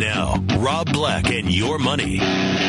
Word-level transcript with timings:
Now, 0.00 0.42
Rob 0.56 0.90
Black 0.94 1.28
and 1.28 1.52
your 1.52 1.78
money. 1.78 2.20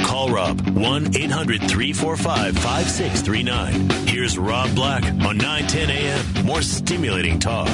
Call 0.03 0.29
Rob 0.31 0.59
1 0.71 1.15
800 1.15 1.61
345 1.61 2.55
5639. 2.57 3.89
Here's 4.05 4.37
Rob 4.37 4.75
Black 4.75 5.05
on 5.05 5.37
910 5.37 5.89
a.m. 5.91 6.45
More 6.45 6.61
stimulating 6.61 7.39
talk. 7.39 7.69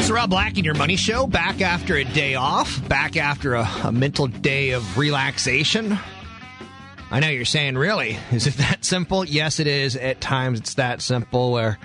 It's 0.00 0.10
Rob 0.10 0.30
Black 0.30 0.56
and 0.56 0.64
your 0.64 0.74
money 0.74 0.96
show. 0.96 1.28
Back 1.28 1.60
after 1.60 1.94
a 1.94 2.02
day 2.02 2.34
off, 2.34 2.86
back 2.88 3.16
after 3.16 3.54
a, 3.54 3.70
a 3.84 3.92
mental 3.92 4.26
day 4.26 4.72
of 4.72 4.98
relaxation. 4.98 5.96
I 7.12 7.20
know 7.20 7.28
you're 7.28 7.44
saying, 7.44 7.78
really? 7.78 8.18
Is 8.32 8.48
it 8.48 8.54
that 8.54 8.84
simple? 8.84 9.24
Yes, 9.24 9.60
it 9.60 9.68
is. 9.68 9.94
At 9.94 10.20
times, 10.20 10.58
it's 10.58 10.74
that 10.74 11.02
simple 11.02 11.52
where 11.52 11.78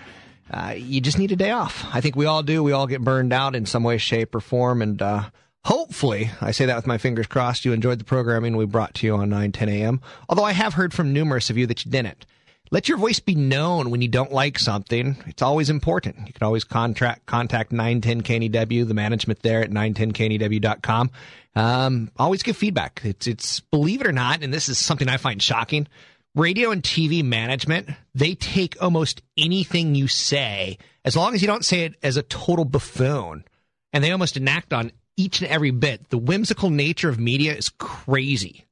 uh, 0.49 0.73
you 0.75 0.99
just 0.99 1.19
need 1.19 1.31
a 1.31 1.35
day 1.35 1.51
off. 1.51 1.85
I 1.93 2.01
think 2.01 2.15
we 2.15 2.25
all 2.25 2.41
do. 2.41 2.63
We 2.63 2.71
all 2.71 2.87
get 2.87 3.01
burned 3.01 3.33
out 3.33 3.55
in 3.55 3.67
some 3.67 3.83
way, 3.83 3.99
shape, 3.99 4.33
or 4.33 4.39
form. 4.39 4.81
And 4.81 4.99
uh, 4.99 5.29
hopefully, 5.65 6.31
I 6.41 6.51
say 6.51 6.65
that 6.65 6.75
with 6.75 6.87
my 6.87 6.97
fingers 6.97 7.27
crossed, 7.27 7.65
you 7.65 7.73
enjoyed 7.73 7.99
the 7.99 8.05
programming 8.05 8.55
we 8.55 8.65
brought 8.65 8.93
to 8.95 9.07
you 9.07 9.15
on 9.15 9.29
9, 9.29 9.51
10 9.51 9.69
a.m. 9.69 10.01
Although 10.29 10.43
I 10.43 10.53
have 10.53 10.73
heard 10.73 10.93
from 10.93 11.13
numerous 11.13 11.49
of 11.49 11.57
you 11.57 11.67
that 11.67 11.85
you 11.85 11.91
didn't. 11.91 12.25
Let 12.71 12.89
your 12.89 12.97
voice 12.97 13.19
be 13.19 13.35
known 13.35 13.91
when 13.91 14.01
you 14.01 14.07
don't 14.07 14.31
like 14.31 14.57
something. 14.57 15.15
It's 15.27 15.43
always 15.43 15.69
important. 15.69 16.25
You 16.25 16.33
can 16.33 16.43
always 16.43 16.63
contract, 16.63 17.27
contact 17.27 17.71
910KNEW, 17.71 18.87
the 18.87 18.95
management 18.95 19.43
there 19.43 19.61
at 19.61 19.69
910KNEW.com. 19.69 21.11
Um, 21.55 22.09
always 22.17 22.41
give 22.41 22.57
feedback. 22.57 23.01
It's, 23.03 23.27
it's, 23.27 23.59
believe 23.59 24.01
it 24.01 24.07
or 24.07 24.11
not, 24.11 24.41
and 24.41 24.51
this 24.51 24.69
is 24.69 24.79
something 24.79 25.07
I 25.07 25.17
find 25.17 25.39
shocking. 25.39 25.87
Radio 26.33 26.71
and 26.71 26.81
TV 26.81 27.23
management, 27.23 27.89
they 28.15 28.33
take 28.33 28.81
almost 28.81 29.21
anything 29.37 29.93
you 29.93 30.07
say, 30.07 30.79
as 31.05 31.15
long 31.15 31.35
as 31.35 31.43
you 31.43 31.47
don't 31.47 31.63
say 31.63 31.81
it 31.81 31.95
as 32.01 32.17
a 32.17 32.23
total 32.23 32.65
buffoon, 32.65 33.43
and 33.91 34.03
they 34.03 34.09
almost 34.09 34.35
enact 34.35 34.73
on 34.73 34.91
each 35.17 35.41
and 35.41 35.49
every 35.49 35.71
bit. 35.71 36.09
The 36.09 36.17
whimsical 36.17 36.69
nature 36.69 37.09
of 37.09 37.19
media 37.19 37.53
is 37.53 37.69
crazy. 37.69 38.65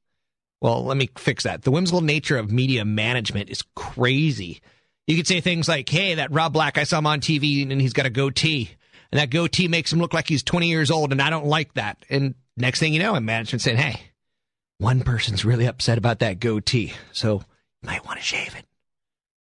Well, 0.60 0.84
let 0.84 0.96
me 0.96 1.10
fix 1.16 1.44
that. 1.44 1.62
The 1.62 1.70
whimsical 1.70 2.02
nature 2.02 2.38
of 2.38 2.52
media 2.52 2.84
management 2.84 3.50
is 3.50 3.62
crazy. 3.74 4.60
You 5.06 5.16
could 5.16 5.26
say 5.26 5.40
things 5.40 5.68
like, 5.68 5.88
hey, 5.88 6.14
that 6.14 6.32
Rob 6.32 6.52
Black, 6.52 6.78
I 6.78 6.84
saw 6.84 6.98
him 6.98 7.06
on 7.06 7.20
TV 7.20 7.68
and 7.68 7.80
he's 7.80 7.92
got 7.92 8.06
a 8.06 8.10
goatee. 8.10 8.70
And 9.10 9.20
that 9.20 9.30
goatee 9.30 9.68
makes 9.68 9.92
him 9.92 9.98
look 9.98 10.14
like 10.14 10.28
he's 10.28 10.42
20 10.42 10.68
years 10.68 10.90
old, 10.90 11.12
and 11.12 11.20
I 11.20 11.28
don't 11.28 11.46
like 11.46 11.74
that. 11.74 11.98
And 12.08 12.34
next 12.56 12.80
thing 12.80 12.94
you 12.94 13.00
know, 13.00 13.14
in 13.14 13.26
management 13.26 13.60
saying, 13.60 13.76
hey, 13.76 14.00
one 14.78 15.02
person's 15.02 15.44
really 15.44 15.66
upset 15.66 15.98
about 15.98 16.20
that 16.20 16.40
goatee. 16.40 16.94
So 17.12 17.42
you 17.82 17.86
might 17.86 18.06
want 18.06 18.20
to 18.20 18.24
shave 18.24 18.54
it. 18.56 18.64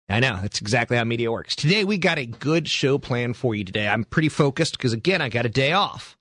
I 0.10 0.20
know. 0.20 0.40
That's 0.42 0.60
exactly 0.60 0.98
how 0.98 1.06
media 1.06 1.32
works. 1.32 1.56
Today, 1.56 1.86
we 1.86 1.98
got 1.98 2.20
a 2.20 2.26
good 2.26 2.68
show 2.68 2.98
planned 2.98 3.38
for 3.38 3.56
you 3.56 3.64
today. 3.64 3.88
I'm 3.88 4.04
pretty 4.04 4.28
focused 4.28 4.74
because, 4.78 4.92
again, 4.92 5.22
I 5.22 5.30
got 5.30 5.46
a 5.46 5.50
day 5.50 5.72
off. 5.72 6.18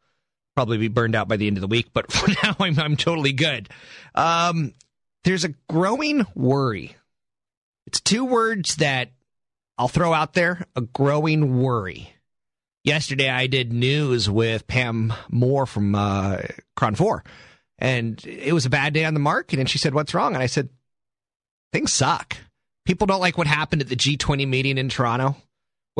Probably 0.57 0.79
be 0.79 0.89
burned 0.89 1.15
out 1.15 1.29
by 1.29 1.37
the 1.37 1.47
end 1.47 1.57
of 1.57 1.61
the 1.61 1.69
week, 1.69 1.91
but 1.93 2.11
for 2.13 2.29
now, 2.43 2.57
I'm, 2.59 2.79
I'm 2.79 2.97
totally 2.97 3.33
good. 3.33 3.69
Um, 4.15 4.75
there's 5.25 5.45
a 5.45 5.55
growing 5.69 6.27
worry. 6.35 6.97
It's 7.87 8.01
two 8.01 8.25
words 8.25 8.77
that 8.77 9.11
I'll 9.79 9.89
throw 9.89 10.13
out 10.13 10.35
there 10.35 10.67
a 10.77 10.83
growing 10.83 11.63
worry. 11.63 12.13
Yesterday, 12.85 13.29
I 13.29 13.47
did 13.47 13.73
news 13.73 14.29
with 14.31 14.67
Pam 14.67 15.13
Moore 15.31 15.67
from 15.67 15.95
uh, 15.95 16.39
KRON 16.77 16.97
4, 16.97 17.25
and 17.79 18.25
it 18.25 18.55
was 18.55 18.65
a 18.65 18.71
bad 18.71 18.95
day 18.95 19.05
on 19.05 19.15
the 19.15 19.21
market. 19.21 19.59
And 19.59 19.69
she 19.69 19.79
said, 19.79 19.93
What's 19.93 20.15
wrong? 20.15 20.35
And 20.35 20.43
I 20.43 20.47
said, 20.47 20.71
Things 21.73 21.93
suck. 21.93 22.37
People 22.87 23.07
don't 23.07 23.21
like 23.21 23.39
what 23.39 23.47
happened 23.47 23.83
at 23.83 23.89
the 23.89 23.97
G20 23.97 24.49
meeting 24.49 24.79
in 24.79 24.89
Toronto, 24.89 25.37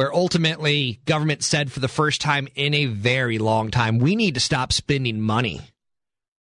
where 0.01 0.15
ultimately 0.15 0.99
government 1.05 1.45
said 1.45 1.71
for 1.71 1.81
the 1.81 1.89
first 1.89 2.23
time 2.23 2.49
in 2.55 2.73
a 2.73 2.87
very 2.87 3.39
long 3.39 3.71
time, 3.71 3.99
we 3.99 4.17
need 4.17 4.33
to 4.33 4.41
stop 4.41 4.73
spending 4.73 5.21
money 5.21 5.61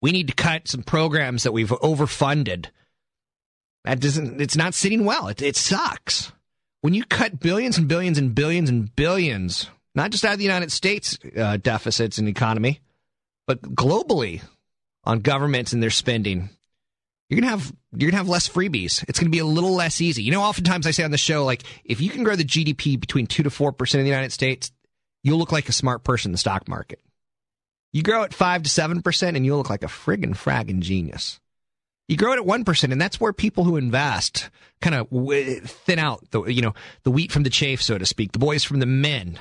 we 0.02 0.12
need 0.12 0.28
to 0.28 0.34
cut 0.34 0.68
some 0.68 0.84
programs 0.84 1.44
that 1.44 1.52
we've 1.52 1.70
overfunded. 1.70 2.68
That 3.84 4.00
doesn't, 4.00 4.42
it's 4.42 4.58
not 4.58 4.74
sitting 4.74 5.06
well. 5.06 5.28
It, 5.28 5.42
it 5.42 5.56
sucks. 5.56 6.32
When 6.82 6.94
you 6.94 7.04
cut 7.04 7.40
billions 7.40 7.78
and 7.78 7.88
billions 7.88 8.18
and 8.18 8.36
billions 8.36 8.70
and 8.70 8.96
billions, 8.96 9.70
not 9.96 10.12
just 10.12 10.24
out 10.24 10.34
of 10.34 10.38
the 10.38 10.46
United 10.46 10.72
States 10.72 11.18
uh, 11.36 11.58
deficits 11.58 12.18
and 12.18 12.28
economy, 12.28 12.82
but 13.48 13.62
globally 13.62 14.44
on 15.04 15.20
governments 15.20 15.74
and 15.74 15.82
their 15.82 15.90
spending, 15.90 16.50
you're 17.30 17.40
gonna 17.40 17.52
have 17.52 17.74
you're 17.96 18.10
gonna 18.10 18.18
have 18.18 18.30
less 18.30 18.48
freebies. 18.48 19.04
It's 19.08 19.20
gonna 19.20 19.30
be 19.30 19.40
a 19.40 19.46
little 19.46 19.74
less 19.74 20.02
easy. 20.02 20.24
You 20.24 20.32
know, 20.32 20.42
oftentimes 20.42 20.88
I 20.88 20.92
say 20.92 21.04
on 21.04 21.12
the 21.12 21.18
show, 21.18 21.46
like 21.46 21.64
if 21.84 22.02
you 22.02 22.10
can 22.10 22.24
grow 22.24 22.36
the 22.36 22.44
GDP 22.46 23.00
between 23.00 23.28
two 23.28 23.44
to 23.44 23.50
four 23.50 23.72
percent 23.72 24.00
in 24.00 24.06
the 24.06 24.12
United 24.12 24.32
States, 24.32 24.72
you'll 25.24 25.38
look 25.38 25.52
like 25.52 25.70
a 25.70 25.74
smart 25.74 26.04
person 26.04 26.30
in 26.30 26.32
the 26.34 26.38
stock 26.38 26.68
market. 26.68 27.00
You 27.94 28.04
grow 28.04 28.24
at 28.24 28.34
5 28.34 28.64
to 28.64 28.70
7%, 28.70 29.36
and 29.36 29.46
you'll 29.46 29.58
look 29.58 29.70
like 29.70 29.84
a 29.84 29.88
friggin' 29.88 30.36
fraggin' 30.36 30.82
genius. 30.82 31.40
You 32.08 32.16
grow 32.16 32.34
it 32.34 32.40
at 32.40 32.46
1%, 32.46 32.92
and 32.92 33.02
that's 33.02 33.20
where 33.20 33.34
people 33.34 33.64
who 33.64 33.78
invest 33.78 34.50
kind 34.82 34.96
of 34.96 35.10
thin 35.68 36.00
out 36.00 36.30
the, 36.32 36.44
you 36.44 36.62
know, 36.62 36.74
the 37.04 37.12
wheat 37.12 37.32
from 37.32 37.44
the 37.44 37.50
chaff, 37.50 37.82
so 37.82 37.98
to 37.98 38.06
speak, 38.06 38.32
the 38.32 38.40
boys 38.40 38.64
from 38.64 38.80
the 38.80 38.86
men. 38.86 39.40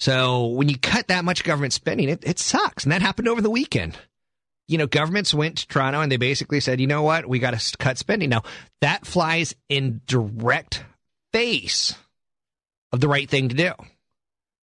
So 0.00 0.46
when 0.46 0.68
you 0.68 0.78
cut 0.78 1.08
that 1.08 1.24
much 1.24 1.44
government 1.44 1.72
spending, 1.72 2.08
it, 2.08 2.24
it 2.26 2.38
sucks. 2.38 2.84
And 2.84 2.92
that 2.92 3.02
happened 3.02 3.28
over 3.28 3.40
the 3.40 3.50
weekend. 3.50 3.96
You 4.66 4.78
know, 4.78 4.86
governments 4.86 5.34
went 5.34 5.58
to 5.58 5.68
Toronto 5.68 6.00
and 6.00 6.10
they 6.10 6.16
basically 6.16 6.60
said, 6.60 6.80
you 6.80 6.86
know 6.86 7.02
what, 7.02 7.28
we 7.28 7.38
got 7.38 7.58
to 7.58 7.76
cut 7.76 7.98
spending. 7.98 8.30
Now, 8.30 8.42
that 8.80 9.06
flies 9.06 9.54
in 9.68 10.00
direct 10.06 10.84
face 11.32 11.94
of 12.92 13.00
the 13.00 13.08
right 13.08 13.28
thing 13.28 13.50
to 13.50 13.54
do. 13.54 13.72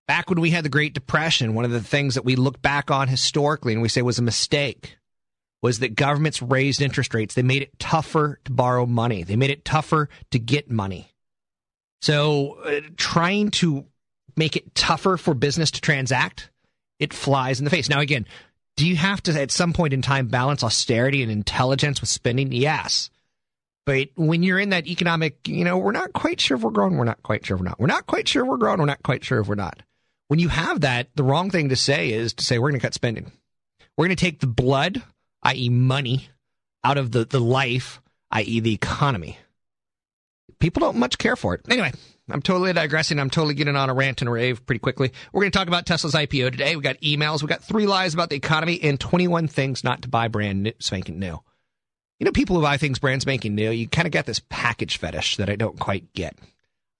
Back 0.07 0.29
when 0.29 0.41
we 0.41 0.49
had 0.49 0.65
the 0.65 0.69
Great 0.69 0.93
Depression, 0.93 1.53
one 1.53 1.65
of 1.65 1.71
the 1.71 1.81
things 1.81 2.15
that 2.15 2.25
we 2.25 2.35
look 2.35 2.61
back 2.61 2.89
on 2.89 3.07
historically 3.07 3.73
and 3.73 3.81
we 3.81 3.89
say 3.89 4.01
was 4.01 4.19
a 4.19 4.23
mistake 4.23 4.97
was 5.61 5.79
that 5.79 5.95
governments 5.95 6.41
raised 6.41 6.81
interest 6.81 7.13
rates. 7.13 7.35
They 7.35 7.43
made 7.43 7.61
it 7.61 7.77
tougher 7.77 8.39
to 8.45 8.51
borrow 8.51 8.85
money, 8.85 9.23
they 9.23 9.35
made 9.35 9.51
it 9.51 9.63
tougher 9.63 10.09
to 10.31 10.39
get 10.39 10.71
money. 10.71 11.11
So, 12.01 12.53
uh, 12.65 12.81
trying 12.97 13.51
to 13.51 13.85
make 14.35 14.55
it 14.55 14.73
tougher 14.73 15.17
for 15.17 15.35
business 15.35 15.69
to 15.71 15.81
transact, 15.81 16.49
it 16.97 17.13
flies 17.13 17.59
in 17.59 17.65
the 17.65 17.69
face. 17.69 17.89
Now, 17.89 17.99
again, 17.99 18.25
do 18.81 18.87
you 18.87 18.95
have 18.95 19.21
to 19.21 19.39
at 19.39 19.51
some 19.51 19.73
point 19.73 19.93
in 19.93 20.01
time 20.01 20.25
balance 20.25 20.63
austerity 20.63 21.21
and 21.21 21.31
intelligence 21.31 22.01
with 22.01 22.09
spending? 22.09 22.51
Yes. 22.51 23.11
But 23.85 24.09
when 24.15 24.41
you're 24.41 24.57
in 24.57 24.71
that 24.71 24.87
economic, 24.87 25.47
you 25.47 25.63
know, 25.63 25.77
we're 25.77 25.91
not 25.91 26.13
quite 26.13 26.41
sure 26.41 26.57
if 26.57 26.63
we're 26.63 26.71
growing, 26.71 26.97
we're 26.97 27.03
not 27.03 27.21
quite 27.21 27.45
sure 27.45 27.53
if 27.53 27.61
we're 27.61 27.67
not. 27.67 27.79
We're 27.79 27.85
not 27.85 28.07
quite 28.07 28.27
sure 28.27 28.41
if 28.41 28.49
we're 28.49 28.57
growing, 28.57 28.79
we're 28.79 28.87
not 28.87 29.03
quite 29.03 29.23
sure 29.23 29.39
if 29.39 29.47
we're 29.47 29.53
not. 29.53 29.83
When 30.29 30.39
you 30.39 30.49
have 30.49 30.81
that, 30.81 31.09
the 31.13 31.23
wrong 31.23 31.51
thing 31.51 31.69
to 31.69 31.75
say 31.75 32.11
is 32.11 32.33
to 32.33 32.43
say 32.43 32.57
we're 32.57 32.71
going 32.71 32.79
to 32.79 32.83
cut 32.87 32.95
spending. 32.95 33.31
We're 33.95 34.07
going 34.07 34.17
to 34.17 34.25
take 34.25 34.39
the 34.39 34.47
blood, 34.47 35.03
i.e., 35.43 35.69
money, 35.69 36.29
out 36.83 36.97
of 36.97 37.11
the, 37.11 37.23
the 37.23 37.39
life, 37.39 38.01
i.e., 38.31 38.61
the 38.61 38.73
economy. 38.73 39.37
People 40.57 40.79
don't 40.79 40.97
much 40.97 41.19
care 41.19 41.35
for 41.35 41.53
it. 41.53 41.61
Anyway, 41.69 41.91
I'm 42.31 42.41
totally 42.41 42.73
digressing. 42.73 43.19
I'm 43.19 43.29
totally 43.29 43.53
getting 43.53 43.75
on 43.75 43.89
a 43.89 43.93
rant 43.93 44.21
and 44.21 44.31
rave 44.31 44.65
pretty 44.65 44.79
quickly. 44.79 45.11
We're 45.31 45.41
going 45.41 45.51
to 45.51 45.57
talk 45.57 45.67
about 45.67 45.85
Tesla's 45.85 46.13
IPO 46.13 46.51
today. 46.51 46.75
We 46.75 46.81
got 46.81 46.99
emails. 47.01 47.41
We 47.41 47.47
got 47.47 47.63
three 47.63 47.85
lies 47.85 48.13
about 48.13 48.29
the 48.29 48.35
economy 48.35 48.79
and 48.81 48.99
21 48.99 49.47
things 49.47 49.83
not 49.83 50.01
to 50.03 50.09
buy 50.09 50.27
brand 50.27 50.63
new, 50.63 50.73
spanking 50.79 51.19
new. 51.19 51.39
You 52.19 52.25
know, 52.25 52.31
people 52.31 52.55
who 52.55 52.61
buy 52.61 52.77
things 52.77 52.99
brand 52.99 53.21
spanking 53.21 53.55
new, 53.55 53.71
you 53.71 53.87
kind 53.87 54.05
of 54.05 54.11
got 54.11 54.25
this 54.25 54.41
package 54.49 54.97
fetish 54.97 55.37
that 55.37 55.49
I 55.49 55.55
don't 55.55 55.79
quite 55.79 56.13
get. 56.13 56.37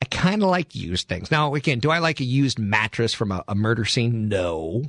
I 0.02 0.06
kind 0.06 0.42
of 0.42 0.50
like 0.50 0.76
used 0.76 1.08
things. 1.08 1.30
Now, 1.30 1.54
again, 1.54 1.80
do 1.80 1.92
I 1.92 2.00
like 2.00 2.20
a 2.20 2.26
used 2.26 2.58
mattress 2.58 3.14
from 3.14 3.32
a, 3.32 3.44
a 3.48 3.54
murder 3.54 3.86
scene? 3.86 4.30
No. 4.30 4.84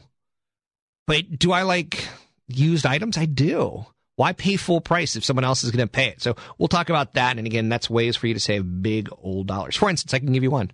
But 1.06 1.38
do 1.38 1.52
I 1.52 1.62
like 1.62 2.08
used 2.48 2.86
items? 2.86 3.18
I 3.18 3.26
do. 3.26 3.84
Why 4.16 4.32
pay 4.32 4.56
full 4.56 4.80
price 4.80 5.16
if 5.16 5.24
someone 5.24 5.44
else 5.44 5.64
is 5.64 5.70
going 5.70 5.86
to 5.86 5.90
pay 5.90 6.08
it? 6.08 6.20
So 6.20 6.36
we'll 6.58 6.68
talk 6.68 6.90
about 6.90 7.14
that. 7.14 7.38
And 7.38 7.46
again, 7.46 7.68
that's 7.68 7.88
ways 7.88 8.16
for 8.16 8.26
you 8.26 8.34
to 8.34 8.40
save 8.40 8.82
big 8.82 9.08
old 9.22 9.46
dollars. 9.46 9.76
For 9.76 9.88
instance, 9.88 10.12
I 10.12 10.18
can 10.18 10.32
give 10.32 10.42
you 10.42 10.50
one. 10.50 10.70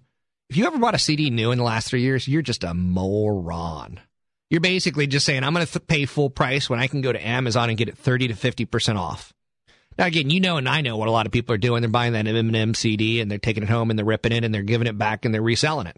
If 0.50 0.56
you 0.56 0.66
ever 0.66 0.78
bought 0.78 0.94
a 0.94 0.98
CD 0.98 1.30
new 1.30 1.50
in 1.52 1.58
the 1.58 1.64
last 1.64 1.88
three 1.88 2.00
years, 2.00 2.26
you're 2.26 2.42
just 2.42 2.64
a 2.64 2.74
moron. 2.74 4.00
You're 4.50 4.62
basically 4.62 5.06
just 5.06 5.26
saying, 5.26 5.44
I'm 5.44 5.52
going 5.52 5.66
to 5.66 5.72
th- 5.72 5.86
pay 5.86 6.06
full 6.06 6.30
price 6.30 6.70
when 6.70 6.80
I 6.80 6.86
can 6.86 7.02
go 7.02 7.12
to 7.12 7.26
Amazon 7.26 7.68
and 7.68 7.76
get 7.76 7.88
it 7.88 7.98
30 7.98 8.28
to 8.28 8.34
50% 8.34 8.96
off. 8.96 9.34
Now, 9.98 10.06
again, 10.06 10.30
you 10.30 10.40
know, 10.40 10.56
and 10.56 10.68
I 10.68 10.80
know 10.80 10.96
what 10.96 11.08
a 11.08 11.12
lot 11.12 11.26
of 11.26 11.32
people 11.32 11.54
are 11.54 11.58
doing. 11.58 11.82
They're 11.82 11.90
buying 11.90 12.14
that 12.14 12.24
Eminem 12.24 12.74
CD 12.74 13.20
and 13.20 13.30
they're 13.30 13.38
taking 13.38 13.64
it 13.64 13.68
home 13.68 13.90
and 13.90 13.98
they're 13.98 14.06
ripping 14.06 14.32
it 14.32 14.44
and 14.44 14.54
they're 14.54 14.62
giving 14.62 14.86
it 14.86 14.96
back 14.96 15.24
and 15.24 15.34
they're 15.34 15.42
reselling 15.42 15.88
it. 15.88 15.96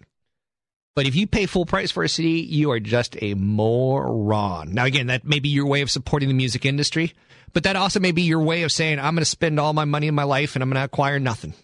But 0.97 1.07
if 1.07 1.15
you 1.15 1.27
pay 1.27 1.47
full 1.47 1.67
price 1.67 1.93
for 1.93 2.03
a 2.03 2.09
CD, 2.09 2.41
you 2.41 2.73
are 2.73 2.81
just 2.81 3.17
a 3.23 3.35
moron. 3.35 4.73
Now, 4.73 4.87
again, 4.87 5.07
that 5.07 5.25
may 5.25 5.39
be 5.39 5.51
your 5.51 5.67
way 5.67 5.83
of 5.83 5.91
supporting 5.91 6.29
the 6.29 6.35
music 6.35 6.65
industry, 6.65 7.13
but 7.53 7.65
that 7.65 7.77
also 7.77 8.01
may 8.01 8.13
be 8.13 8.23
your 8.23 8.43
way 8.43 8.63
of 8.63 8.73
saying, 8.73 8.99
I'm 8.99 9.15
going 9.15 9.23
to 9.23 9.25
spend 9.25 9.59
all 9.59 9.73
my 9.73 9.85
money 9.85 10.07
in 10.07 10.15
my 10.15 10.25
life 10.25 10.57
and 10.57 10.63
I'm 10.63 10.69
going 10.69 10.81
to 10.81 10.85
acquire 10.85 11.19
nothing. 11.19 11.55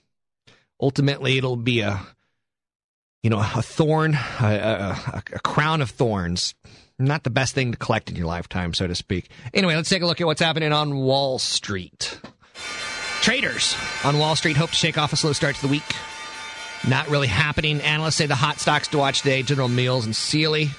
Ultimately, 0.81 1.39
it'll 1.39 1.57
be 1.57 1.81
a, 1.81 2.01
you 3.23 3.31
know, 3.31 3.39
a 3.39 3.63
thorn, 3.63 4.15
a, 4.15 4.47
a, 4.47 5.23
a 5.33 5.41
crown 5.41 5.81
of 5.83 5.91
thorns. 5.91 6.55
Not 6.99 7.25
the 7.25 7.31
best 7.31 7.55
thing 7.55 7.73
to 7.73 7.79
collect 7.79 8.09
in 8.09 8.17
your 8.17 8.27
lifetime, 8.27 8.73
so 8.73 8.87
to 8.87 8.95
speak. 8.95 9.29
Anyway, 9.53 9.75
let's 9.75 9.89
take 9.89 10.03
a 10.03 10.07
look 10.07 10.21
at 10.21 10.27
what's 10.27 10.41
happening 10.41 10.73
on 10.73 10.97
Wall 10.97 11.39
Street. 11.39 12.19
Traders 13.21 13.77
on 14.05 14.19
Wall 14.19 14.37
Street 14.37 14.57
hope 14.57 14.71
to 14.71 14.77
shake 14.77 14.97
off 14.97 15.13
a 15.13 15.17
slow 15.17 15.33
start 15.33 15.57
to 15.57 15.63
the 15.63 15.69
week. 15.69 15.83
Not 16.89 17.09
really 17.09 17.27
happening. 17.27 17.81
Analysts 17.81 18.17
say 18.17 18.27
the 18.27 18.35
hot 18.35 18.61
stocks 18.61 18.89
to 18.89 18.99
watch 18.99 19.19
today 19.23 19.43
General 19.43 19.69
Mills 19.69 20.07
and 20.07 20.15
Sealy. 20.15 20.71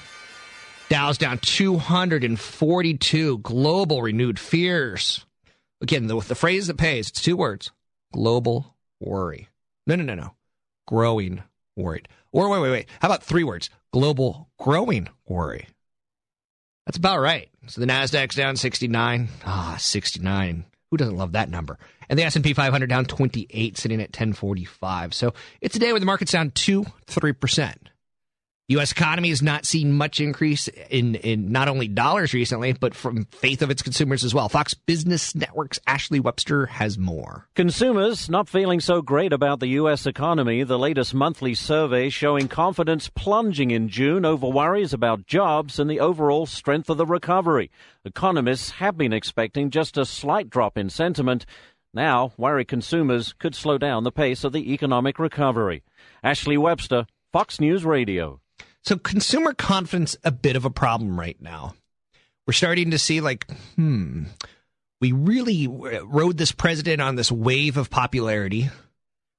Dow's 0.88 1.18
down 1.18 1.38
242. 1.38 3.38
Global 3.38 4.02
renewed 4.02 4.38
fears. 4.38 5.24
Again, 5.80 6.06
the, 6.06 6.18
the 6.20 6.34
phrase 6.34 6.66
that 6.66 6.76
pays, 6.76 7.10
it's 7.10 7.20
two 7.20 7.36
words 7.36 7.70
global 8.12 8.74
worry. 9.00 9.48
No, 9.86 9.94
no, 9.94 10.04
no, 10.04 10.14
no. 10.14 10.34
Growing 10.86 11.42
worried. 11.76 12.08
Or 12.32 12.48
wait, 12.48 12.60
wait, 12.60 12.70
wait. 12.70 12.88
How 13.00 13.08
about 13.08 13.22
three 13.22 13.44
words? 13.44 13.70
Global 13.92 14.48
growing 14.58 15.08
worry. 15.26 15.66
That's 16.86 16.98
about 16.98 17.20
right. 17.20 17.48
So 17.66 17.80
the 17.80 17.86
Nasdaq's 17.86 18.34
down 18.34 18.56
69. 18.56 19.28
Ah, 19.44 19.76
69. 19.78 20.64
Who 20.90 20.96
doesn't 20.96 21.16
love 21.16 21.32
that 21.32 21.50
number? 21.50 21.78
And 22.08 22.18
the 22.18 22.24
S&P 22.24 22.54
500 22.54 22.88
down 22.88 23.04
28, 23.04 23.76
sitting 23.76 24.00
at 24.00 24.08
1045. 24.08 25.12
So 25.12 25.34
it's 25.60 25.76
a 25.76 25.78
day 25.78 25.92
where 25.92 26.00
the 26.00 26.06
market's 26.06 26.32
down 26.32 26.50
2 26.52 26.84
3%. 27.06 27.74
U.S. 28.72 28.92
economy 28.92 29.30
has 29.30 29.40
not 29.40 29.64
seen 29.64 29.94
much 29.94 30.20
increase 30.20 30.68
in, 30.68 31.14
in 31.14 31.50
not 31.50 31.68
only 31.68 31.88
dollars 31.88 32.34
recently, 32.34 32.74
but 32.74 32.94
from 32.94 33.24
faith 33.24 33.62
of 33.62 33.70
its 33.70 33.80
consumers 33.80 34.24
as 34.24 34.34
well. 34.34 34.50
Fox 34.50 34.74
Business 34.74 35.34
Network's 35.34 35.80
Ashley 35.86 36.20
Webster 36.20 36.66
has 36.66 36.98
more. 36.98 37.48
Consumers 37.54 38.28
not 38.28 38.46
feeling 38.46 38.80
so 38.80 39.00
great 39.00 39.32
about 39.32 39.60
the 39.60 39.68
U.S. 39.68 40.04
economy. 40.04 40.64
The 40.64 40.78
latest 40.78 41.14
monthly 41.14 41.54
survey 41.54 42.10
showing 42.10 42.46
confidence 42.46 43.08
plunging 43.08 43.70
in 43.70 43.88
June 43.88 44.26
over 44.26 44.46
worries 44.46 44.92
about 44.92 45.26
jobs 45.26 45.78
and 45.78 45.88
the 45.88 46.00
overall 46.00 46.44
strength 46.44 46.90
of 46.90 46.98
the 46.98 47.06
recovery. 47.06 47.70
Economists 48.04 48.72
have 48.72 48.98
been 48.98 49.14
expecting 49.14 49.70
just 49.70 49.96
a 49.96 50.04
slight 50.04 50.50
drop 50.50 50.76
in 50.76 50.90
sentiment. 50.90 51.46
Now, 51.94 52.32
worry 52.36 52.66
consumers 52.66 53.32
could 53.32 53.54
slow 53.54 53.78
down 53.78 54.04
the 54.04 54.12
pace 54.12 54.44
of 54.44 54.52
the 54.52 54.74
economic 54.74 55.18
recovery. 55.18 55.84
Ashley 56.22 56.58
Webster, 56.58 57.06
Fox 57.32 57.60
News 57.60 57.86
Radio. 57.86 58.42
So 58.88 58.96
consumer 58.96 59.52
confidence 59.52 60.16
a 60.24 60.30
bit 60.30 60.56
of 60.56 60.64
a 60.64 60.70
problem 60.70 61.20
right 61.20 61.36
now. 61.42 61.74
We're 62.46 62.54
starting 62.54 62.92
to 62.92 62.98
see 62.98 63.20
like, 63.20 63.46
hmm, 63.76 64.22
we 64.98 65.12
really 65.12 65.66
rode 65.68 66.38
this 66.38 66.52
president 66.52 67.02
on 67.02 67.14
this 67.14 67.30
wave 67.30 67.76
of 67.76 67.90
popularity. 67.90 68.70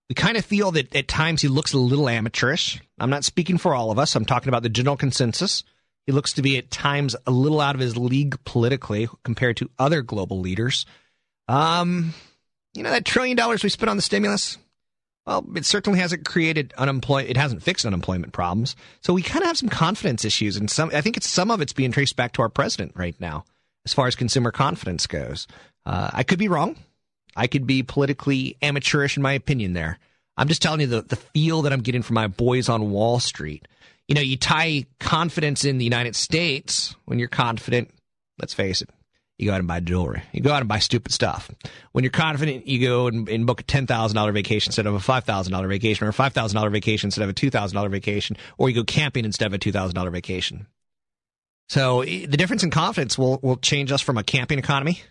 We 0.07 0.13
kind 0.13 0.38
of 0.38 0.46
feel 0.46 0.69
that 0.74 0.96
at 0.96 1.07
times 1.07 1.42
he 1.42 1.48
looks 1.48 1.74
a 1.74 1.80
little 1.80 2.07
amateurish. 2.07 2.80
I'm 3.00 3.10
not 3.10 3.24
speaking 3.24 3.57
for 3.57 3.74
all 3.74 3.90
of 3.90 3.98
us. 3.98 4.16
I'm 4.16 4.24
talking 4.24 4.50
about 4.50 4.62
the 4.62 4.69
general 4.69 4.98
consensus. 4.98 5.63
He 6.06 6.12
looks 6.12 6.34
to 6.34 6.44
be 6.44 6.60
at 6.60 6.69
times 6.69 7.16
a 7.25 7.31
little 7.31 7.60
out 7.60 7.74
of 7.74 7.81
his 7.81 7.98
league 7.98 8.38
politically 8.46 9.07
compared 9.24 9.57
to 9.57 9.72
other 9.80 10.04
global 10.04 10.42
leaders. 10.42 10.86
Um, 11.48 12.13
you 12.75 12.84
know 12.84 12.92
that 12.92 13.04
trillion 13.04 13.36
dollars 13.36 13.63
we 13.63 13.69
spent 13.69 13.90
on 13.90 13.98
the 13.98 14.04
stimulus? 14.04 14.60
Well, 15.25 15.45
it 15.56 15.66
certainly 15.66 16.00
hasn't 16.00 16.25
created 16.25 16.74
unemployment. 16.77 17.30
It 17.30 17.38
hasn't 17.38 17.62
fixed 17.62 17.86
unemployment 17.86 18.33
problems. 18.33 18.75
So 19.01 19.13
we 19.13 19.21
kind 19.21 19.44
of 19.44 19.48
have 19.48 19.57
some 19.57 19.69
confidence 19.69 20.25
issues, 20.25 20.57
and 20.57 20.69
some. 20.71 20.89
I 20.94 21.01
think 21.01 21.18
it's 21.18 21.30
some 21.30 21.51
of 21.51 21.62
it's 21.62 21.74
being 21.74 21.92
traced 21.92 22.16
back 22.16 22.33
to 22.33 22.42
our 22.42 22.50
president 22.50 22.94
right 22.95 23.16
now, 23.19 23.45
as 23.86 23.94
far 23.94 24.07
as 24.07 24.16
consumer 24.16 24.51
confidence 24.51 25.06
goes. 25.07 25.48
Uh, 25.86 26.10
I 26.13 26.24
could 26.24 26.39
be 26.39 26.48
wrong. 26.48 26.77
I 27.36 27.48
could 27.48 27.68
be 27.68 27.83
politically 27.83 28.57
amateurish 28.62 29.18
in 29.18 29.24
my 29.24 29.33
opinion. 29.33 29.74
There, 29.74 30.00
I'm 30.36 30.48
just 30.48 30.62
telling 30.62 30.81
you 30.81 30.88
the 30.88 31.01
the 31.01 31.16
feel 31.16 31.62
that 31.62 31.74
I'm 31.74 31.81
getting 31.81 32.01
from 32.01 32.15
my 32.15 32.27
boys 32.27 32.68
on 32.68 32.92
Wall 32.92 33.19
Street. 33.19 33.68
You 34.07 34.15
know, 34.15 34.22
you 34.22 34.38
tie 34.38 34.86
confidence 35.00 35.63
in 35.63 35.77
the 35.77 35.83
United 35.83 36.15
States 36.15 36.95
when 37.06 37.19
you're 37.19 37.27
confident. 37.27 37.92
Let's 38.39 38.54
face 38.56 38.81
it, 38.81 38.89
you 39.39 39.47
go 39.47 39.53
out 39.53 39.59
and 39.59 39.68
buy 39.68 39.80
jewelry. 39.80 40.21
You 40.33 40.41
go 40.41 40.51
out 40.51 40.59
and 40.59 40.68
buy 40.68 40.80
stupid 40.80 41.13
stuff. 41.13 41.50
When 41.94 42.03
you're 42.03 42.12
confident, 42.12 42.68
you 42.68 42.86
go 42.86 43.07
and, 43.07 43.27
and 43.30 43.45
book 43.45 43.62
a 43.62 43.63
ten 43.63 43.88
thousand 43.88 44.15
dollar 44.15 44.33
vacation 44.33 44.69
instead 44.69 44.86
of 44.86 44.94
a 44.94 45.00
five 45.00 45.24
thousand 45.24 45.53
dollar 45.53 45.68
vacation, 45.68 46.06
or 46.06 46.09
a 46.09 46.13
five 46.13 46.33
thousand 46.33 46.56
dollar 46.56 46.69
vacation 46.69 47.07
instead 47.07 47.24
of 47.24 47.30
a 47.30 47.33
two 47.33 47.50
thousand 47.50 47.75
dollar 47.75 47.89
vacation, 47.89 48.36
or 48.57 48.69
you 48.69 48.75
go 48.75 48.83
camping 48.83 49.24
instead 49.24 49.47
of 49.47 49.53
a 49.53 49.57
two 49.57 49.71
thousand 49.71 49.95
dollar 49.95 50.12
vacation. 50.12 50.68
So 51.69 52.03
the 52.03 52.27
difference 52.27 52.63
in 52.63 52.69
confidence 52.69 53.18
will 53.18 53.39
will 53.41 53.57
change 53.57 53.91
us 53.91 54.01
from 54.01 54.18
a 54.18 54.24
camping 54.24 54.59
economy 54.59 55.01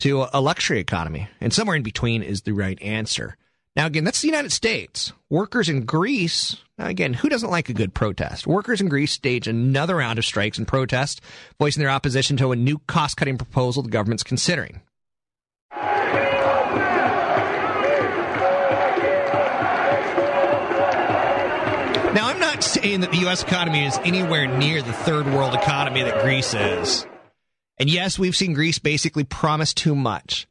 to 0.00 0.26
a 0.32 0.40
luxury 0.40 0.78
economy, 0.78 1.28
and 1.40 1.52
somewhere 1.52 1.76
in 1.76 1.82
between 1.82 2.22
is 2.22 2.42
the 2.42 2.52
right 2.52 2.80
answer. 2.80 3.36
Now, 3.74 3.86
again, 3.86 4.04
that's 4.04 4.20
the 4.20 4.28
United 4.28 4.52
States. 4.52 5.14
Workers 5.30 5.70
in 5.70 5.86
Greece, 5.86 6.56
again, 6.78 7.14
who 7.14 7.30
doesn't 7.30 7.50
like 7.50 7.70
a 7.70 7.74
good 7.74 7.94
protest? 7.94 8.46
Workers 8.46 8.82
in 8.82 8.88
Greece 8.88 9.12
stage 9.12 9.48
another 9.48 9.96
round 9.96 10.18
of 10.18 10.26
strikes 10.26 10.58
and 10.58 10.68
protests, 10.68 11.22
voicing 11.58 11.80
their 11.80 11.90
opposition 11.90 12.36
to 12.36 12.52
a 12.52 12.56
new 12.56 12.78
cost 12.86 13.16
cutting 13.16 13.38
proposal 13.38 13.82
the 13.82 13.88
government's 13.88 14.22
considering. 14.22 14.82
Now, 22.12 22.28
I'm 22.28 22.40
not 22.40 22.62
saying 22.62 23.00
that 23.00 23.10
the 23.10 23.18
U.S. 23.20 23.42
economy 23.42 23.86
is 23.86 23.98
anywhere 24.04 24.46
near 24.46 24.82
the 24.82 24.92
third 24.92 25.24
world 25.28 25.54
economy 25.54 26.02
that 26.02 26.22
Greece 26.22 26.52
is. 26.52 27.06
And 27.78 27.88
yes, 27.88 28.18
we've 28.18 28.36
seen 28.36 28.52
Greece 28.52 28.78
basically 28.78 29.24
promise 29.24 29.72
too 29.72 29.94
much. 29.94 30.46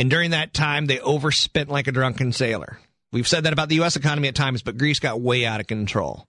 And 0.00 0.10
during 0.10 0.30
that 0.30 0.54
time, 0.54 0.86
they 0.86 0.98
overspent 0.98 1.68
like 1.68 1.86
a 1.86 1.92
drunken 1.92 2.32
sailor. 2.32 2.78
We've 3.12 3.28
said 3.28 3.44
that 3.44 3.52
about 3.52 3.68
the 3.68 3.74
U.S. 3.76 3.96
economy 3.96 4.28
at 4.28 4.34
times, 4.34 4.62
but 4.62 4.78
Greece 4.78 4.98
got 4.98 5.20
way 5.20 5.44
out 5.44 5.60
of 5.60 5.66
control. 5.66 6.26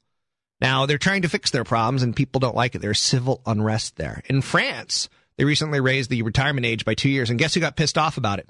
Now 0.60 0.86
they're 0.86 0.98
trying 0.98 1.22
to 1.22 1.30
fix 1.30 1.52
their 1.52 1.64
problems, 1.64 2.04
and 2.04 2.14
people 2.14 2.42
don't 2.42 2.54
like 2.54 2.76
it. 2.76 2.82
There's 2.82 3.00
civil 3.00 3.42
unrest 3.46 3.96
there. 3.96 4.24
In 4.26 4.42
France, 4.42 5.08
they 5.38 5.46
recently 5.46 5.80
raised 5.80 6.10
the 6.10 6.22
retirement 6.24 6.66
age 6.66 6.84
by 6.84 6.96
two 6.96 7.08
years, 7.08 7.30
and 7.30 7.40
guess 7.40 7.54
who 7.54 7.62
got 7.62 7.78
pissed 7.78 7.98
off 7.98 8.18
about 8.18 8.40
it? 8.40 8.50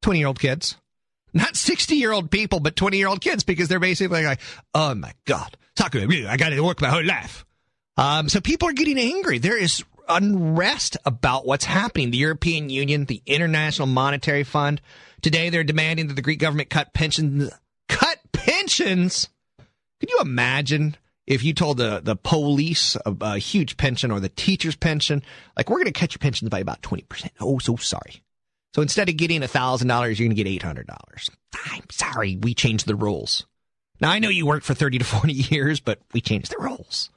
20 0.00 0.18
year 0.18 0.28
old 0.28 0.40
kids. 0.40 0.78
Not 1.34 1.56
60 1.56 1.96
year 1.96 2.12
old 2.12 2.30
people, 2.30 2.58
but 2.58 2.74
20 2.74 2.96
year 2.96 3.08
old 3.08 3.20
kids, 3.20 3.44
because 3.44 3.68
they're 3.68 3.78
basically 3.78 4.24
like, 4.24 4.40
oh 4.72 4.94
my 4.94 5.12
God, 5.26 5.58
me. 5.92 6.26
I 6.26 6.38
got 6.38 6.48
to 6.48 6.60
work 6.62 6.80
my 6.80 6.88
whole 6.88 7.04
life. 7.04 7.44
Um, 7.98 8.30
so 8.30 8.40
people 8.40 8.70
are 8.70 8.72
getting 8.72 8.98
angry. 8.98 9.36
There 9.36 9.60
is 9.60 9.84
unrest 10.08 10.96
about 11.04 11.46
what's 11.46 11.64
happening. 11.64 12.10
The 12.10 12.18
European 12.18 12.70
Union, 12.70 13.04
the 13.04 13.22
International 13.26 13.86
Monetary 13.86 14.44
Fund, 14.44 14.80
today 15.22 15.50
they're 15.50 15.64
demanding 15.64 16.08
that 16.08 16.14
the 16.14 16.22
Greek 16.22 16.38
government 16.38 16.70
cut 16.70 16.92
pensions. 16.92 17.50
Cut 17.88 18.18
pensions? 18.32 19.28
Could 20.00 20.10
you 20.10 20.20
imagine 20.20 20.96
if 21.26 21.42
you 21.42 21.54
told 21.54 21.78
the, 21.78 22.00
the 22.02 22.16
police 22.16 22.96
a, 23.06 23.16
a 23.20 23.38
huge 23.38 23.76
pension 23.76 24.10
or 24.10 24.20
the 24.20 24.28
teacher's 24.28 24.76
pension, 24.76 25.22
like, 25.56 25.70
we're 25.70 25.78
going 25.78 25.86
to 25.86 25.92
cut 25.92 26.12
your 26.12 26.18
pensions 26.18 26.50
by 26.50 26.58
about 26.58 26.82
20%. 26.82 27.30
Oh, 27.40 27.58
so 27.58 27.76
sorry. 27.76 28.22
So 28.74 28.82
instead 28.82 29.08
of 29.08 29.16
getting 29.16 29.40
$1,000, 29.40 29.88
you're 29.88 30.26
going 30.26 30.36
to 30.36 30.42
get 30.44 30.62
$800. 30.62 31.30
I'm 31.72 31.84
sorry, 31.90 32.36
we 32.36 32.54
changed 32.54 32.86
the 32.86 32.96
rules. 32.96 33.46
Now, 34.00 34.10
I 34.10 34.18
know 34.18 34.28
you 34.28 34.46
worked 34.46 34.66
for 34.66 34.74
30 34.74 34.98
to 34.98 35.04
40 35.04 35.32
years, 35.54 35.80
but 35.80 36.00
we 36.12 36.20
changed 36.20 36.50
the 36.50 36.58
rules. 36.58 37.10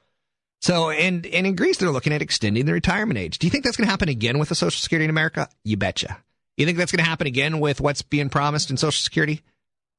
So, 0.60 0.90
and, 0.90 1.24
and 1.26 1.46
in 1.46 1.54
Greece, 1.54 1.78
they're 1.78 1.90
looking 1.90 2.12
at 2.12 2.22
extending 2.22 2.66
the 2.66 2.72
retirement 2.72 3.18
age. 3.18 3.38
Do 3.38 3.46
you 3.46 3.50
think 3.50 3.64
that's 3.64 3.76
going 3.76 3.86
to 3.86 3.90
happen 3.90 4.08
again 4.08 4.38
with 4.38 4.48
the 4.48 4.54
Social 4.54 4.80
Security 4.80 5.04
in 5.04 5.10
America? 5.10 5.48
You 5.64 5.76
betcha. 5.76 6.18
You 6.56 6.66
think 6.66 6.78
that's 6.78 6.90
going 6.90 7.04
to 7.04 7.08
happen 7.08 7.28
again 7.28 7.60
with 7.60 7.80
what's 7.80 8.02
being 8.02 8.28
promised 8.28 8.70
in 8.70 8.76
Social 8.76 9.00
Security? 9.00 9.42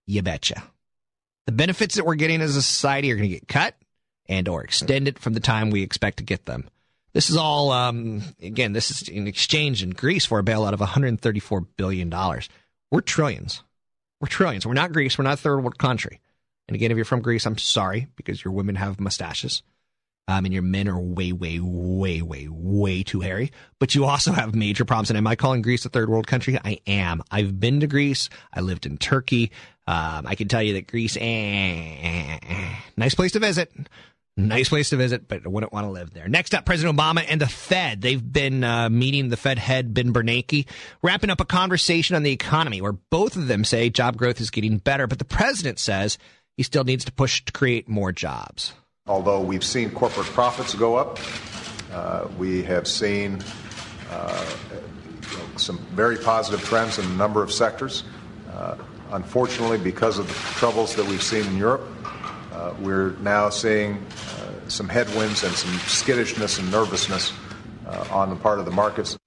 You 0.06 0.22
betcha. 0.22 0.62
The 1.46 1.54
benefits 1.54 1.96
that 1.96 2.06
we're 2.06 2.16
getting 2.16 2.42
as 2.42 2.56
a 2.56 2.62
society 2.62 3.12
are 3.12 3.16
going 3.16 3.30
to 3.30 3.34
get 3.34 3.48
cut 3.48 3.76
and 4.28 4.48
or 4.48 4.64
extended 4.64 5.18
from 5.18 5.34
the 5.34 5.40
time 5.40 5.70
we 5.70 5.82
expect 5.82 6.18
to 6.18 6.24
get 6.24 6.46
them. 6.46 6.70
This 7.14 7.30
is 7.30 7.38
all, 7.38 7.72
um, 7.72 8.22
again, 8.42 8.74
this 8.74 8.92
is 8.92 9.10
in 9.10 9.28
exchange 9.28 9.82
in 9.82 9.90
Greece 9.92 10.26
for 10.26 10.40
a 10.40 10.44
bailout 10.44 10.74
of 10.74 10.80
$134 10.80 11.66
billion. 11.76 12.14
We're 12.92 13.02
trillions. 13.02 13.64
We're 14.22 14.28
trillions. 14.28 14.66
We're 14.66 14.74
not 14.74 14.94
Greece. 14.94 15.18
We're 15.18 15.24
not 15.24 15.34
a 15.36 15.38
third 15.38 15.58
world 15.58 15.80
country. 15.80 16.20
And 16.68 16.76
again, 16.76 16.92
if 16.92 16.98
you're 16.98 17.06
from 17.06 17.22
Greece, 17.22 17.46
I'm 17.48 17.58
sorry 17.58 18.08
because 18.16 18.44
your 18.44 18.54
women 18.54 18.76
have 18.76 19.00
mustaches. 19.00 19.64
Um, 20.30 20.46
and 20.46 20.54
your 20.54 20.62
men 20.62 20.88
are 20.88 21.00
way, 21.00 21.32
way, 21.32 21.60
way, 21.60 22.22
way, 22.22 22.48
way 22.48 23.02
too 23.02 23.20
hairy. 23.20 23.52
But 23.80 23.96
you 23.96 24.06
also 24.06 24.32
have 24.32 24.54
major 24.54 24.86
problems. 24.86 25.10
And 25.10 25.18
am 25.18 25.26
I 25.26 25.36
calling 25.36 25.64
Greece 25.64 25.84
a 25.86 25.90
third 25.90 26.08
world 26.08 26.28
country? 26.28 26.60
I 26.64 26.78
am. 26.86 27.24
I've 27.32 27.60
been 27.60 27.80
to 27.80 27.88
Greece. 27.88 28.30
I 28.54 28.62
lived 28.62 28.86
in 28.86 29.00
Turkey. 29.00 29.52
Um, 29.88 30.28
I 30.28 30.36
can 30.36 30.48
tell 30.48 30.62
you 30.62 30.74
that 30.74 30.86
Greece, 30.86 31.18
eh, 31.18 31.22
eh, 31.24 32.40
eh, 32.48 32.76
nice 32.96 33.16
place 33.16 33.32
to 33.32 33.40
visit. 33.40 33.72
Nice 34.38 34.70
place 34.70 34.92
to 34.92 34.98
visit, 34.98 35.28
but 35.28 35.42
I 35.46 35.50
wouldn't 35.50 35.74
want 35.74 35.88
to 35.88 35.92
live 35.92 36.14
there. 36.14 36.28
Next 36.28 36.54
up, 36.54 36.64
President 36.64 36.96
Obama 36.96 37.26
and 37.28 37.42
the 37.42 37.48
Fed. 37.48 38.02
They've 38.02 38.32
been 38.32 38.64
uh, 38.64 38.88
meeting 38.90 39.30
the 39.30 39.36
Fed 39.36 39.58
head, 39.58 39.96
Ben 39.96 40.14
Bernanke, 40.14 40.68
wrapping 41.02 41.32
up 41.32 41.42
a 41.42 41.46
conversation 41.46 42.16
on 42.16 42.22
the 42.22 42.32
economy 42.32 42.82
where 42.82 42.92
both 42.94 43.36
of 43.36 43.48
them 43.48 43.64
say 43.64 43.90
job 43.90 44.16
growth 44.16 44.40
is 44.40 44.52
getting 44.52 44.78
better, 44.78 45.08
but 45.08 45.18
the 45.18 45.26
president 45.26 45.80
says 45.80 46.20
he 46.56 46.62
still 46.62 46.84
needs 46.84 47.04
to 47.06 47.12
push 47.12 47.44
to 47.46 47.52
create 47.52 47.90
more 47.90 48.12
jobs. 48.12 48.74
Although 49.10 49.42
we've 49.42 49.64
seen 49.64 49.90
corporate 49.90 50.28
profits 50.28 50.76
go 50.76 50.96
up, 50.96 51.18
uh, 51.92 52.28
we 52.38 52.62
have 52.62 52.88
seen 52.88 53.42
uh, 54.12 54.46
some 55.58 55.80
very 55.96 56.16
positive 56.16 56.64
trends 56.64 57.00
in 57.00 57.06
a 57.06 57.16
number 57.16 57.42
of 57.42 57.52
sectors. 57.52 58.04
Uh, 58.54 58.76
unfortunately, 59.12 59.80
because 59.80 60.20
of 60.20 60.28
the 60.28 60.34
troubles 60.60 60.94
that 60.96 61.08
we've 61.08 61.24
seen 61.24 61.44
in 61.48 61.58
Europe, 61.58 61.82
we're 62.80 63.16
now 63.22 63.50
seeing 63.50 64.06
some 64.68 64.88
headwinds 64.88 65.44
and 65.44 65.54
some 65.56 65.74
skittishness 65.88 66.60
and 66.60 66.70
nervousness 66.72 67.34
on 68.12 68.30
the 68.30 68.36
part 68.36 68.60
of 68.60 68.66
the 68.66 68.72
markets. 68.72 69.18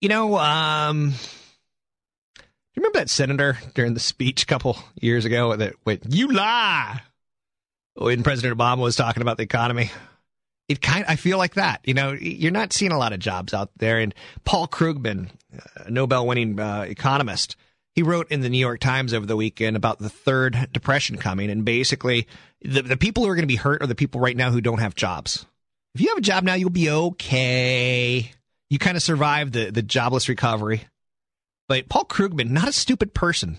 You 0.00 0.08
know, 0.08 0.36
um, 0.38 1.14
you 2.36 2.82
remember 2.82 2.98
that 2.98 3.10
senator 3.10 3.58
during 3.74 3.94
the 3.94 4.00
speech 4.00 4.42
a 4.42 4.46
couple 4.46 4.76
years 5.00 5.24
ago 5.24 5.54
that 5.54 5.74
went, 5.84 6.02
"You 6.12 6.32
lie," 6.32 7.00
when 7.96 8.22
President 8.22 8.56
Obama 8.56 8.78
was 8.78 8.96
talking 8.96 9.22
about 9.22 9.36
the 9.36 9.42
economy? 9.42 9.90
It 10.68 10.82
kind, 10.82 11.04
I 11.06 11.16
feel 11.16 11.38
like 11.38 11.54
that. 11.54 11.80
You 11.84 11.94
know, 11.94 12.12
you're 12.12 12.50
not 12.50 12.72
seeing 12.72 12.92
a 12.92 12.98
lot 12.98 13.12
of 13.12 13.20
jobs 13.20 13.54
out 13.54 13.70
there. 13.76 13.98
And 13.98 14.14
Paul 14.44 14.66
Krugman, 14.66 15.28
a 15.76 15.90
Nobel-winning 15.90 16.58
uh, 16.58 16.86
economist, 16.88 17.56
he 17.96 18.02
wrote 18.02 18.30
in 18.30 18.40
the 18.40 18.50
New 18.50 18.58
York 18.58 18.80
Times 18.80 19.14
over 19.14 19.24
the 19.24 19.36
weekend 19.36 19.76
about 19.76 19.98
the 19.98 20.10
third 20.10 20.68
depression 20.72 21.16
coming, 21.16 21.50
and 21.50 21.64
basically, 21.64 22.26
the 22.60 22.82
the 22.82 22.96
people 22.96 23.24
who 23.24 23.30
are 23.30 23.34
going 23.34 23.44
to 23.44 23.46
be 23.46 23.56
hurt 23.56 23.82
are 23.82 23.86
the 23.86 23.94
people 23.94 24.20
right 24.20 24.36
now 24.36 24.50
who 24.50 24.60
don't 24.60 24.80
have 24.80 24.94
jobs. 24.94 25.46
If 25.94 26.02
you 26.02 26.10
have 26.10 26.18
a 26.18 26.22
job 26.22 26.44
now, 26.44 26.54
you'll 26.54 26.68
be 26.68 26.90
okay. 26.90 28.32
You 28.68 28.78
kind 28.78 28.98
of 28.98 29.02
survive 29.02 29.52
the 29.52 29.70
the 29.70 29.80
jobless 29.80 30.28
recovery. 30.28 30.82
But 31.68 31.88
Paul 31.88 32.04
Krugman, 32.04 32.50
not 32.50 32.68
a 32.68 32.72
stupid 32.72 33.14
person. 33.14 33.58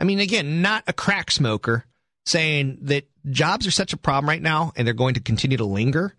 I 0.00 0.04
mean, 0.04 0.18
again, 0.18 0.62
not 0.62 0.84
a 0.86 0.94
crack 0.94 1.30
smoker, 1.30 1.84
saying 2.28 2.78
that 2.82 3.04
jobs 3.30 3.66
are 3.66 3.72
such 3.72 3.92
a 3.92 3.96
problem 3.96 4.28
right 4.28 4.42
now, 4.42 4.72
and 4.76 4.86
they're 4.86 4.94
going 4.94 5.14
to 5.14 5.20
continue 5.20 5.56
to 5.56 5.64
linger. 5.64 6.14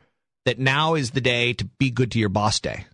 That 0.45 0.57
now 0.57 0.95
is 0.95 1.11
the 1.11 1.21
day 1.21 1.53
to 1.53 1.65
be 1.65 1.91
good 1.91 2.11
to 2.13 2.19
your 2.19 2.29
boss 2.29 2.59
day 2.59 2.85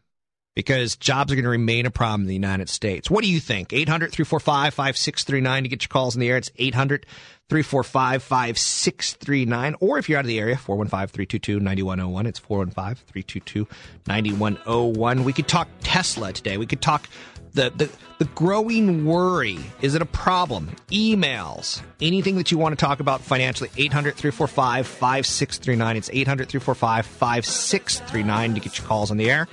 because 0.56 0.96
jobs 0.96 1.32
are 1.32 1.36
going 1.36 1.44
to 1.44 1.50
remain 1.50 1.86
a 1.86 1.92
problem 1.92 2.22
in 2.22 2.28
the 2.28 2.34
United 2.34 2.70
States. 2.70 3.10
What 3.10 3.24
do 3.24 3.32
you 3.32 3.40
think? 3.40 3.74
800 3.74 4.12
345 4.12 4.74
5639 4.74 5.64
to 5.64 5.70
get 5.70 5.84
your 5.84 5.90
calls 5.90 6.16
in 6.16 6.22
the 6.22 6.30
air. 6.30 6.38
It's 6.38 6.52
800 6.56 7.06
345 7.50 8.24
5639. 8.24 9.76
Or 9.80 9.98
if 10.00 10.10
you're 10.10 10.18
out 10.18 10.26
of 10.26 10.30
the 10.30 10.40
area, 10.40 10.58
415 10.58 11.08
322 11.14 11.60
9101. 11.60 12.26
It's 12.26 12.40
415 12.40 13.06
322 13.06 13.68
9101. 14.08 15.24
We 15.24 15.34
could 15.34 15.48
talk 15.48 15.68
Tesla 15.82 16.34
today. 16.34 16.58
We 16.58 16.66
could 16.66 16.82
talk 16.82 17.08
the, 17.56 17.72
the, 17.76 17.90
the 18.20 18.26
growing 18.26 19.06
worry. 19.06 19.58
Is 19.82 19.96
it 19.96 20.02
a 20.02 20.06
problem? 20.06 20.72
Emails. 20.92 21.82
Anything 22.02 22.36
that 22.36 22.52
you 22.52 22.58
want 22.58 22.78
to 22.78 22.86
talk 22.86 23.00
about 23.00 23.22
financially. 23.22 23.72
800 23.78 24.16
345 24.16 24.86
5639. 24.86 25.98
It's 25.98 26.10
800 26.12 26.50
345 26.50 27.06
5639 27.06 28.54
to 28.54 28.60
get 28.60 28.78
your 28.78 28.88
calls 28.88 29.12
on 29.12 29.18
the 29.18 29.30
air. 29.32 29.48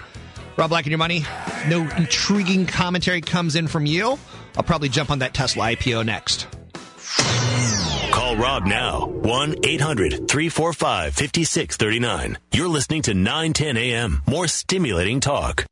Rob 0.56 0.68
Black 0.68 0.85
and 0.85 0.90
your 0.90 0.99
money. 0.99 1.25
No 1.68 1.80
intriguing 1.97 2.66
commentary 2.66 3.21
comes 3.23 3.56
in 3.56 3.68
from 3.68 3.87
you. 3.87 4.18
I'll 4.56 4.62
probably 4.62 4.90
jump 4.90 5.11
on 5.11 5.21
that 5.21 5.32
Tesla 5.32 5.75
IPO 5.75 6.04
next. 6.04 6.47
Call 8.12 8.37
Rob 8.37 8.66
now. 8.66 9.06
1 9.06 9.56
800 9.64 10.28
345 10.28 11.14
5639. 11.14 12.38
You're 12.52 12.68
listening 12.68 13.02
to 13.02 13.14
910 13.14 13.76
a.m. 13.78 14.23
More 14.26 14.47
stimulating 14.47 15.21
talk. 15.21 15.64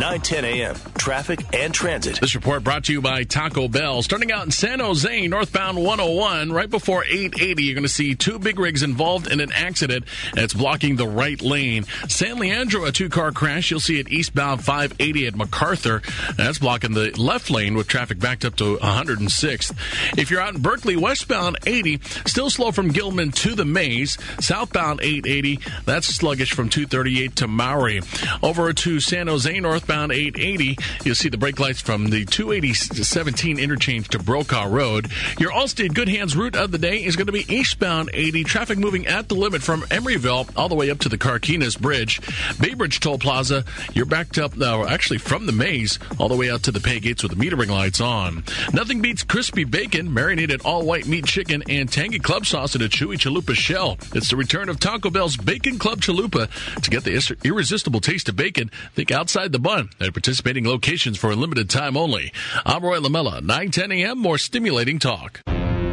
910 0.00 0.44
a.m. 0.46 0.89
Traffic 1.00 1.40
and 1.54 1.72
transit. 1.72 2.20
This 2.20 2.34
report 2.34 2.62
brought 2.62 2.84
to 2.84 2.92
you 2.92 3.00
by 3.00 3.24
Taco 3.24 3.68
Bell. 3.68 4.02
Starting 4.02 4.30
out 4.30 4.44
in 4.44 4.50
San 4.50 4.80
Jose, 4.80 5.26
northbound 5.28 5.78
101, 5.78 6.52
right 6.52 6.68
before 6.68 7.04
880, 7.04 7.62
you're 7.62 7.74
going 7.74 7.84
to 7.84 7.88
see 7.88 8.14
two 8.14 8.38
big 8.38 8.58
rigs 8.58 8.82
involved 8.82 9.26
in 9.26 9.40
an 9.40 9.50
accident 9.50 10.04
that's 10.34 10.52
blocking 10.52 10.96
the 10.96 11.08
right 11.08 11.40
lane. 11.40 11.84
San 12.08 12.38
Leandro, 12.38 12.84
a 12.84 12.92
two 12.92 13.08
car 13.08 13.32
crash. 13.32 13.70
You'll 13.70 13.80
see 13.80 13.98
it 13.98 14.10
eastbound 14.10 14.62
580 14.62 15.26
at 15.26 15.36
MacArthur. 15.36 16.02
That's 16.36 16.58
blocking 16.58 16.92
the 16.92 17.18
left 17.18 17.50
lane 17.50 17.76
with 17.76 17.88
traffic 17.88 18.18
backed 18.18 18.44
up 18.44 18.56
to 18.56 18.76
106th. 18.76 20.18
If 20.18 20.30
you're 20.30 20.42
out 20.42 20.54
in 20.54 20.60
Berkeley, 20.60 20.96
westbound 20.96 21.60
80, 21.64 22.00
still 22.26 22.50
slow 22.50 22.72
from 22.72 22.88
Gilman 22.88 23.30
to 23.30 23.54
the 23.54 23.64
Maze. 23.64 24.18
Southbound 24.38 25.00
880, 25.00 25.60
that's 25.86 26.08
sluggish 26.08 26.52
from 26.52 26.68
238 26.68 27.36
to 27.36 27.48
Maury. 27.48 28.02
Over 28.42 28.74
to 28.74 29.00
San 29.00 29.28
Jose, 29.28 29.58
northbound 29.60 30.12
880. 30.12 30.76
You'll 31.04 31.14
see 31.14 31.28
the 31.28 31.38
brake 31.38 31.58
lights 31.58 31.80
from 31.80 32.10
the 32.10 32.24
280 32.24 33.62
interchange 33.62 34.08
to 34.08 34.18
Brokaw 34.18 34.66
Road. 34.66 35.10
Your 35.38 35.52
Allstate 35.52 35.94
Good 35.94 36.08
Hands 36.08 36.34
route 36.36 36.56
of 36.56 36.70
the 36.70 36.78
day 36.78 37.04
is 37.04 37.16
going 37.16 37.26
to 37.26 37.32
be 37.32 37.52
eastbound 37.52 38.10
80. 38.12 38.44
Traffic 38.44 38.78
moving 38.78 39.06
at 39.06 39.28
the 39.28 39.34
limit 39.34 39.62
from 39.62 39.82
Emeryville 39.82 40.50
all 40.56 40.68
the 40.68 40.74
way 40.74 40.90
up 40.90 40.98
to 41.00 41.08
the 41.08 41.18
Carquinez 41.18 41.80
Bridge. 41.80 42.20
Baybridge 42.58 43.00
Toll 43.00 43.18
Plaza, 43.18 43.64
you're 43.94 44.06
backed 44.06 44.38
up 44.38 44.56
now, 44.56 44.84
actually 44.84 45.18
from 45.18 45.46
the 45.46 45.52
maze 45.52 45.98
all 46.18 46.28
the 46.28 46.36
way 46.36 46.50
out 46.50 46.62
to 46.64 46.72
the 46.72 46.80
pay 46.80 47.00
gates 47.00 47.22
with 47.22 47.36
the 47.36 47.44
metering 47.44 47.70
lights 47.70 48.00
on. 48.00 48.44
Nothing 48.72 49.00
beats 49.00 49.22
crispy 49.22 49.64
bacon, 49.64 50.12
marinated 50.12 50.62
all 50.62 50.84
white 50.84 51.06
meat 51.06 51.26
chicken, 51.26 51.62
and 51.68 51.90
tangy 51.90 52.18
club 52.18 52.46
sauce 52.46 52.74
in 52.74 52.82
a 52.82 52.88
chewy 52.88 53.16
chalupa 53.16 53.54
shell. 53.54 53.98
It's 54.14 54.30
the 54.30 54.36
return 54.36 54.68
of 54.68 54.80
Taco 54.80 55.10
Bell's 55.10 55.36
Bacon 55.36 55.78
Club 55.78 56.00
Chalupa. 56.00 56.48
To 56.82 56.90
get 56.90 57.04
the 57.04 57.36
irresistible 57.44 58.00
taste 58.00 58.28
of 58.28 58.36
bacon, 58.36 58.70
think 58.94 59.10
outside 59.10 59.52
the 59.52 59.58
bun 59.58 59.90
at 60.00 60.12
participating 60.12 60.66
locations 60.66 60.79
for 61.18 61.30
a 61.30 61.36
limited 61.36 61.68
time 61.70 61.96
only. 61.96 62.32
I'm 62.64 62.82
Roy 62.82 62.98
Lamella, 62.98 63.40
910 63.42 63.92
a.m. 63.92 64.18
More 64.18 64.38
stimulating 64.38 64.98
talk. 64.98 65.42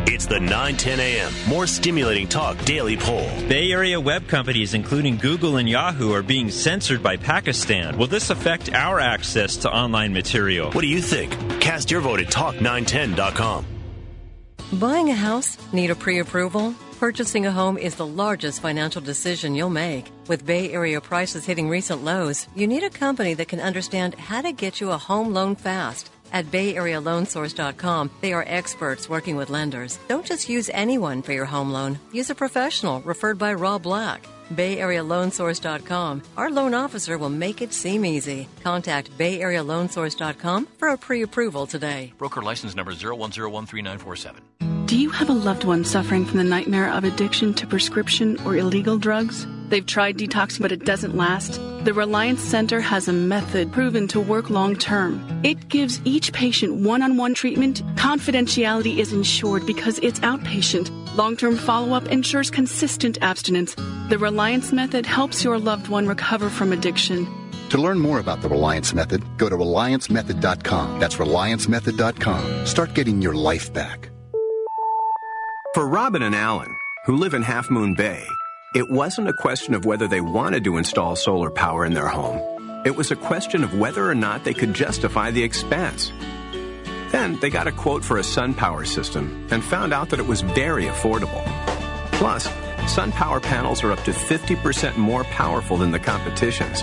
It's 0.09 0.25
the 0.25 0.39
910 0.39 0.99
a.m. 0.99 1.31
More 1.47 1.67
stimulating 1.67 2.27
talk 2.27 2.57
daily 2.65 2.97
poll. 2.97 3.29
Bay 3.47 3.71
Area 3.71 3.99
web 3.99 4.27
companies, 4.27 4.73
including 4.73 5.17
Google 5.17 5.57
and 5.57 5.69
Yahoo, 5.69 6.13
are 6.13 6.23
being 6.23 6.49
censored 6.49 7.03
by 7.03 7.17
Pakistan. 7.17 7.97
Will 7.97 8.07
this 8.07 8.29
affect 8.29 8.73
our 8.73 8.99
access 8.99 9.57
to 9.57 9.71
online 9.71 10.13
material? 10.13 10.71
What 10.71 10.81
do 10.81 10.87
you 10.87 11.01
think? 11.01 11.33
Cast 11.59 11.91
your 11.91 12.01
vote 12.01 12.19
at 12.21 12.27
talk910.com. 12.27 13.65
Buying 14.73 15.09
a 15.09 15.15
house? 15.15 15.57
Need 15.73 15.91
a 15.91 15.95
pre 15.95 16.19
approval? 16.19 16.73
Purchasing 16.99 17.45
a 17.45 17.51
home 17.51 17.77
is 17.77 17.93
the 17.93 18.07
largest 18.07 18.59
financial 18.59 18.99
decision 18.99 19.53
you'll 19.53 19.69
make. 19.69 20.11
With 20.27 20.47
Bay 20.47 20.71
Area 20.71 20.99
prices 20.99 21.45
hitting 21.45 21.69
recent 21.69 22.03
lows, 22.03 22.47
you 22.55 22.65
need 22.65 22.83
a 22.83 22.89
company 22.89 23.35
that 23.35 23.47
can 23.47 23.59
understand 23.59 24.15
how 24.15 24.41
to 24.41 24.51
get 24.51 24.81
you 24.81 24.89
a 24.89 24.97
home 24.97 25.31
loan 25.31 25.55
fast. 25.55 26.09
At 26.33 26.49
BayAreaLoanSource.com, 26.49 28.09
they 28.21 28.33
are 28.33 28.43
experts 28.47 29.07
working 29.07 29.35
with 29.37 29.51
lenders. 29.51 29.99
Don't 30.07 30.25
just 30.25 30.49
use 30.49 30.71
anyone 30.73 31.21
for 31.21 31.33
your 31.33 31.45
home 31.45 31.69
loan. 31.69 31.99
Use 32.11 32.31
a 32.31 32.35
professional 32.35 33.01
referred 33.01 33.37
by 33.37 33.53
Rob 33.53 33.83
Black. 33.83 34.25
BayAreaLoanSource.com. 34.55 36.23
Our 36.35 36.49
loan 36.49 36.73
officer 36.73 37.19
will 37.19 37.29
make 37.29 37.61
it 37.61 37.73
seem 37.73 38.05
easy. 38.05 38.47
Contact 38.63 39.15
BayAreaLoanSource.com 39.19 40.67
for 40.79 40.87
a 40.87 40.97
pre-approval 40.97 41.67
today. 41.67 42.13
Broker 42.17 42.41
license 42.41 42.75
number 42.75 42.93
0101397. 42.93 44.56
Do 44.87 44.97
you 44.97 45.09
have 45.09 45.29
a 45.29 45.33
loved 45.33 45.65
one 45.65 45.83
suffering 45.83 46.23
from 46.23 46.37
the 46.37 46.45
nightmare 46.45 46.89
of 46.89 47.03
addiction 47.03 47.53
to 47.55 47.67
prescription 47.67 48.39
or 48.45 48.55
illegal 48.55 48.97
drugs? 48.97 49.45
They've 49.67 49.85
tried 49.85 50.17
detoxing, 50.17 50.61
but 50.61 50.71
it 50.71 50.85
doesn't 50.85 51.17
last. 51.17 51.59
The 51.83 51.93
Reliance 51.93 52.39
Center 52.39 52.79
has 52.79 53.09
a 53.09 53.13
method 53.13 53.73
proven 53.73 54.07
to 54.07 54.21
work 54.21 54.49
long 54.49 54.77
term. 54.77 55.41
It 55.43 55.67
gives 55.67 55.99
each 56.05 56.31
patient 56.31 56.75
one 56.75 57.03
on 57.03 57.17
one 57.17 57.33
treatment. 57.33 57.83
Confidentiality 57.97 58.99
is 58.99 59.11
ensured 59.11 59.65
because 59.65 59.99
it's 59.99 60.21
outpatient. 60.21 60.89
Long 61.17 61.35
term 61.35 61.57
follow 61.57 61.93
up 61.93 62.07
ensures 62.07 62.49
consistent 62.49 63.17
abstinence. 63.21 63.75
The 64.07 64.17
Reliance 64.17 64.71
Method 64.71 65.05
helps 65.05 65.43
your 65.43 65.59
loved 65.59 65.89
one 65.89 66.07
recover 66.07 66.49
from 66.49 66.71
addiction. 66.71 67.27
To 67.71 67.77
learn 67.77 67.99
more 67.99 68.19
about 68.19 68.41
the 68.41 68.47
Reliance 68.47 68.93
Method, 68.93 69.21
go 69.37 69.49
to 69.49 69.57
RelianceMethod.com. 69.57 70.99
That's 71.01 71.17
RelianceMethod.com. 71.17 72.65
Start 72.65 72.93
getting 72.93 73.21
your 73.21 73.33
life 73.33 73.73
back. 73.73 74.11
For 75.77 75.87
Robin 75.87 76.23
and 76.23 76.33
Alan, 76.33 76.75
who 77.05 77.17
live 77.17 77.35
in 77.35 77.43
Half 77.43 77.69
Moon 77.69 77.93
Bay, 77.93 78.25
it 78.73 78.89
wasn't 78.89 79.29
a 79.29 79.33
question 79.33 79.75
of 79.75 79.85
whether 79.85 80.07
they 80.07 80.21
wanted 80.21 80.63
to 80.63 80.77
install 80.77 81.15
solar 81.15 81.51
power 81.51 81.85
in 81.85 81.93
their 81.93 82.07
home. 82.07 82.41
It 82.83 82.95
was 82.95 83.11
a 83.11 83.15
question 83.15 83.63
of 83.63 83.77
whether 83.77 84.09
or 84.09 84.15
not 84.15 84.43
they 84.43 84.55
could 84.55 84.73
justify 84.73 85.29
the 85.29 85.43
expense. 85.43 86.11
Then 87.11 87.39
they 87.41 87.51
got 87.51 87.67
a 87.67 87.71
quote 87.71 88.03
for 88.03 88.17
a 88.17 88.23
SunPower 88.23 88.87
system 88.87 89.47
and 89.51 89.63
found 89.63 89.93
out 89.93 90.09
that 90.09 90.19
it 90.19 90.25
was 90.25 90.41
very 90.41 90.85
affordable. 90.85 91.45
Plus, 92.13 92.47
SunPower 92.95 93.43
panels 93.43 93.83
are 93.83 93.91
up 93.91 94.03
to 94.05 94.11
50% 94.11 94.97
more 94.97 95.25
powerful 95.25 95.77
than 95.77 95.91
the 95.91 95.99
competition's. 95.99 96.81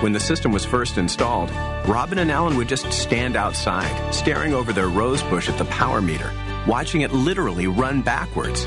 When 0.00 0.12
the 0.12 0.18
system 0.18 0.50
was 0.50 0.64
first 0.64 0.96
installed, 0.96 1.50
Robin 1.86 2.18
and 2.18 2.30
Alan 2.30 2.56
would 2.56 2.68
just 2.70 2.90
stand 2.90 3.36
outside, 3.36 4.14
staring 4.14 4.54
over 4.54 4.72
their 4.72 4.88
rose 4.88 5.22
bush 5.24 5.50
at 5.50 5.58
the 5.58 5.66
power 5.66 6.00
meter, 6.00 6.32
watching 6.66 7.02
it 7.02 7.12
literally 7.12 7.66
run 7.66 8.02
backwards. 8.02 8.66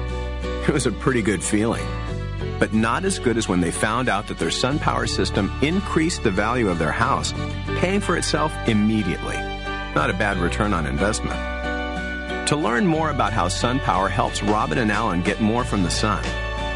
It 0.68 0.74
was 0.74 0.86
a 0.86 0.92
pretty 0.92 1.22
good 1.22 1.44
feeling. 1.44 1.86
But 2.60 2.74
not 2.74 3.06
as 3.06 3.20
good 3.20 3.38
as 3.38 3.48
when 3.48 3.62
they 3.62 3.72
found 3.72 4.10
out 4.10 4.28
that 4.28 4.40
their 4.40 4.50
SunPower 4.50 5.08
system 5.08 5.52
increased 5.62 6.24
the 6.24 6.32
value 6.32 6.70
of 6.70 6.80
their 6.80 6.92
house, 6.92 7.34
paying 7.78 8.02
for 8.02 8.18
itself 8.18 8.54
immediately. 8.68 9.38
Not 9.96 10.10
a 10.10 10.14
bad 10.14 10.38
return 10.38 10.74
on 10.74 10.86
investment. 10.86 11.36
To 12.48 12.56
learn 12.56 12.86
more 12.86 13.10
about 13.10 13.34
how 13.34 13.48
SunPower 13.48 14.10
helps 14.10 14.42
Robin 14.42 14.78
and 14.78 14.92
Alan 14.92 15.22
get 15.22 15.42
more 15.42 15.64
from 15.64 15.84
the 15.84 15.90
sun, 15.90 16.24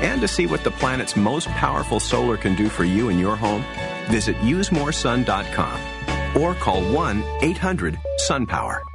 and 0.02 0.22
to 0.22 0.28
see 0.28 0.46
what 0.46 0.64
the 0.64 0.72
planet's 0.72 1.16
most 1.16 1.48
powerful 1.50 2.00
solar 2.00 2.38
can 2.38 2.56
do 2.56 2.70
for 2.70 2.84
you 2.84 3.10
and 3.10 3.20
your 3.20 3.36
home, 3.36 3.64
visit 4.10 4.36
usemoresun.com 4.38 6.42
or 6.42 6.56
call 6.56 6.82
1 6.94 7.24
800 7.42 8.00
SunPower. 8.20 8.91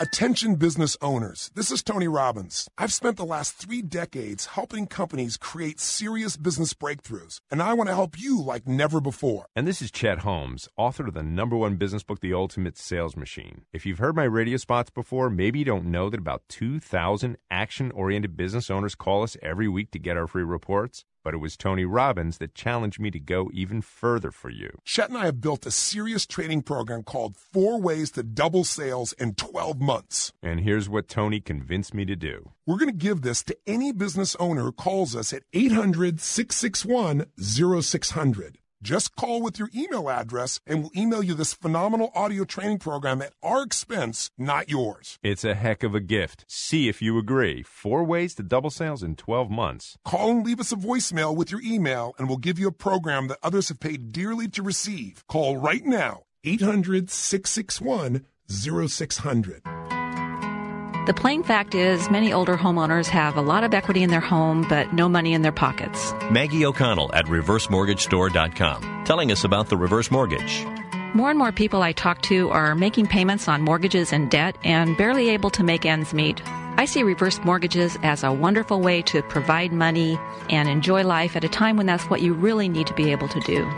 Attention 0.00 0.56
business 0.56 0.96
owners. 1.00 1.52
This 1.54 1.70
is 1.70 1.80
Tony 1.80 2.08
Robbins. 2.08 2.68
I've 2.76 2.92
spent 2.92 3.16
the 3.16 3.24
last 3.24 3.52
three 3.52 3.80
decades 3.80 4.46
helping 4.46 4.88
companies 4.88 5.36
create 5.36 5.78
serious 5.78 6.36
business 6.36 6.74
breakthroughs, 6.74 7.38
and 7.48 7.62
I 7.62 7.74
want 7.74 7.88
to 7.88 7.94
help 7.94 8.20
you 8.20 8.42
like 8.42 8.66
never 8.66 9.00
before. 9.00 9.46
And 9.54 9.68
this 9.68 9.80
is 9.80 9.92
Chet 9.92 10.18
Holmes, 10.18 10.68
author 10.76 11.06
of 11.06 11.14
the 11.14 11.22
number 11.22 11.56
one 11.56 11.76
business 11.76 12.02
book, 12.02 12.18
The 12.18 12.34
Ultimate 12.34 12.76
Sales 12.76 13.16
Machine. 13.16 13.66
If 13.72 13.86
you've 13.86 14.00
heard 14.00 14.16
my 14.16 14.24
radio 14.24 14.56
spots 14.56 14.90
before, 14.90 15.30
maybe 15.30 15.60
you 15.60 15.64
don't 15.64 15.86
know 15.86 16.10
that 16.10 16.18
about 16.18 16.42
2,000 16.48 17.36
action 17.48 17.92
oriented 17.92 18.36
business 18.36 18.70
owners 18.70 18.96
call 18.96 19.22
us 19.22 19.36
every 19.42 19.68
week 19.68 19.92
to 19.92 20.00
get 20.00 20.16
our 20.16 20.26
free 20.26 20.42
reports 20.42 21.04
but 21.24 21.34
it 21.34 21.38
was 21.38 21.56
Tony 21.56 21.84
Robbins 21.84 22.38
that 22.38 22.54
challenged 22.54 23.00
me 23.00 23.10
to 23.10 23.18
go 23.18 23.50
even 23.52 23.82
further 23.82 24.30
for 24.30 24.50
you. 24.50 24.78
Chet 24.84 25.08
and 25.08 25.18
I 25.18 25.24
have 25.24 25.40
built 25.40 25.66
a 25.66 25.70
serious 25.72 26.26
training 26.26 26.62
program 26.62 27.02
called 27.02 27.36
Four 27.36 27.80
Ways 27.80 28.12
to 28.12 28.22
Double 28.22 28.62
Sales 28.62 29.12
in 29.14 29.34
12 29.34 29.80
Months. 29.80 30.32
And 30.42 30.60
here's 30.60 30.88
what 30.88 31.08
Tony 31.08 31.40
convinced 31.40 31.94
me 31.94 32.04
to 32.04 32.14
do. 32.14 32.50
We're 32.66 32.78
going 32.78 32.90
to 32.90 32.96
give 32.96 33.22
this 33.22 33.42
to 33.44 33.56
any 33.66 33.90
business 33.90 34.36
owner 34.36 34.62
who 34.62 34.72
calls 34.72 35.16
us 35.16 35.32
at 35.32 35.42
800 35.52 36.20
661 36.20 37.26
0600. 37.40 38.58
Just 38.84 39.16
call 39.16 39.40
with 39.40 39.58
your 39.58 39.70
email 39.74 40.10
address 40.10 40.60
and 40.66 40.82
we'll 40.82 40.90
email 40.94 41.22
you 41.22 41.32
this 41.32 41.54
phenomenal 41.54 42.12
audio 42.14 42.44
training 42.44 42.78
program 42.78 43.22
at 43.22 43.32
our 43.42 43.62
expense, 43.62 44.30
not 44.36 44.68
yours. 44.68 45.18
It's 45.22 45.42
a 45.42 45.54
heck 45.54 45.82
of 45.82 45.94
a 45.94 46.00
gift. 46.00 46.44
See 46.48 46.86
if 46.86 47.00
you 47.00 47.16
agree. 47.16 47.62
Four 47.62 48.04
ways 48.04 48.34
to 48.34 48.42
double 48.42 48.68
sales 48.68 49.02
in 49.02 49.16
12 49.16 49.50
months. 49.50 49.96
Call 50.04 50.32
and 50.32 50.44
leave 50.44 50.60
us 50.60 50.70
a 50.70 50.76
voicemail 50.76 51.34
with 51.34 51.50
your 51.50 51.62
email 51.62 52.14
and 52.18 52.28
we'll 52.28 52.36
give 52.36 52.58
you 52.58 52.68
a 52.68 52.72
program 52.72 53.28
that 53.28 53.38
others 53.42 53.70
have 53.70 53.80
paid 53.80 54.12
dearly 54.12 54.48
to 54.48 54.62
receive. 54.62 55.24
Call 55.28 55.56
right 55.56 55.86
now, 55.86 56.24
800 56.44 57.08
661 57.08 58.26
0600. 58.50 59.62
The 61.06 61.12
plain 61.12 61.42
fact 61.42 61.74
is, 61.74 62.10
many 62.10 62.32
older 62.32 62.56
homeowners 62.56 63.08
have 63.08 63.36
a 63.36 63.42
lot 63.42 63.62
of 63.62 63.74
equity 63.74 64.02
in 64.02 64.08
their 64.08 64.20
home, 64.20 64.64
but 64.70 64.94
no 64.94 65.06
money 65.06 65.34
in 65.34 65.42
their 65.42 65.52
pockets. 65.52 66.14
Maggie 66.30 66.64
O'Connell 66.64 67.14
at 67.14 67.26
ReverseMortgageStore.com, 67.26 69.04
telling 69.04 69.30
us 69.30 69.44
about 69.44 69.68
the 69.68 69.76
reverse 69.76 70.10
mortgage. 70.10 70.64
More 71.12 71.28
and 71.28 71.38
more 71.38 71.52
people 71.52 71.82
I 71.82 71.92
talk 71.92 72.22
to 72.22 72.48
are 72.48 72.74
making 72.74 73.08
payments 73.08 73.48
on 73.48 73.60
mortgages 73.60 74.14
and 74.14 74.30
debt 74.30 74.56
and 74.64 74.96
barely 74.96 75.28
able 75.28 75.50
to 75.50 75.62
make 75.62 75.84
ends 75.84 76.14
meet. 76.14 76.40
I 76.78 76.86
see 76.86 77.02
reverse 77.02 77.38
mortgages 77.44 77.98
as 78.02 78.24
a 78.24 78.32
wonderful 78.32 78.80
way 78.80 79.02
to 79.02 79.22
provide 79.22 79.74
money 79.74 80.18
and 80.48 80.70
enjoy 80.70 81.04
life 81.04 81.36
at 81.36 81.44
a 81.44 81.50
time 81.50 81.76
when 81.76 81.84
that's 81.84 82.08
what 82.08 82.22
you 82.22 82.32
really 82.32 82.70
need 82.70 82.86
to 82.86 82.94
be 82.94 83.12
able 83.12 83.28
to 83.28 83.40
do. 83.40 83.70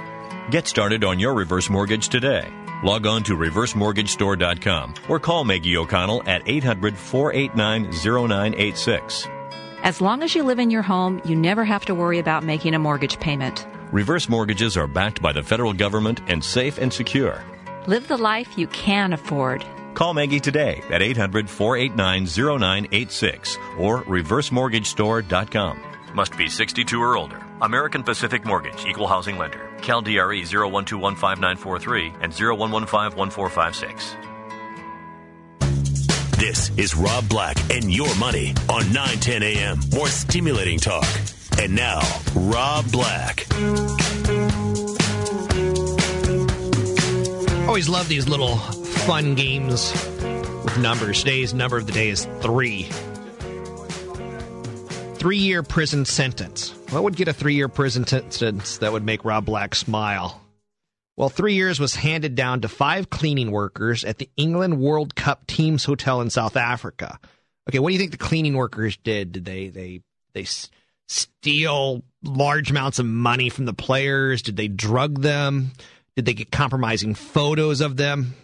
Get 0.53 0.69
started 0.69 1.03
on 1.03 1.19
your 1.19 1.35
reverse 1.35 1.69
mortgage 1.69 2.09
today. 2.09 2.49
Log 2.83 3.07
on 3.07 3.23
to 3.25 3.37
reversemortgagestore.com 3.37 4.95
or 5.09 5.19
call 5.19 5.45
Maggie 5.45 5.77
O'Connell 5.77 6.23
at 6.27 6.43
800 6.47 6.97
489 6.97 7.91
0986. 7.93 9.29
As 9.83 10.01
long 10.01 10.23
as 10.23 10.35
you 10.35 10.43
live 10.43 10.59
in 10.59 10.71
your 10.71 10.83
home, 10.83 11.21
you 11.25 11.37
never 11.37 11.65
have 11.65 11.85
to 11.87 11.95
worry 11.95 12.19
about 12.19 12.45
making 12.45 12.75
a 12.75 12.79
mortgage 12.79 13.21
payment. 13.21 13.67
Reverse 13.93 14.29
mortgages 14.29 14.77
are 14.77 14.87
backed 14.87 15.23
by 15.23 15.33
the 15.33 15.43
federal 15.43 15.73
government 15.73 16.21
and 16.27 16.43
safe 16.43 16.79
and 16.79 16.93
secure. 16.93 17.43
Live 17.87 18.09
the 18.09 18.17
life 18.17 18.59
you 18.59 18.67
can 18.69 19.13
afford. 19.13 19.65
Call 19.95 20.13
Maggie 20.13 20.41
today 20.41 20.83
at 20.91 21.03
800 21.03 21.49
489 21.49 22.59
0986 22.59 23.57
or 23.79 24.03
reversemortgagestore.com. 24.03 25.96
Must 26.17 26.37
be 26.39 26.49
62 26.49 26.99
or 26.99 27.17
older. 27.19 27.41
American 27.61 28.03
Pacific 28.03 28.47
Mortgage, 28.47 28.87
Equal 28.87 29.07
Housing 29.07 29.37
Lender. 29.37 29.71
Cal 29.83 30.01
DRE 30.01 30.41
012159943 30.45 32.23
and 32.23 32.33
01151456. 32.33 34.17
This 36.39 36.71
is 36.79 36.95
Rob 36.95 37.29
Black 37.29 37.59
and 37.71 37.93
your 37.93 38.15
money 38.15 38.55
on 38.71 38.91
910 38.95 39.43
a.m. 39.43 39.79
More 39.93 40.09
stimulating 40.09 40.79
talk. 40.79 41.05
And 41.61 41.75
now, 41.75 42.01
Rob 42.35 42.91
Black. 42.91 43.47
Always 47.69 47.91
love 47.91 48.09
these 48.09 48.27
little 48.27 48.57
fun 48.57 49.35
games 49.35 49.93
with 50.65 50.79
numbers. 50.79 51.19
Today's 51.19 51.53
number 51.53 51.77
of 51.77 51.87
the 51.87 51.93
day 51.93 52.09
is 52.09 52.25
three. 52.41 52.89
Three 55.17 55.39
year 55.39 55.63
prison 55.63 56.05
sentence. 56.05 56.71
What 56.91 57.03
would 57.03 57.17
get 57.17 57.27
a 57.27 57.33
three 57.33 57.55
year 57.55 57.69
prison 57.69 58.07
sentence 58.07 58.79
that 58.79 58.93
would 58.93 59.05
make 59.05 59.25
Rob 59.25 59.47
Black 59.47 59.75
smile? 59.75 60.43
Well, 61.17 61.31
three 61.31 61.55
years 61.55 61.81
was 61.81 61.95
handed 61.95 62.35
down 62.35 62.61
to 62.61 62.69
five 62.69 63.09
cleaning 63.09 63.51
workers 63.51 64.05
at 64.05 64.19
the 64.19 64.29
England 64.37 64.79
World 64.79 65.15
Cup 65.15 65.47
Teams 65.47 65.85
Hotel 65.85 66.21
in 66.21 66.29
South 66.29 66.57
Africa. 66.57 67.19
Okay, 67.69 67.79
what 67.79 67.89
do 67.89 67.95
you 67.95 67.99
think 67.99 68.11
the 68.11 68.19
cleaning 68.19 68.55
workers 68.55 68.99
did? 68.99 69.33
Did 69.33 69.47
they 69.47 69.69
they 69.69 70.03
they 70.35 70.47
steal 71.09 72.03
large 72.23 72.71
amounts 72.71 72.99
of 72.99 73.07
money 73.07 73.49
from 73.49 73.65
the 73.65 73.73
players? 73.73 74.43
Did 74.43 74.59
they 74.59 74.69
drug 74.69 75.23
them? 75.23 75.73
Did 76.15 76.27
they 76.27 76.35
get 76.35 76.51
compromising 76.51 77.15
photos 77.15 77.81
of 77.81 77.97
them? 77.97 78.35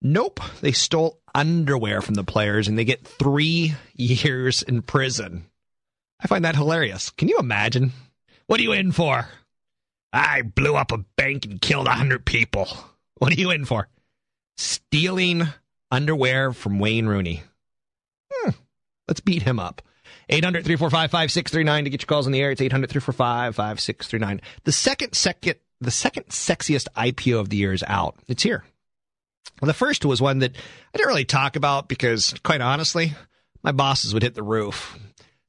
Nope, 0.00 0.40
they 0.62 0.72
stole 0.72 1.20
underwear 1.34 2.00
from 2.00 2.14
the 2.14 2.24
players 2.24 2.68
and 2.68 2.78
they 2.78 2.84
get 2.84 3.06
three 3.06 3.74
years 3.94 4.62
in 4.62 4.80
prison. 4.80 5.44
I 6.20 6.26
find 6.26 6.44
that 6.44 6.56
hilarious. 6.56 7.10
Can 7.10 7.28
you 7.28 7.38
imagine? 7.38 7.92
What 8.46 8.60
are 8.60 8.62
you 8.62 8.72
in 8.72 8.92
for? 8.92 9.28
I 10.12 10.42
blew 10.42 10.74
up 10.74 10.92
a 10.92 11.04
bank 11.16 11.44
and 11.44 11.60
killed 11.60 11.86
a 11.86 11.92
hundred 11.92 12.24
people. 12.24 12.68
What 13.18 13.32
are 13.32 13.40
you 13.40 13.50
in 13.50 13.64
for? 13.64 13.88
Stealing 14.56 15.48
underwear 15.90 16.52
from 16.52 16.78
Wayne 16.78 17.06
Rooney. 17.06 17.42
Hmm. 18.32 18.50
Let's 19.06 19.20
beat 19.20 19.42
him 19.42 19.58
up. 19.58 19.82
800 20.30 20.64
345 20.64 21.10
5639 21.10 21.84
to 21.84 21.90
get 21.90 22.02
your 22.02 22.06
calls 22.06 22.26
in 22.26 22.32
the 22.32 22.40
air. 22.40 22.50
It's 22.50 22.60
800 22.60 22.90
345 22.90 23.54
5639. 23.54 24.40
The 24.64 24.72
second, 24.72 25.14
second, 25.14 25.56
the 25.80 25.90
second 25.90 26.26
sexiest 26.26 26.88
IPO 26.96 27.40
of 27.40 27.48
the 27.48 27.56
year 27.56 27.72
is 27.72 27.84
out. 27.86 28.16
It's 28.28 28.42
here. 28.42 28.64
The 29.60 29.74
first 29.74 30.04
was 30.04 30.20
one 30.20 30.40
that 30.40 30.54
I 30.94 30.96
didn't 30.96 31.08
really 31.08 31.24
talk 31.24 31.56
about 31.56 31.88
because, 31.88 32.34
quite 32.44 32.60
honestly, 32.60 33.14
my 33.62 33.72
bosses 33.72 34.14
would 34.14 34.22
hit 34.22 34.34
the 34.34 34.42
roof. 34.42 34.96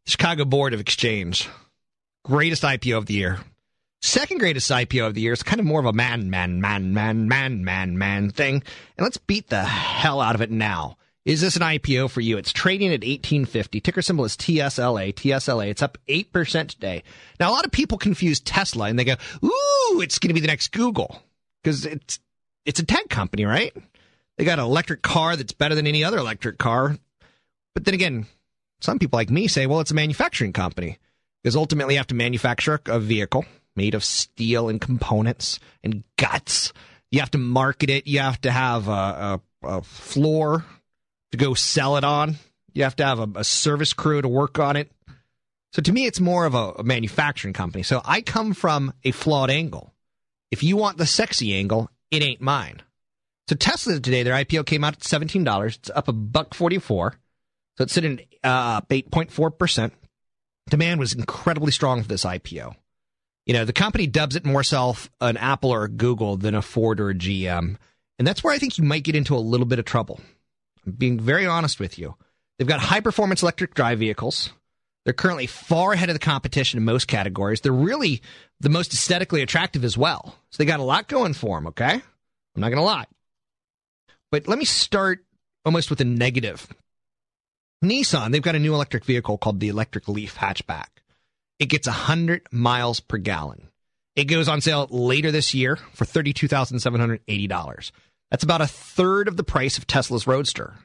Chicago 0.10 0.44
Board 0.44 0.74
of 0.74 0.80
Exchange. 0.80 1.48
Greatest 2.26 2.64
IPO 2.64 2.98
of 2.98 3.06
the 3.06 3.14
year. 3.14 3.38
Second 4.02 4.40
greatest 4.40 4.72
IPO 4.72 5.06
of 5.06 5.14
the 5.14 5.22
year 5.22 5.34
is 5.34 5.44
kind 5.44 5.60
of 5.60 5.68
more 5.68 5.80
of 5.80 5.86
a 5.86 5.94
man, 5.94 6.32
man, 6.32 6.60
man, 6.60 6.96
man, 6.96 7.28
man, 7.28 7.64
man, 7.64 7.96
man 7.96 8.32
thing. 8.32 8.56
And 8.98 9.04
let's 9.04 9.18
beat 9.18 9.50
the 9.50 9.64
hell 9.64 10.20
out 10.20 10.34
of 10.34 10.42
it 10.42 10.50
now. 10.50 10.98
Is 11.26 11.42
this 11.42 11.58
an 11.58 11.62
IPO 11.62 12.10
for 12.10 12.22
you? 12.22 12.38
It's 12.38 12.52
trading 12.52 12.88
at 12.88 13.02
1850. 13.02 13.82
Ticker 13.82 14.02
symbol 14.02 14.26
is 14.26 14.36
TSLA. 14.36 15.14
TSLA. 15.14 15.68
It's 15.68 15.84
up 15.84 16.00
8% 16.08 16.70
today. 16.70 17.04
Now, 17.40 17.52
a 17.52 17.54
lot 17.54 17.66
of 17.66 17.72
people 17.72 18.00
confuse 18.00 18.40
Tesla 18.40 18.86
and 18.86 18.98
they 18.98 19.04
go, 19.04 19.16
ooh, 19.44 20.02
it's 20.02 20.18
going 20.18 20.30
to 20.30 20.34
be 20.34 20.40
the 20.40 20.48
next 20.48 20.70
Google 20.70 21.22
because 21.62 21.86
it's, 21.86 22.20
it's 22.66 22.80
a 22.80 22.86
tech 22.86 23.10
company, 23.10 23.46
right? 23.46 23.76
They 24.38 24.44
got 24.44 24.58
an 24.58 24.66
electric 24.66 25.04
car 25.04 25.36
that's 25.36 25.54
better 25.54 25.76
than 25.76 25.86
any 25.86 26.04
other 26.04 26.18
electric 26.18 26.58
car. 26.58 26.98
But 27.76 27.86
then 27.86 27.94
again, 27.94 28.26
some 28.82 29.00
people 29.00 29.18
like 29.18 29.30
me 29.30 29.48
say, 29.48 29.66
well, 29.66 29.80
it's 29.80 29.92
a 29.92 29.96
manufacturing 29.96 30.54
company 30.54 30.98
because 31.44 31.56
ultimately 31.56 31.96
you 31.96 32.00
have 32.00 32.08
to 32.08 32.16
manufacture 32.16 32.80
a 32.86 33.00
vehicle 33.00 33.46
made 33.76 33.96
of 33.96 34.04
steel 34.04 34.68
and 34.68 34.82
components 34.82 35.60
and 35.84 36.04
guts. 36.18 36.74
You 37.12 37.22
have 37.22 37.32
to 37.32 37.38
market 37.38 37.90
it. 37.90 38.08
You 38.08 38.20
have 38.20 38.42
to 38.42 38.52
have 38.52 38.90
a, 38.90 38.92
a, 38.92 39.42
a 39.64 39.82
floor 39.82 40.66
to 41.32 41.38
go 41.38 41.54
sell 41.54 41.96
it 41.96 42.04
on. 42.04 42.36
You 42.74 42.84
have 42.84 42.98
to 42.98 43.06
have 43.06 43.20
a, 43.20 43.30
a, 43.36 43.44
service 43.44 43.94
crew 43.94 44.22
to 44.22 44.28
work 44.28 44.60
on 44.60 44.76
it. 44.76 44.92
So 45.72 45.82
to 45.82 45.94
me, 45.94 46.06
it's 46.06 46.20
more 46.20 46.46
of 46.46 46.56
a, 46.56 46.74
a 46.80 46.84
manufacturing 46.84 47.54
company. 47.54 47.84
So 47.84 48.02
I 48.04 48.22
come 48.22 48.54
from 48.54 48.94
a 49.04 49.12
flawed 49.12 49.50
angle. 49.50 49.94
If 50.52 50.62
you 50.62 50.76
want 50.76 50.98
the 50.98 51.06
sexy 51.06 51.56
angle, 51.56 51.90
it 52.12 52.22
ain't 52.22 52.42
mine. 52.42 52.82
So 53.48 53.56
Tesla 53.56 54.00
today, 54.00 54.24
their 54.24 54.34
IPO 54.34 54.66
came 54.66 54.84
out 54.84 54.94
at 54.94 55.04
seventeen 55.04 55.44
dollars. 55.44 55.78
It's 55.78 55.90
up 55.90 56.08
a 56.08 56.14
buck 56.14 56.54
forty 56.54 56.80
four. 56.80 57.16
So 57.80 57.84
it's 57.84 57.94
sitting 57.94 58.20
uh, 58.44 58.82
point 58.82 59.32
four 59.32 59.52
percent. 59.52 59.94
Demand 60.70 61.00
was 61.00 61.14
incredibly 61.14 61.72
strong 61.72 62.02
for 62.02 62.10
this 62.10 62.26
IPO. 62.26 62.76
You 63.46 63.54
know, 63.54 63.64
the 63.64 63.72
company 63.72 64.06
dubs 64.06 64.36
it 64.36 64.46
more 64.46 64.64
self 64.64 65.10
an 65.22 65.38
Apple 65.38 65.72
or 65.72 65.86
a 65.86 65.90
Google 65.90 66.36
than 66.36 66.56
a 66.56 66.62
Ford 66.62 67.00
or 67.00 67.10
a 67.10 67.16
GM. 67.16 67.78
And 68.18 68.28
that's 68.28 68.44
where 68.44 68.54
I 68.54 68.58
think 68.58 68.78
you 68.78 68.84
might 68.84 69.06
get 69.06 69.16
into 69.16 69.34
a 69.34 69.40
little 69.40 69.66
bit 69.66 69.80
of 69.80 69.86
trouble. 69.86 70.20
I'm 70.86 70.92
being 70.92 71.22
very 71.22 71.46
honest 71.46 71.80
with 71.80 71.98
you. 71.98 72.16
They've 72.58 72.68
got 72.68 72.82
high 72.82 73.00
performance 73.00 73.44
electric 73.44 73.76
drive 73.76 74.00
vehicles. 74.00 74.52
They're 75.06 75.14
currently 75.14 75.48
far 75.48 75.94
ahead 75.94 76.10
of 76.10 76.16
the 76.16 76.20
competition 76.20 76.80
in 76.80 76.84
most 76.84 77.08
categories. 77.08 77.62
They're 77.62 77.72
really 77.72 78.22
the 78.60 78.68
most 78.68 78.92
aesthetically 78.92 79.42
attractive 79.42 79.86
as 79.86 79.98
well. 79.98 80.36
So 80.50 80.58
they 80.58 80.66
got 80.66 80.82
a 80.82 80.84
lot 80.84 81.08
going 81.08 81.34
for 81.34 81.56
them, 81.56 81.68
okay? 81.68 81.94
I'm 81.94 82.62
not 82.62 82.68
going 82.68 82.78
to 82.78 82.84
lie. 82.84 83.06
But 84.34 84.50
let 84.50 84.60
me 84.60 84.66
start 84.66 85.24
almost 85.64 85.90
with 85.90 86.02
a 86.02 86.06
negative. 86.06 86.68
Nissan, 87.84 88.32
they've 88.32 88.42
got 88.42 88.56
a 88.56 88.60
new 88.60 88.74
electric 88.74 89.06
vehicle 89.06 89.38
called 89.38 89.60
the 89.60 89.70
Electric 89.70 90.08
Leaf 90.08 90.36
hatchback. 90.36 90.88
It 91.60 91.68
gets 91.68 91.88
100 91.88 92.48
miles 92.52 93.00
per 93.00 93.18
gallon. 93.18 93.70
It 94.16 94.26
goes 94.26 94.50
on 94.50 94.60
sale 94.60 94.88
later 94.90 95.32
this 95.32 95.54
year 95.54 95.78
for 95.94 96.06
$32,780. 96.06 97.92
That's 98.32 98.44
about 98.44 98.62
a 98.62 98.68
third 98.68 99.28
of 99.28 99.38
the 99.38 99.44
price 99.44 99.78
of 99.78 99.88
Tesla's 99.88 100.28
Roadster. 100.28 100.76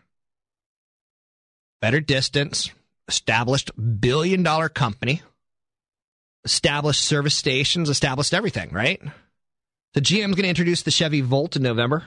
Better 1.81 2.01
distance, 2.01 2.71
established 3.09 3.73
billion 4.01 4.43
dollar 4.43 4.69
company, 4.69 5.23
established 6.45 7.03
service 7.03 7.35
stations, 7.35 7.91
established 7.91 8.33
everything, 8.33 8.71
right? 8.71 9.03
The 9.95 10.01
GM's 10.01 10.35
going 10.35 10.45
to 10.45 10.49
introduce 10.49 10.83
the 10.83 10.91
Chevy 10.91 11.21
Volt 11.21 11.57
in 11.57 11.63
November. 11.63 12.05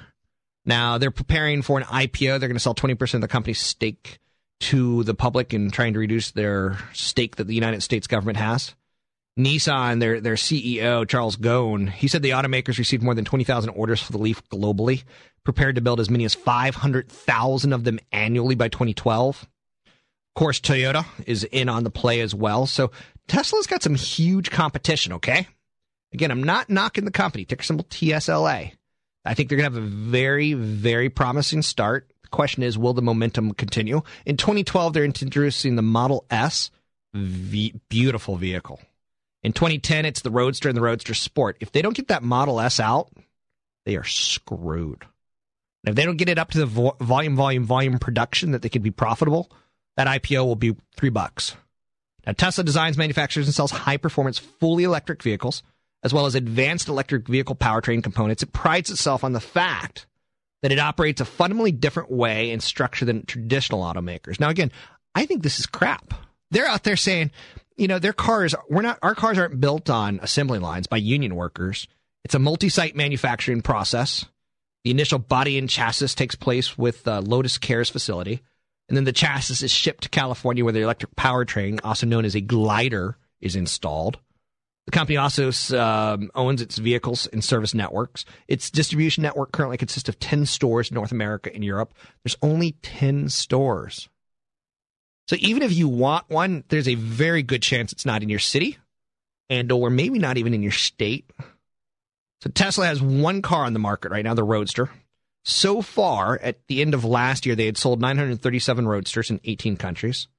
Now 0.65 0.97
they're 0.97 1.11
preparing 1.11 1.61
for 1.61 1.77
an 1.77 1.85
IPO. 1.85 2.39
They're 2.39 2.49
going 2.49 2.53
to 2.53 2.59
sell 2.59 2.75
20% 2.75 3.13
of 3.15 3.21
the 3.21 3.27
company's 3.27 3.59
stake 3.59 4.19
to 4.59 5.03
the 5.03 5.13
public 5.13 5.53
and 5.53 5.71
trying 5.71 5.93
to 5.93 5.99
reduce 5.99 6.31
their 6.31 6.77
stake 6.93 7.35
that 7.35 7.47
the 7.47 7.55
United 7.55 7.83
States 7.83 8.07
government 8.07 8.37
has. 8.37 8.75
Nissan, 9.37 9.99
their 9.99 10.19
their 10.19 10.33
CEO 10.33 11.07
Charles 11.07 11.37
Ghosn, 11.37 11.89
he 11.89 12.07
said 12.07 12.23
the 12.23 12.31
automakers 12.31 12.79
received 12.79 13.03
more 13.03 13.13
than 13.13 13.25
20,000 13.25 13.69
orders 13.69 14.01
for 14.01 14.11
the 14.11 14.17
Leaf 14.17 14.41
globally, 14.49 15.03
prepared 15.43 15.75
to 15.75 15.81
build 15.81 15.99
as 15.99 16.09
many 16.09 16.25
as 16.25 16.33
500,000 16.33 17.73
of 17.73 17.83
them 17.83 17.99
annually 18.11 18.55
by 18.55 18.67
2012. 18.67 19.43
Of 19.43 19.47
course, 20.33 20.59
Toyota 20.59 21.05
is 21.25 21.43
in 21.43 21.69
on 21.69 21.83
the 21.83 21.91
play 21.91 22.21
as 22.21 22.33
well. 22.33 22.65
So 22.65 22.91
Tesla's 23.27 23.67
got 23.67 23.83
some 23.83 23.95
huge 23.95 24.49
competition, 24.49 25.13
okay? 25.13 25.47
Again, 26.13 26.31
I'm 26.31 26.43
not 26.43 26.69
knocking 26.69 27.05
the 27.05 27.11
company, 27.11 27.45
ticker 27.45 27.63
symbol 27.63 27.85
TSLA. 27.85 28.71
I 29.25 29.33
think 29.33 29.49
they're 29.49 29.57
going 29.57 29.69
to 29.71 29.79
have 29.79 29.83
a 29.83 29.87
very, 29.87 30.53
very 30.53 31.09
promising 31.09 31.61
start. 31.61 32.09
Question 32.31 32.63
is, 32.63 32.77
will 32.77 32.93
the 32.93 33.01
momentum 33.01 33.53
continue? 33.53 34.01
In 34.25 34.37
2012, 34.37 34.93
they're 34.93 35.03
introducing 35.03 35.75
the 35.75 35.81
Model 35.81 36.25
S, 36.29 36.71
v- 37.13 37.73
beautiful 37.89 38.35
vehicle. 38.35 38.79
In 39.43 39.53
2010, 39.53 40.05
it's 40.05 40.21
the 40.21 40.31
Roadster 40.31 40.69
and 40.69 40.77
the 40.77 40.81
Roadster 40.81 41.13
Sport. 41.13 41.57
If 41.59 41.71
they 41.71 41.81
don't 41.81 41.95
get 41.95 42.09
that 42.09 42.23
Model 42.23 42.59
S 42.59 42.79
out, 42.79 43.11
they 43.85 43.95
are 43.95 44.03
screwed. 44.03 45.05
And 45.83 45.91
if 45.91 45.95
they 45.95 46.03
don't 46.03 46.17
get 46.17 46.29
it 46.29 46.39
up 46.39 46.51
to 46.51 46.59
the 46.59 46.65
vo- 46.65 46.97
volume, 46.99 47.35
volume, 47.35 47.63
volume 47.63 47.99
production 47.99 48.51
that 48.51 48.61
they 48.61 48.69
could 48.69 48.83
be 48.83 48.91
profitable, 48.91 49.49
that 49.95 50.07
IPO 50.07 50.45
will 50.45 50.55
be 50.55 50.75
three 50.95 51.09
bucks. 51.09 51.55
Now, 52.25 52.33
Tesla 52.33 52.63
designs, 52.63 52.97
manufactures, 52.97 53.47
and 53.47 53.55
sells 53.55 53.71
high 53.71 53.95
performance, 53.95 54.37
fully 54.37 54.83
electric 54.83 55.23
vehicles, 55.23 55.63
as 56.03 56.13
well 56.13 56.25
as 56.25 56.35
advanced 56.35 56.89
electric 56.89 57.27
vehicle 57.27 57.55
powertrain 57.55 58.03
components. 58.03 58.43
It 58.43 58.51
prides 58.51 58.91
itself 58.91 59.23
on 59.23 59.31
the 59.31 59.39
fact 59.39 60.07
that 60.61 60.71
it 60.71 60.79
operates 60.79 61.21
a 61.21 61.25
fundamentally 61.25 61.71
different 61.71 62.11
way 62.11 62.51
and 62.51 62.61
structure 62.61 63.05
than 63.05 63.25
traditional 63.25 63.81
automakers. 63.81 64.39
Now, 64.39 64.49
again, 64.49 64.71
I 65.13 65.25
think 65.25 65.43
this 65.43 65.59
is 65.59 65.65
crap. 65.65 66.13
They're 66.51 66.67
out 66.67 66.83
there 66.83 66.97
saying, 66.97 67.31
you 67.75 67.87
know, 67.87 67.99
their 67.99 68.13
cars, 68.13 68.55
we're 68.69 68.81
not, 68.81 68.99
our 69.01 69.15
cars 69.15 69.37
aren't 69.37 69.59
built 69.59 69.89
on 69.89 70.19
assembly 70.21 70.59
lines 70.59 70.87
by 70.87 70.97
union 70.97 71.35
workers. 71.35 71.87
It's 72.23 72.35
a 72.35 72.39
multi 72.39 72.69
site 72.69 72.95
manufacturing 72.95 73.61
process. 73.61 74.25
The 74.83 74.91
initial 74.91 75.19
body 75.19 75.57
and 75.57 75.69
chassis 75.69 76.07
takes 76.07 76.35
place 76.35 76.77
with 76.77 77.07
uh, 77.07 77.21
Lotus 77.21 77.57
Cars 77.57 77.89
facility. 77.89 78.41
And 78.87 78.95
then 78.95 79.03
the 79.03 79.11
chassis 79.11 79.65
is 79.65 79.71
shipped 79.71 80.03
to 80.03 80.09
California 80.09 80.63
where 80.63 80.73
the 80.73 80.81
electric 80.81 81.15
powertrain, 81.15 81.79
also 81.83 82.07
known 82.07 82.25
as 82.25 82.35
a 82.35 82.41
glider, 82.41 83.17
is 83.41 83.55
installed. 83.55 84.17
The 84.87 84.91
company 84.91 85.17
also 85.17 85.51
um, 85.77 86.31
owns 86.33 86.61
its 86.61 86.77
vehicles 86.77 87.27
and 87.27 87.43
service 87.43 87.73
networks. 87.73 88.23
Its 88.47 88.71
distribution 88.71 89.21
network 89.21 89.51
currently 89.51 89.75
consists 89.75 90.07
of 90.07 90.17
10 90.17 90.45
stores 90.45 90.89
in 90.89 90.95
North 90.95 91.11
America 91.11 91.53
and 91.53 91.63
Europe. 91.63 91.93
There's 92.23 92.37
only 92.41 92.71
10 92.83 93.27
stores. 93.27 94.07
So 95.27 95.35
even 95.39 95.61
if 95.61 95.73
you 95.73 95.89
want 95.89 96.29
one, 96.29 96.63
there's 96.69 96.87
a 96.87 96.95
very 96.95 97.43
good 97.43 97.61
chance 97.61 97.91
it's 97.91 98.05
not 98.05 98.23
in 98.23 98.29
your 98.29 98.39
city 98.39 98.77
and 99.49 99.69
or 99.73 99.89
maybe 99.89 100.19
not 100.19 100.37
even 100.37 100.53
in 100.53 100.63
your 100.63 100.71
state. 100.71 101.29
So 102.41 102.49
Tesla 102.49 102.85
has 102.85 103.01
one 103.01 103.41
car 103.41 103.65
on 103.65 103.73
the 103.73 103.79
market 103.79 104.11
right 104.11 104.23
now, 104.23 104.35
the 104.35 104.43
Roadster. 104.43 104.89
So 105.43 105.81
far, 105.81 106.39
at 106.41 106.65
the 106.67 106.81
end 106.81 106.93
of 106.93 107.03
last 107.03 107.45
year, 107.45 107.55
they 107.55 107.65
had 107.65 107.77
sold 107.77 107.99
937 107.99 108.87
Roadsters 108.87 109.31
in 109.31 109.41
18 109.43 109.75
countries. 109.75 110.29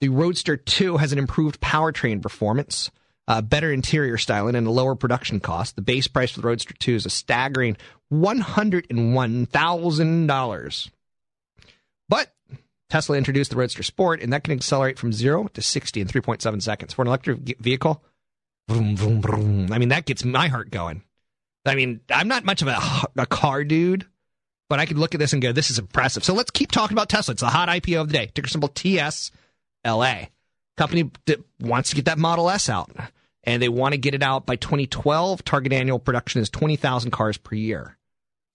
The 0.00 0.08
Roadster 0.08 0.56
2 0.56 0.98
has 0.98 1.12
an 1.12 1.18
improved 1.18 1.60
powertrain 1.60 2.22
performance, 2.22 2.90
uh, 3.32 3.40
better 3.40 3.72
interior 3.72 4.18
styling, 4.18 4.54
and 4.54 4.66
a 4.66 4.70
lower 4.70 4.94
production 4.94 5.40
cost. 5.40 5.74
The 5.74 5.80
base 5.80 6.06
price 6.06 6.32
for 6.32 6.42
the 6.42 6.46
Roadster 6.46 6.74
2 6.74 6.96
is 6.96 7.06
a 7.06 7.10
staggering 7.10 7.78
$101,000. 8.12 10.90
But 12.10 12.34
Tesla 12.90 13.16
introduced 13.16 13.50
the 13.50 13.56
Roadster 13.56 13.82
Sport, 13.82 14.20
and 14.20 14.34
that 14.34 14.44
can 14.44 14.52
accelerate 14.52 14.98
from 14.98 15.14
zero 15.14 15.48
to 15.54 15.62
60 15.62 16.02
in 16.02 16.08
3.7 16.08 16.60
seconds. 16.60 16.92
For 16.92 17.00
an 17.00 17.08
electric 17.08 17.38
vehicle, 17.58 18.04
vroom, 18.68 18.98
vroom, 18.98 19.22
vroom. 19.22 19.72
I 19.72 19.78
mean, 19.78 19.88
that 19.88 20.04
gets 20.04 20.26
my 20.26 20.48
heart 20.48 20.70
going. 20.70 21.02
I 21.64 21.74
mean, 21.74 22.02
I'm 22.10 22.28
not 22.28 22.44
much 22.44 22.60
of 22.60 22.68
a, 22.68 22.78
a 23.16 23.24
car 23.24 23.64
dude, 23.64 24.04
but 24.68 24.78
I 24.78 24.84
could 24.84 24.98
look 24.98 25.14
at 25.14 25.20
this 25.20 25.32
and 25.32 25.40
go, 25.40 25.52
this 25.52 25.70
is 25.70 25.78
impressive. 25.78 26.22
So 26.22 26.34
let's 26.34 26.50
keep 26.50 26.70
talking 26.70 26.94
about 26.94 27.08
Tesla. 27.08 27.32
It's 27.32 27.40
the 27.40 27.48
hot 27.48 27.70
IPO 27.70 28.02
of 28.02 28.08
the 28.08 28.12
day. 28.12 28.26
Ticker 28.26 28.50
symbol 28.50 28.68
TSLA. 28.68 30.28
Company 30.76 31.10
wants 31.60 31.88
to 31.88 31.96
get 31.96 32.04
that 32.04 32.18
Model 32.18 32.50
S 32.50 32.68
out, 32.68 32.90
and 33.44 33.62
they 33.62 33.68
want 33.68 33.92
to 33.92 33.98
get 33.98 34.14
it 34.14 34.22
out 34.22 34.46
by 34.46 34.56
2012. 34.56 35.44
Target 35.44 35.72
annual 35.72 35.98
production 35.98 36.40
is 36.40 36.50
20,000 36.50 37.10
cars 37.10 37.36
per 37.36 37.54
year. 37.54 37.96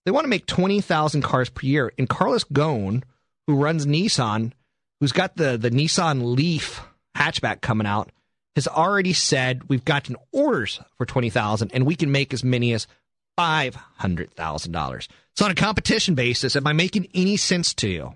They 0.05 0.11
want 0.11 0.23
to 0.23 0.29
make 0.29 0.45
20,000 0.45 1.21
cars 1.21 1.49
per 1.49 1.65
year. 1.65 1.91
And 1.97 2.07
Carlos 2.07 2.45
Ghosn, 2.45 3.03
who 3.45 3.55
runs 3.55 3.85
Nissan, 3.85 4.53
who's 4.99 5.11
got 5.11 5.35
the, 5.35 5.57
the 5.57 5.69
Nissan 5.69 6.35
Leaf 6.35 6.81
hatchback 7.15 7.61
coming 7.61 7.87
out, 7.87 8.11
has 8.55 8.67
already 8.67 9.13
said 9.13 9.69
we've 9.69 9.85
gotten 9.85 10.15
orders 10.31 10.79
for 10.97 11.05
20,000 11.05 11.71
and 11.73 11.85
we 11.85 11.95
can 11.95 12.11
make 12.11 12.33
as 12.33 12.43
many 12.43 12.73
as 12.73 12.87
$500,000. 13.37 15.07
So 15.35 15.45
on 15.45 15.51
a 15.51 15.55
competition 15.55 16.15
basis, 16.15 16.55
am 16.55 16.65
I 16.65 16.73
making 16.73 17.07
any 17.13 17.37
sense 17.37 17.73
to 17.75 17.87
you? 17.87 18.15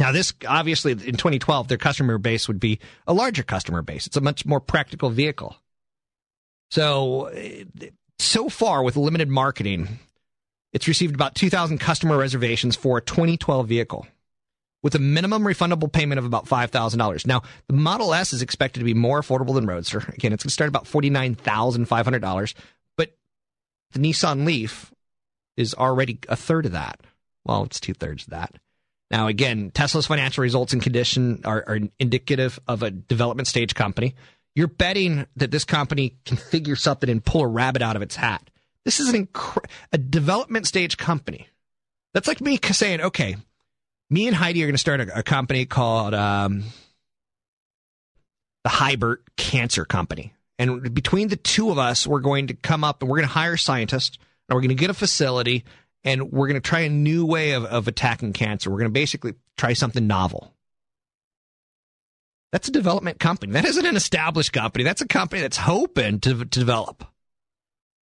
Now, 0.00 0.12
this 0.12 0.32
obviously 0.48 0.92
in 0.92 0.98
2012, 0.98 1.68
their 1.68 1.76
customer 1.76 2.16
base 2.16 2.48
would 2.48 2.58
be 2.58 2.80
a 3.06 3.12
larger 3.12 3.42
customer 3.42 3.82
base. 3.82 4.06
It's 4.06 4.16
a 4.16 4.22
much 4.22 4.46
more 4.46 4.58
practical 4.58 5.10
vehicle. 5.10 5.54
So, 6.70 7.30
so 8.18 8.48
far 8.48 8.82
with 8.82 8.96
limited 8.96 9.28
marketing, 9.28 9.98
it's 10.72 10.88
received 10.88 11.14
about 11.14 11.34
2,000 11.34 11.78
customer 11.78 12.16
reservations 12.16 12.76
for 12.76 12.96
a 12.96 13.02
2012 13.02 13.68
vehicle 13.68 14.06
with 14.82 14.94
a 14.94 14.98
minimum 14.98 15.42
refundable 15.42 15.92
payment 15.92 16.18
of 16.18 16.24
about 16.24 16.46
$5,000. 16.46 17.26
Now, 17.26 17.42
the 17.66 17.74
Model 17.74 18.14
S 18.14 18.32
is 18.32 18.40
expected 18.40 18.80
to 18.80 18.84
be 18.86 18.94
more 18.94 19.20
affordable 19.20 19.54
than 19.54 19.66
Roadster. 19.66 19.98
Again, 19.98 20.32
it's 20.32 20.42
going 20.42 20.48
to 20.48 20.50
start 20.50 20.68
about 20.68 20.86
$49,500, 20.86 22.54
but 22.96 23.14
the 23.92 23.98
Nissan 23.98 24.46
Leaf 24.46 24.94
is 25.58 25.74
already 25.74 26.18
a 26.26 26.36
third 26.36 26.64
of 26.64 26.72
that. 26.72 27.00
Well, 27.44 27.64
it's 27.64 27.80
two 27.80 27.92
thirds 27.92 28.22
of 28.24 28.30
that. 28.30 28.54
Now, 29.10 29.26
again, 29.26 29.70
Tesla's 29.72 30.06
financial 30.06 30.42
results 30.42 30.72
and 30.72 30.82
condition 30.82 31.40
are, 31.44 31.64
are 31.66 31.78
indicative 31.98 32.60
of 32.68 32.82
a 32.82 32.90
development 32.90 33.48
stage 33.48 33.74
company. 33.74 34.14
You're 34.54 34.68
betting 34.68 35.26
that 35.36 35.50
this 35.50 35.64
company 35.64 36.16
can 36.24 36.36
figure 36.36 36.76
something 36.76 37.10
and 37.10 37.24
pull 37.24 37.42
a 37.42 37.46
rabbit 37.46 37.82
out 37.82 37.96
of 37.96 38.02
its 38.02 38.16
hat. 38.16 38.50
This 38.84 39.00
is 39.00 39.08
an 39.08 39.26
incre- 39.26 39.68
a 39.92 39.98
development 39.98 40.66
stage 40.66 40.96
company. 40.96 41.48
That's 42.14 42.28
like 42.28 42.40
me 42.40 42.58
saying, 42.62 43.00
okay, 43.00 43.36
me 44.08 44.26
and 44.26 44.36
Heidi 44.36 44.62
are 44.62 44.66
going 44.66 44.74
to 44.74 44.78
start 44.78 45.00
a, 45.00 45.18
a 45.18 45.22
company 45.22 45.66
called 45.66 46.14
um, 46.14 46.64
the 48.64 48.70
Hybert 48.70 49.18
Cancer 49.36 49.84
Company. 49.84 50.32
And 50.58 50.92
between 50.92 51.28
the 51.28 51.36
two 51.36 51.70
of 51.70 51.78
us, 51.78 52.06
we're 52.06 52.20
going 52.20 52.48
to 52.48 52.54
come 52.54 52.84
up 52.84 53.02
and 53.02 53.10
we're 53.10 53.18
going 53.18 53.28
to 53.28 53.34
hire 53.34 53.56
scientists 53.56 54.18
and 54.48 54.54
we're 54.54 54.60
going 54.60 54.70
to 54.70 54.74
get 54.74 54.90
a 54.90 54.94
facility 54.94 55.64
and 56.04 56.32
we're 56.32 56.48
going 56.48 56.60
to 56.60 56.68
try 56.68 56.80
a 56.80 56.88
new 56.88 57.26
way 57.26 57.52
of, 57.52 57.64
of 57.64 57.88
attacking 57.88 58.32
cancer. 58.32 58.70
We're 58.70 58.78
going 58.78 58.90
to 58.90 58.92
basically 58.92 59.34
try 59.56 59.72
something 59.74 60.06
novel. 60.06 60.54
That's 62.52 62.68
a 62.68 62.72
development 62.72 63.20
company. 63.20 63.52
That 63.52 63.64
isn't 63.64 63.86
an 63.86 63.96
established 63.96 64.52
company. 64.52 64.82
That's 64.82 65.02
a 65.02 65.06
company 65.06 65.42
that's 65.42 65.56
hoping 65.56 66.20
to, 66.20 66.38
to 66.38 66.44
develop. 66.44 67.04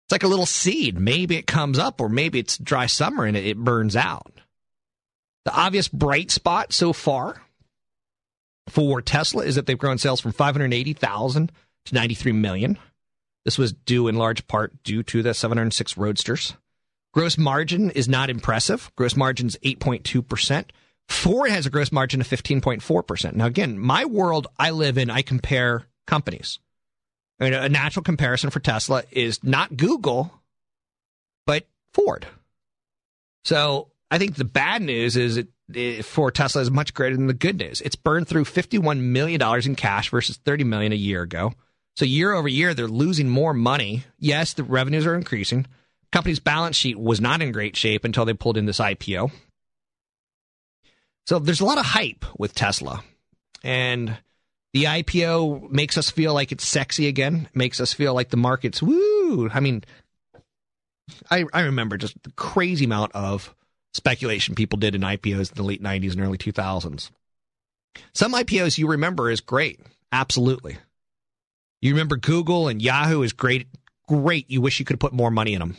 It's 0.06 0.12
like 0.12 0.22
a 0.22 0.28
little 0.28 0.46
seed. 0.46 0.98
Maybe 0.98 1.36
it 1.36 1.46
comes 1.46 1.78
up, 1.78 2.00
or 2.00 2.08
maybe 2.08 2.38
it's 2.38 2.56
dry 2.56 2.86
summer 2.86 3.24
and 3.24 3.36
it, 3.36 3.44
it 3.44 3.58
burns 3.58 3.94
out. 3.94 4.32
The 5.44 5.54
obvious 5.54 5.88
bright 5.88 6.30
spot 6.30 6.72
so 6.72 6.92
far 6.92 7.42
for 8.68 9.02
Tesla 9.02 9.44
is 9.44 9.56
that 9.56 9.66
they've 9.66 9.78
grown 9.78 9.98
sales 9.98 10.20
from 10.20 10.32
580,000 10.32 11.52
to 11.86 11.94
93 11.94 12.32
million. 12.32 12.78
This 13.44 13.58
was 13.58 13.72
due 13.72 14.08
in 14.08 14.16
large 14.16 14.46
part 14.46 14.82
due 14.82 15.02
to 15.04 15.22
the 15.22 15.34
706 15.34 15.96
Roadsters. 15.96 16.54
Gross 17.12 17.38
margin 17.38 17.90
is 17.90 18.08
not 18.08 18.30
impressive. 18.30 18.90
Gross 18.96 19.16
margin 19.16 19.46
is 19.46 19.58
8.2%. 19.64 20.64
Ford 21.08 21.50
has 21.50 21.66
a 21.66 21.70
gross 21.70 21.90
margin 21.90 22.20
of 22.20 22.28
15.4%. 22.28 23.34
Now, 23.34 23.46
again, 23.46 23.78
my 23.78 24.04
world 24.04 24.46
I 24.58 24.70
live 24.70 24.98
in, 24.98 25.10
I 25.10 25.22
compare 25.22 25.86
companies. 26.06 26.58
I 27.40 27.44
mean, 27.44 27.54
a 27.54 27.68
natural 27.68 28.02
comparison 28.02 28.50
for 28.50 28.60
Tesla 28.60 29.04
is 29.10 29.42
not 29.42 29.76
Google, 29.76 30.32
but 31.46 31.66
Ford. 31.92 32.26
So 33.44 33.88
I 34.10 34.18
think 34.18 34.34
the 34.34 34.44
bad 34.44 34.82
news 34.82 35.16
is 35.16 35.36
it, 35.38 35.48
it, 35.72 36.04
for 36.04 36.30
Tesla 36.30 36.62
is 36.62 36.70
much 36.70 36.94
greater 36.94 37.16
than 37.16 37.26
the 37.26 37.34
good 37.34 37.58
news. 37.58 37.80
It's 37.80 37.96
burned 37.96 38.28
through 38.28 38.44
$51 38.44 39.00
million 39.00 39.40
in 39.64 39.74
cash 39.76 40.10
versus 40.10 40.36
30 40.38 40.64
million 40.64 40.92
a 40.92 40.96
year 40.96 41.22
ago. 41.22 41.54
So 41.96 42.04
year 42.04 42.32
over 42.32 42.48
year, 42.48 42.74
they're 42.74 42.86
losing 42.86 43.28
more 43.28 43.54
money. 43.54 44.04
Yes, 44.18 44.52
the 44.52 44.64
revenues 44.64 45.06
are 45.06 45.14
increasing. 45.14 45.66
Company's 46.10 46.40
balance 46.40 46.76
sheet 46.76 46.98
was 46.98 47.20
not 47.20 47.42
in 47.42 47.52
great 47.52 47.76
shape 47.76 48.04
until 48.04 48.24
they 48.24 48.34
pulled 48.34 48.56
in 48.56 48.66
this 48.66 48.78
IPO. 48.78 49.30
So 51.26 51.38
there's 51.38 51.60
a 51.60 51.64
lot 51.66 51.78
of 51.78 51.84
hype 51.84 52.24
with 52.38 52.54
Tesla. 52.54 53.02
And 53.62 54.16
the 54.72 54.84
IPO 54.84 55.70
makes 55.70 55.98
us 55.98 56.10
feel 56.10 56.32
like 56.32 56.52
it's 56.52 56.66
sexy 56.66 57.06
again, 57.06 57.48
makes 57.54 57.80
us 57.80 57.92
feel 57.92 58.14
like 58.14 58.30
the 58.30 58.36
market's 58.36 58.82
woo. 58.82 59.50
I 59.52 59.60
mean, 59.60 59.84
I, 61.30 61.44
I 61.52 61.62
remember 61.62 61.96
just 61.96 62.22
the 62.22 62.32
crazy 62.32 62.84
amount 62.84 63.12
of 63.12 63.54
speculation 63.92 64.54
people 64.54 64.78
did 64.78 64.94
in 64.94 65.02
IPOs 65.02 65.50
in 65.50 65.56
the 65.56 65.62
late 65.62 65.82
90s 65.82 66.12
and 66.12 66.20
early 66.22 66.38
2000s. 66.38 67.10
Some 68.14 68.32
IPOs 68.32 68.78
you 68.78 68.88
remember 68.88 69.30
is 69.30 69.40
great. 69.40 69.80
Absolutely. 70.12 70.78
You 71.80 71.92
remember 71.92 72.16
Google 72.16 72.68
and 72.68 72.80
Yahoo 72.80 73.22
is 73.22 73.32
great. 73.32 73.68
Great. 74.08 74.50
You 74.50 74.60
wish 74.60 74.78
you 74.78 74.84
could 74.84 75.00
put 75.00 75.12
more 75.12 75.30
money 75.30 75.54
in 75.54 75.60
them. 75.60 75.76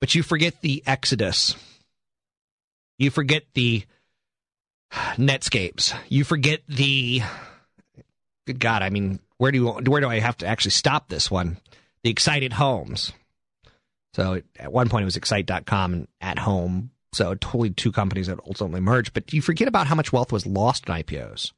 But 0.00 0.14
you 0.14 0.22
forget 0.22 0.60
the 0.60 0.82
Exodus. 0.86 1.56
You 2.98 3.10
forget 3.10 3.44
the 3.54 3.84
Netscapes. 4.92 5.94
You 6.08 6.24
forget 6.24 6.60
the 6.68 7.22
good 8.46 8.60
God, 8.60 8.82
I 8.82 8.90
mean, 8.90 9.20
where 9.38 9.52
do 9.52 9.58
you 9.58 9.66
where 9.68 10.00
do 10.00 10.08
I 10.08 10.20
have 10.20 10.38
to 10.38 10.46
actually 10.46 10.70
stop 10.70 11.08
this 11.08 11.30
one? 11.30 11.58
The 12.02 12.10
Excited 12.10 12.52
Homes. 12.52 13.12
So 14.14 14.40
at 14.58 14.72
one 14.72 14.88
point 14.88 15.02
it 15.02 15.06
was 15.06 15.16
Excite.com 15.16 15.92
and 15.92 16.08
At 16.20 16.38
Home. 16.38 16.90
So 17.12 17.34
totally 17.34 17.70
two 17.70 17.92
companies 17.92 18.28
that 18.28 18.38
ultimately 18.46 18.80
merged. 18.80 19.12
But 19.12 19.32
you 19.32 19.42
forget 19.42 19.68
about 19.68 19.86
how 19.86 19.94
much 19.94 20.12
wealth 20.12 20.32
was 20.32 20.46
lost 20.46 20.88
in 20.88 20.94
IPOs. 20.94 21.52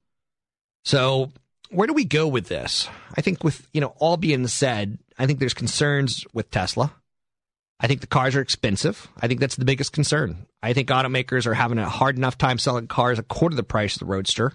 So 0.84 1.30
where 1.70 1.86
do 1.86 1.92
we 1.92 2.04
go 2.04 2.26
with 2.26 2.48
this? 2.48 2.88
I 3.16 3.20
think 3.20 3.44
with 3.44 3.68
you 3.72 3.80
know 3.80 3.94
all 3.98 4.16
being 4.16 4.46
said, 4.48 4.98
I 5.18 5.26
think 5.26 5.38
there's 5.38 5.54
concerns 5.54 6.24
with 6.32 6.50
Tesla. 6.50 6.92
I 7.80 7.86
think 7.86 8.00
the 8.00 8.06
cars 8.06 8.34
are 8.34 8.40
expensive. 8.40 9.08
I 9.20 9.28
think 9.28 9.40
that's 9.40 9.56
the 9.56 9.64
biggest 9.64 9.92
concern. 9.92 10.46
I 10.62 10.72
think 10.72 10.88
automakers 10.88 11.46
are 11.46 11.54
having 11.54 11.78
a 11.78 11.88
hard 11.88 12.16
enough 12.16 12.36
time 12.36 12.58
selling 12.58 12.88
cars 12.88 13.18
a 13.18 13.22
quarter 13.22 13.54
the 13.54 13.62
price 13.62 13.94
of 13.94 14.00
the 14.00 14.06
Roadster 14.06 14.52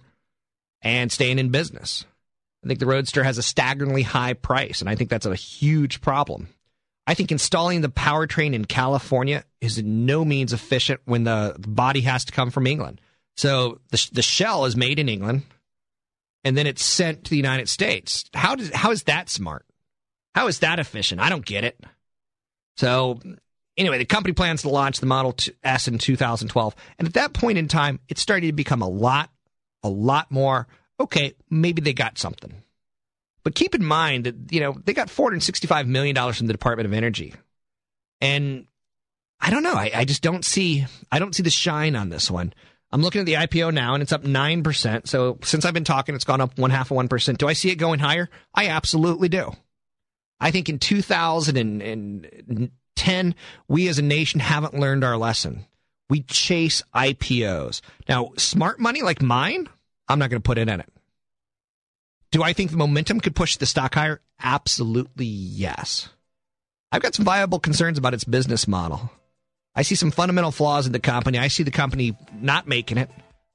and 0.82 1.12
staying 1.12 1.40
in 1.40 1.50
business. 1.50 2.06
I 2.64 2.68
think 2.68 2.80
the 2.80 2.86
Roadster 2.86 3.24
has 3.24 3.38
a 3.38 3.44
staggeringly 3.44 4.04
high 4.04 4.34
price, 4.34 4.82
and 4.82 4.90
I 4.90 4.96
think 4.96 5.10
that's 5.10 5.26
a 5.26 5.36
huge 5.36 6.02
problem. 6.02 6.50
I 7.06 7.14
think 7.14 7.32
installing 7.32 7.82
the 7.82 7.90
powertrain 7.90 8.54
in 8.54 8.66
California 8.66 9.44
is 9.60 9.78
in 9.78 10.06
no 10.06 10.24
means 10.24 10.54
efficient 10.54 11.02
when 11.06 11.26
the 11.26 11.56
body 11.60 12.02
has 12.02 12.26
to 12.26 12.32
come 12.32 12.52
from 12.52 12.68
England. 12.68 13.02
So 13.36 13.80
the, 13.90 14.10
the 14.14 14.22
shell 14.22 14.66
is 14.66 14.76
made 14.76 15.00
in 15.00 15.10
England, 15.10 15.44
and 16.44 16.58
then 16.58 16.68
it's 16.68 16.84
sent 16.84 17.26
to 17.26 17.30
the 17.30 17.38
United 17.38 17.68
States. 17.68 18.26
How 18.34 18.56
does 18.56 18.74
how 18.74 18.92
is 18.92 19.04
that 19.04 19.30
smart? 19.30 19.66
How 20.36 20.48
is 20.48 20.60
that 20.60 20.80
efficient? 20.80 21.20
I 21.20 21.30
don't 21.30 21.46
get 21.46 21.64
it. 21.64 21.80
So 22.78 23.20
anyway, 23.78 23.98
the 23.98 24.06
company 24.06 24.34
plans 24.34 24.62
to 24.64 24.70
launch 24.70 25.00
the 25.00 25.06
Model 25.06 25.36
S 25.64 25.88
in 25.88 25.98
2012, 25.98 26.76
and 27.00 27.08
at 27.08 27.14
that 27.16 27.34
point 27.34 27.58
in 27.58 27.68
time, 27.68 28.00
it 28.10 28.18
started 28.18 28.48
to 28.48 28.54
become 28.54 28.82
a 28.82 28.90
lot, 28.90 29.30
a 29.84 29.90
lot 29.90 30.32
more. 30.32 30.68
Okay, 31.00 31.34
maybe 31.50 31.82
they 31.82 31.94
got 31.94 32.18
something, 32.18 32.54
but 33.44 33.56
keep 33.56 33.76
in 33.76 33.84
mind 33.84 34.26
that 34.26 34.36
you 34.52 34.60
know 34.60 34.76
they 34.86 34.94
got 34.94 35.10
465 35.10 35.88
million 35.88 36.16
dollars 36.16 36.38
from 36.38 36.48
the 36.48 36.54
Department 36.54 36.86
of 36.86 36.94
Energy, 36.94 37.34
and 38.22 38.68
I 39.40 39.50
don't 39.50 39.64
know. 39.64 39.74
I, 39.74 39.92
I 39.94 40.06
just 40.06 40.22
don't 40.22 40.46
see. 40.46 40.86
I 41.12 41.20
don't 41.20 41.36
see 41.36 41.44
the 41.44 41.50
shine 41.50 41.96
on 41.96 42.10
this 42.10 42.30
one. 42.32 42.54
I'm 42.92 43.02
looking 43.02 43.22
at 43.22 43.26
the 43.26 43.34
IPO 43.34 43.74
now, 43.74 43.96
and 43.96 44.04
it's 44.04 44.14
up 44.14 44.24
nine 44.24 44.64
percent. 44.64 45.10
So 45.10 45.40
since 45.44 45.66
I've 45.66 45.74
been 45.74 45.84
talking, 45.84 46.14
it's 46.14 46.26
gone 46.26 46.42
up 46.42 46.60
one 46.60 46.70
half 46.70 46.92
of 46.92 46.96
one 46.96 47.08
percent. 47.08 47.40
Do 47.40 47.48
I 47.48 47.54
see 47.54 47.72
it 47.72 47.76
going 47.76 48.00
higher? 48.00 48.30
I 48.54 48.68
absolutely 48.68 49.30
do. 49.30 49.52
I 50.44 50.52
think 50.52 50.68
in 50.68 50.78
2010, 50.78 53.36
we 53.70 53.88
as 53.88 53.98
a 53.98 54.02
nation 54.02 54.42
haven't 54.42 54.78
learned 54.78 55.06
our 55.06 55.16
lesson. 55.16 55.66
We 56.10 56.24
chase 56.24 56.84
IPOs. 56.94 57.80
Now, 58.10 58.34
smart 58.38 58.78
money 58.78 59.04
like 59.04 59.22
mine, 59.22 59.70
I'm 60.10 60.20
not 60.20 60.30
going 60.30 60.42
to 60.42 60.46
put 60.46 60.58
it 60.58 60.68
in 60.68 60.82
it. 60.82 60.90
Do 62.32 62.44
I 62.44 62.52
think 62.52 62.72
the 62.72 62.78
momentum 62.78 63.22
could 63.22 63.38
push 63.38 63.56
the 63.56 63.66
stock 63.66 63.96
higher? 63.96 64.20
Absolutely 64.42 65.28
yes. 65.28 66.10
I've 66.92 67.02
got 67.02 67.16
some 67.16 67.24
viable 67.24 67.60
concerns 67.60 67.98
about 67.98 68.14
its 68.14 68.26
business 68.26 68.68
model. 68.68 69.10
I 69.76 69.84
see 69.84 69.96
some 69.96 70.12
fundamental 70.12 70.52
flaws 70.52 70.86
in 70.86 70.92
the 70.92 71.00
company. 71.00 71.40
I 71.40 71.48
see 71.48 71.64
the 71.64 71.72
company 71.72 72.18
not 72.34 72.68
making 72.68 72.98
it, 72.98 73.10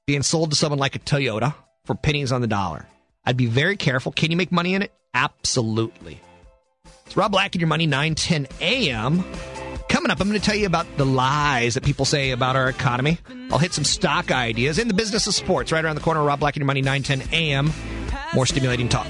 being 0.07 0.23
sold 0.23 0.49
to 0.49 0.55
someone 0.55 0.79
like 0.79 0.95
a 0.95 0.99
Toyota 0.99 1.53
for 1.85 1.93
pennies 1.93 2.31
on 2.31 2.41
the 2.41 2.47
dollar. 2.47 2.87
I'd 3.23 3.37
be 3.37 3.45
very 3.45 3.77
careful. 3.77 4.11
Can 4.11 4.31
you 4.31 4.37
make 4.37 4.51
money 4.51 4.73
in 4.73 4.81
it? 4.81 4.91
Absolutely. 5.13 6.19
It's 7.09 7.17
Rob 7.17 7.31
Black 7.31 7.55
and 7.55 7.59
your 7.59 7.67
money, 7.67 7.87
910 7.87 8.45
a.m. 8.61 9.23
Coming 9.87 10.11
up, 10.11 10.21
I'm 10.21 10.27
going 10.27 10.39
to 10.39 10.45
tell 10.45 10.55
you 10.55 10.67
about 10.67 10.85
the 10.97 11.07
lies 11.07 11.73
that 11.73 11.83
people 11.83 12.05
say 12.05 12.29
about 12.29 12.55
our 12.55 12.69
economy. 12.69 13.17
I'll 13.51 13.57
hit 13.57 13.73
some 13.73 13.83
stock 13.83 14.29
ideas 14.29 14.77
in 14.77 14.87
the 14.87 14.93
business 14.93 15.25
of 15.25 15.33
sports 15.33 15.71
right 15.71 15.83
around 15.83 15.95
the 15.95 16.01
corner. 16.01 16.21
Rob 16.23 16.39
Black 16.39 16.55
and 16.55 16.61
your 16.61 16.67
money, 16.67 16.83
910 16.83 17.33
a.m. 17.33 17.73
More 18.35 18.45
stimulating 18.45 18.89
talk. 18.89 19.07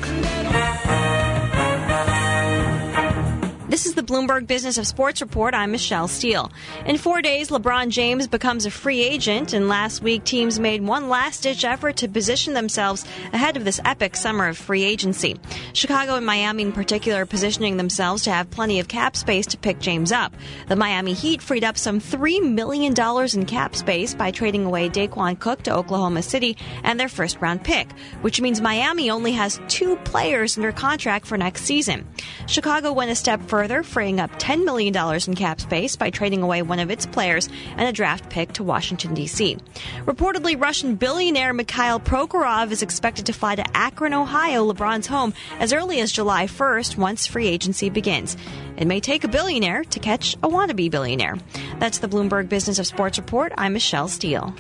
This 3.69 3.85
is 3.85 3.93
the 3.93 4.01
Bloomberg 4.01 4.47
Business 4.47 4.79
of 4.79 4.87
Sports 4.87 5.21
Report. 5.21 5.53
I'm 5.53 5.69
Michelle 5.69 6.07
Steele. 6.07 6.51
In 6.87 6.97
four 6.97 7.21
days, 7.21 7.49
LeBron 7.49 7.89
James 7.89 8.25
becomes 8.25 8.65
a 8.65 8.71
free 8.71 9.03
agent, 9.03 9.53
and 9.53 9.67
last 9.67 10.01
week 10.01 10.23
teams 10.23 10.59
made 10.59 10.81
one 10.81 11.07
last 11.07 11.43
ditch 11.43 11.63
effort 11.63 11.97
to 11.97 12.07
position 12.07 12.55
themselves 12.55 13.05
ahead 13.31 13.57
of 13.57 13.65
this 13.65 13.79
epic 13.85 14.15
summer 14.15 14.47
of 14.47 14.57
free 14.57 14.83
agency. 14.83 15.39
Chicago 15.73 16.15
and 16.15 16.25
Miami, 16.25 16.63
in 16.63 16.71
particular, 16.71 17.27
positioning 17.27 17.77
themselves 17.77 18.23
to 18.23 18.31
have 18.31 18.49
plenty 18.49 18.79
of 18.79 18.87
cap 18.87 19.15
space 19.15 19.45
to 19.45 19.57
pick 19.59 19.77
James 19.77 20.11
up. 20.11 20.33
The 20.67 20.75
Miami 20.75 21.13
Heat 21.13 21.39
freed 21.39 21.63
up 21.63 21.77
some 21.77 22.01
$3 22.01 22.51
million 22.51 22.95
in 23.35 23.45
cap 23.45 23.75
space 23.75 24.15
by 24.15 24.31
trading 24.31 24.65
away 24.65 24.89
Daequan 24.89 25.37
Cook 25.37 25.61
to 25.63 25.75
Oklahoma 25.75 26.23
City 26.23 26.57
and 26.83 26.99
their 26.99 27.07
first 27.07 27.39
round 27.39 27.63
pick, 27.63 27.91
which 28.21 28.41
means 28.41 28.61
Miami 28.61 29.11
only 29.11 29.33
has 29.33 29.61
two 29.67 29.95
players 29.97 30.57
under 30.57 30.71
contract 30.71 31.27
for 31.27 31.37
next 31.37 31.65
season. 31.65 32.07
Chicago 32.47 32.91
went 32.91 33.11
a 33.11 33.15
step 33.15 33.39
further 33.43 33.58
further, 33.59 33.83
freeing 33.83 34.21
up 34.21 34.31
$10 34.39 34.63
million 34.63 34.95
in 35.27 35.35
cap 35.35 35.59
space 35.59 35.97
by 35.97 36.09
trading 36.09 36.41
away 36.41 36.61
one 36.61 36.79
of 36.79 36.89
its 36.89 37.05
players 37.05 37.49
and 37.75 37.89
a 37.89 37.91
draft 37.91 38.29
pick 38.29 38.53
to 38.53 38.63
Washington, 38.63 39.13
D.C. 39.13 39.57
Reportedly, 40.05 40.57
Russian 40.57 40.95
billionaire 40.95 41.51
Mikhail 41.51 41.99
Prokhorov 41.99 42.71
is 42.71 42.81
expected 42.81 43.25
to 43.25 43.33
fly 43.33 43.55
to 43.55 43.65
Akron, 43.75 44.13
Ohio, 44.13 44.71
LeBron's 44.71 45.07
home, 45.07 45.33
as 45.59 45.73
early 45.73 45.99
as 45.99 46.09
July 46.09 46.45
1st 46.45 46.95
once 46.95 47.27
free 47.27 47.47
agency 47.47 47.89
begins. 47.89 48.37
It 48.77 48.87
may 48.87 49.01
take 49.01 49.25
a 49.25 49.27
billionaire 49.27 49.83
to 49.83 49.99
catch 49.99 50.35
a 50.35 50.47
wannabe 50.47 50.89
billionaire. 50.89 51.35
That's 51.79 51.97
the 51.97 52.07
Bloomberg 52.07 52.47
Business 52.47 52.79
of 52.79 52.87
Sports 52.87 53.17
Report. 53.17 53.51
I'm 53.57 53.73
Michelle 53.73 54.07
Steele. 54.07 54.55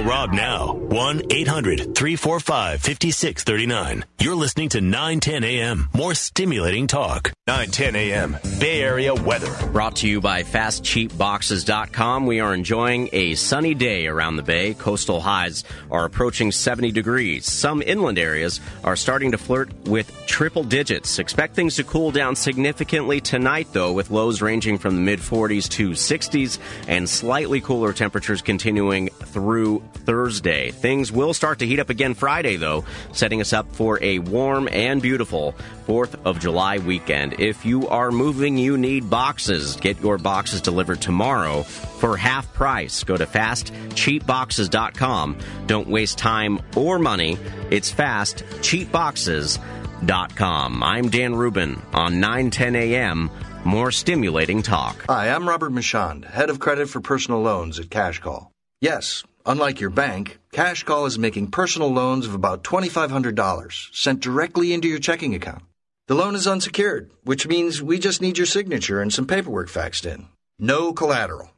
Call 0.00 0.08
Rob 0.08 0.32
now. 0.32 0.72
1 0.74 1.22
800 1.30 1.94
345 1.94 2.80
5639. 2.80 4.04
You're 4.18 4.34
listening 4.34 4.70
to 4.70 4.80
910 4.80 5.44
a.m. 5.44 5.88
More 5.94 6.14
stimulating 6.14 6.86
talk. 6.86 7.32
910 7.46 7.96
a.m. 7.96 8.36
Bay 8.58 8.82
Area 8.82 9.14
weather. 9.14 9.54
Brought 9.72 9.96
to 9.96 10.08
you 10.08 10.20
by 10.20 10.42
FastCheapBoxes.com. 10.42 12.26
We 12.26 12.40
are 12.40 12.54
enjoying 12.54 13.10
a 13.12 13.34
sunny 13.34 13.74
day 13.74 14.06
around 14.06 14.36
the 14.36 14.42
bay. 14.42 14.74
Coastal 14.74 15.20
highs 15.20 15.64
are 15.90 16.04
approaching 16.04 16.52
70 16.52 16.92
degrees. 16.92 17.44
Some 17.44 17.82
inland 17.82 18.18
areas 18.18 18.60
are 18.84 18.96
starting 18.96 19.32
to 19.32 19.38
flirt 19.38 19.74
with 19.86 20.10
triple 20.26 20.64
digits. 20.64 21.18
Expect 21.18 21.54
things 21.54 21.76
to 21.76 21.84
cool 21.84 22.10
down 22.10 22.36
significantly 22.36 23.20
tonight, 23.20 23.68
though, 23.72 23.92
with 23.92 24.10
lows 24.10 24.40
ranging 24.40 24.78
from 24.78 24.96
the 24.96 25.02
mid 25.02 25.18
40s 25.18 25.68
to 25.70 25.90
60s 25.90 26.58
and 26.88 27.08
slightly 27.08 27.60
cooler 27.60 27.92
temperatures 27.92 28.42
continuing 28.42 29.08
through 29.08 29.82
Thursday. 29.94 30.70
Things 30.70 31.12
will 31.12 31.34
start 31.34 31.58
to 31.60 31.66
heat 31.66 31.78
up 31.78 31.90
again 31.90 32.14
Friday, 32.14 32.56
though, 32.56 32.84
setting 33.12 33.40
us 33.40 33.52
up 33.52 33.70
for 33.72 34.02
a 34.02 34.18
warm 34.18 34.68
and 34.72 35.00
beautiful 35.02 35.54
4th 35.86 36.16
of 36.24 36.40
July 36.40 36.78
weekend. 36.78 37.38
If 37.40 37.64
you 37.64 37.86
are 37.88 38.10
moving, 38.10 38.58
you 38.58 38.76
need 38.78 39.08
boxes. 39.10 39.76
Get 39.76 40.00
your 40.00 40.18
boxes 40.18 40.60
delivered 40.60 41.00
tomorrow 41.00 41.62
for 41.62 42.16
half 42.16 42.52
price. 42.54 43.04
Go 43.04 43.16
to 43.16 43.26
fastcheapboxes.com. 43.26 45.38
Don't 45.66 45.88
waste 45.88 46.18
time 46.18 46.60
or 46.76 46.98
money. 46.98 47.38
It's 47.70 47.90
fast, 47.90 48.44
cheapboxes.com. 48.60 50.82
I'm 50.82 51.08
Dan 51.08 51.34
Rubin 51.34 51.80
on 51.92 52.20
910 52.20 52.76
a.m. 52.76 53.30
More 53.64 53.90
stimulating 53.92 54.62
talk. 54.62 55.04
Hi, 55.08 55.28
I'm 55.28 55.48
Robert 55.48 55.72
Michand, 55.72 56.24
head 56.24 56.48
of 56.48 56.60
credit 56.60 56.88
for 56.88 57.00
personal 57.00 57.42
loans 57.42 57.78
at 57.78 57.90
Cash 57.90 58.20
Call. 58.20 58.52
Yes, 58.80 59.22
Unlike 59.50 59.80
your 59.80 59.90
bank, 59.90 60.38
Cash 60.52 60.84
Call 60.84 61.06
is 61.06 61.18
making 61.18 61.50
personal 61.50 61.92
loans 61.92 62.24
of 62.24 62.34
about 62.34 62.62
$2,500 62.62 63.88
sent 63.92 64.20
directly 64.20 64.72
into 64.72 64.86
your 64.86 65.00
checking 65.00 65.34
account. 65.34 65.64
The 66.06 66.14
loan 66.14 66.36
is 66.36 66.46
unsecured, 66.46 67.10
which 67.24 67.48
means 67.48 67.82
we 67.82 67.98
just 67.98 68.22
need 68.22 68.38
your 68.38 68.46
signature 68.46 69.02
and 69.02 69.12
some 69.12 69.26
paperwork 69.26 69.68
faxed 69.68 70.06
in. 70.06 70.28
No 70.60 70.92
collateral. 70.92 71.50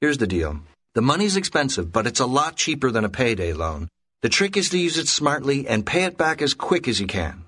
Here's 0.00 0.18
the 0.18 0.26
deal. 0.26 0.58
The 0.94 1.02
money's 1.02 1.36
expensive, 1.36 1.92
but 1.92 2.08
it's 2.08 2.18
a 2.18 2.26
lot 2.26 2.56
cheaper 2.56 2.90
than 2.90 3.04
a 3.04 3.08
payday 3.08 3.52
loan. 3.52 3.86
The 4.22 4.28
trick 4.28 4.56
is 4.56 4.70
to 4.70 4.78
use 4.78 4.98
it 4.98 5.06
smartly 5.06 5.68
and 5.68 5.86
pay 5.86 6.02
it 6.02 6.18
back 6.18 6.42
as 6.42 6.52
quick 6.52 6.88
as 6.88 6.98
you 6.98 7.06
can. 7.06 7.44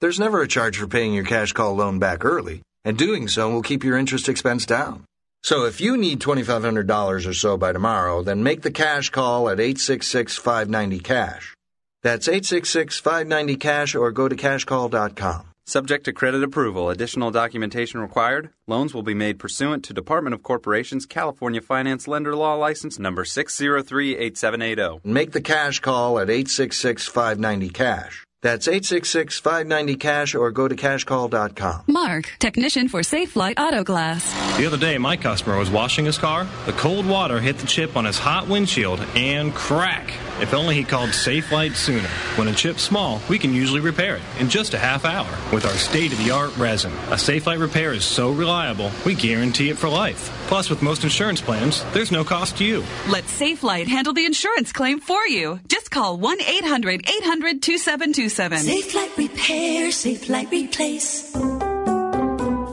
There's 0.00 0.18
never 0.18 0.40
a 0.40 0.48
charge 0.48 0.78
for 0.78 0.86
paying 0.86 1.12
your 1.12 1.24
cash 1.24 1.52
call 1.52 1.74
loan 1.74 1.98
back 1.98 2.24
early, 2.24 2.62
and 2.86 2.96
doing 2.96 3.28
so 3.28 3.50
will 3.50 3.60
keep 3.60 3.84
your 3.84 3.98
interest 3.98 4.30
expense 4.30 4.64
down. 4.64 5.04
So 5.46 5.64
if 5.64 5.80
you 5.80 5.96
need 5.96 6.18
$2,500 6.18 7.24
or 7.24 7.32
so 7.32 7.56
by 7.56 7.72
tomorrow, 7.72 8.24
then 8.24 8.42
make 8.42 8.62
the 8.62 8.72
cash 8.72 9.10
call 9.10 9.48
at 9.48 9.58
866-590-CASH. 9.58 11.54
That's 12.02 12.26
866-590-CASH 12.26 13.94
or 13.94 14.10
go 14.10 14.28
to 14.28 14.34
cashcall.com. 14.34 15.44
Subject 15.64 16.04
to 16.04 16.12
credit 16.12 16.42
approval, 16.42 16.90
additional 16.90 17.30
documentation 17.30 18.00
required. 18.00 18.50
Loans 18.66 18.92
will 18.92 19.04
be 19.04 19.14
made 19.14 19.38
pursuant 19.38 19.84
to 19.84 19.92
Department 19.92 20.34
of 20.34 20.42
Corporations 20.42 21.06
California 21.06 21.60
Finance 21.60 22.08
Lender 22.08 22.34
Law 22.34 22.56
License 22.56 22.98
number 22.98 23.22
6038780. 23.22 25.04
Make 25.04 25.30
the 25.30 25.40
cash 25.40 25.78
call 25.78 26.18
at 26.18 26.26
866-590-CASH. 26.26 28.25
That's 28.42 28.68
866-590-CASH 28.68 30.34
or 30.34 30.50
go 30.50 30.68
to 30.68 30.76
cashcall.com. 30.76 31.84
Mark, 31.86 32.32
technician 32.38 32.88
for 32.88 33.00
Safelite 33.00 33.58
Auto 33.58 33.82
Glass. 33.82 34.32
The 34.58 34.66
other 34.66 34.76
day, 34.76 34.98
my 34.98 35.16
customer 35.16 35.58
was 35.58 35.70
washing 35.70 36.04
his 36.04 36.18
car. 36.18 36.46
The 36.66 36.72
cold 36.72 37.06
water 37.06 37.40
hit 37.40 37.58
the 37.58 37.66
chip 37.66 37.96
on 37.96 38.04
his 38.04 38.18
hot 38.18 38.46
windshield 38.48 39.00
and 39.14 39.54
crack. 39.54 40.12
If 40.40 40.52
only 40.52 40.74
he 40.74 40.84
called 40.84 41.10
Safelite 41.10 41.76
sooner. 41.76 42.08
When 42.36 42.48
a 42.48 42.52
chip's 42.52 42.82
small, 42.82 43.20
we 43.28 43.38
can 43.38 43.54
usually 43.54 43.80
repair 43.80 44.16
it 44.16 44.22
in 44.38 44.48
just 44.48 44.74
a 44.74 44.78
half 44.78 45.04
hour 45.04 45.28
with 45.52 45.64
our 45.64 45.74
state 45.74 46.12
of 46.12 46.18
the 46.18 46.30
art 46.30 46.56
resin. 46.56 46.92
A 47.10 47.16
Safelite 47.16 47.60
repair 47.60 47.92
is 47.92 48.04
so 48.04 48.30
reliable, 48.30 48.90
we 49.04 49.14
guarantee 49.14 49.70
it 49.70 49.78
for 49.78 49.88
life. 49.88 50.30
Plus, 50.48 50.68
with 50.68 50.82
most 50.82 51.04
insurance 51.04 51.40
plans, 51.40 51.84
there's 51.92 52.12
no 52.12 52.22
cost 52.22 52.58
to 52.58 52.64
you. 52.64 52.84
Let 53.08 53.24
Safelite 53.24 53.86
handle 53.86 54.12
the 54.12 54.26
insurance 54.26 54.72
claim 54.72 55.00
for 55.00 55.26
you. 55.26 55.58
Just 55.68 55.90
call 55.90 56.18
1 56.18 56.40
800 56.40 57.08
800 57.08 57.62
2727. 57.62 58.58
Safelite 58.58 59.16
Repair, 59.16 59.88
Safelite 59.88 60.50
Replace. 60.50 61.34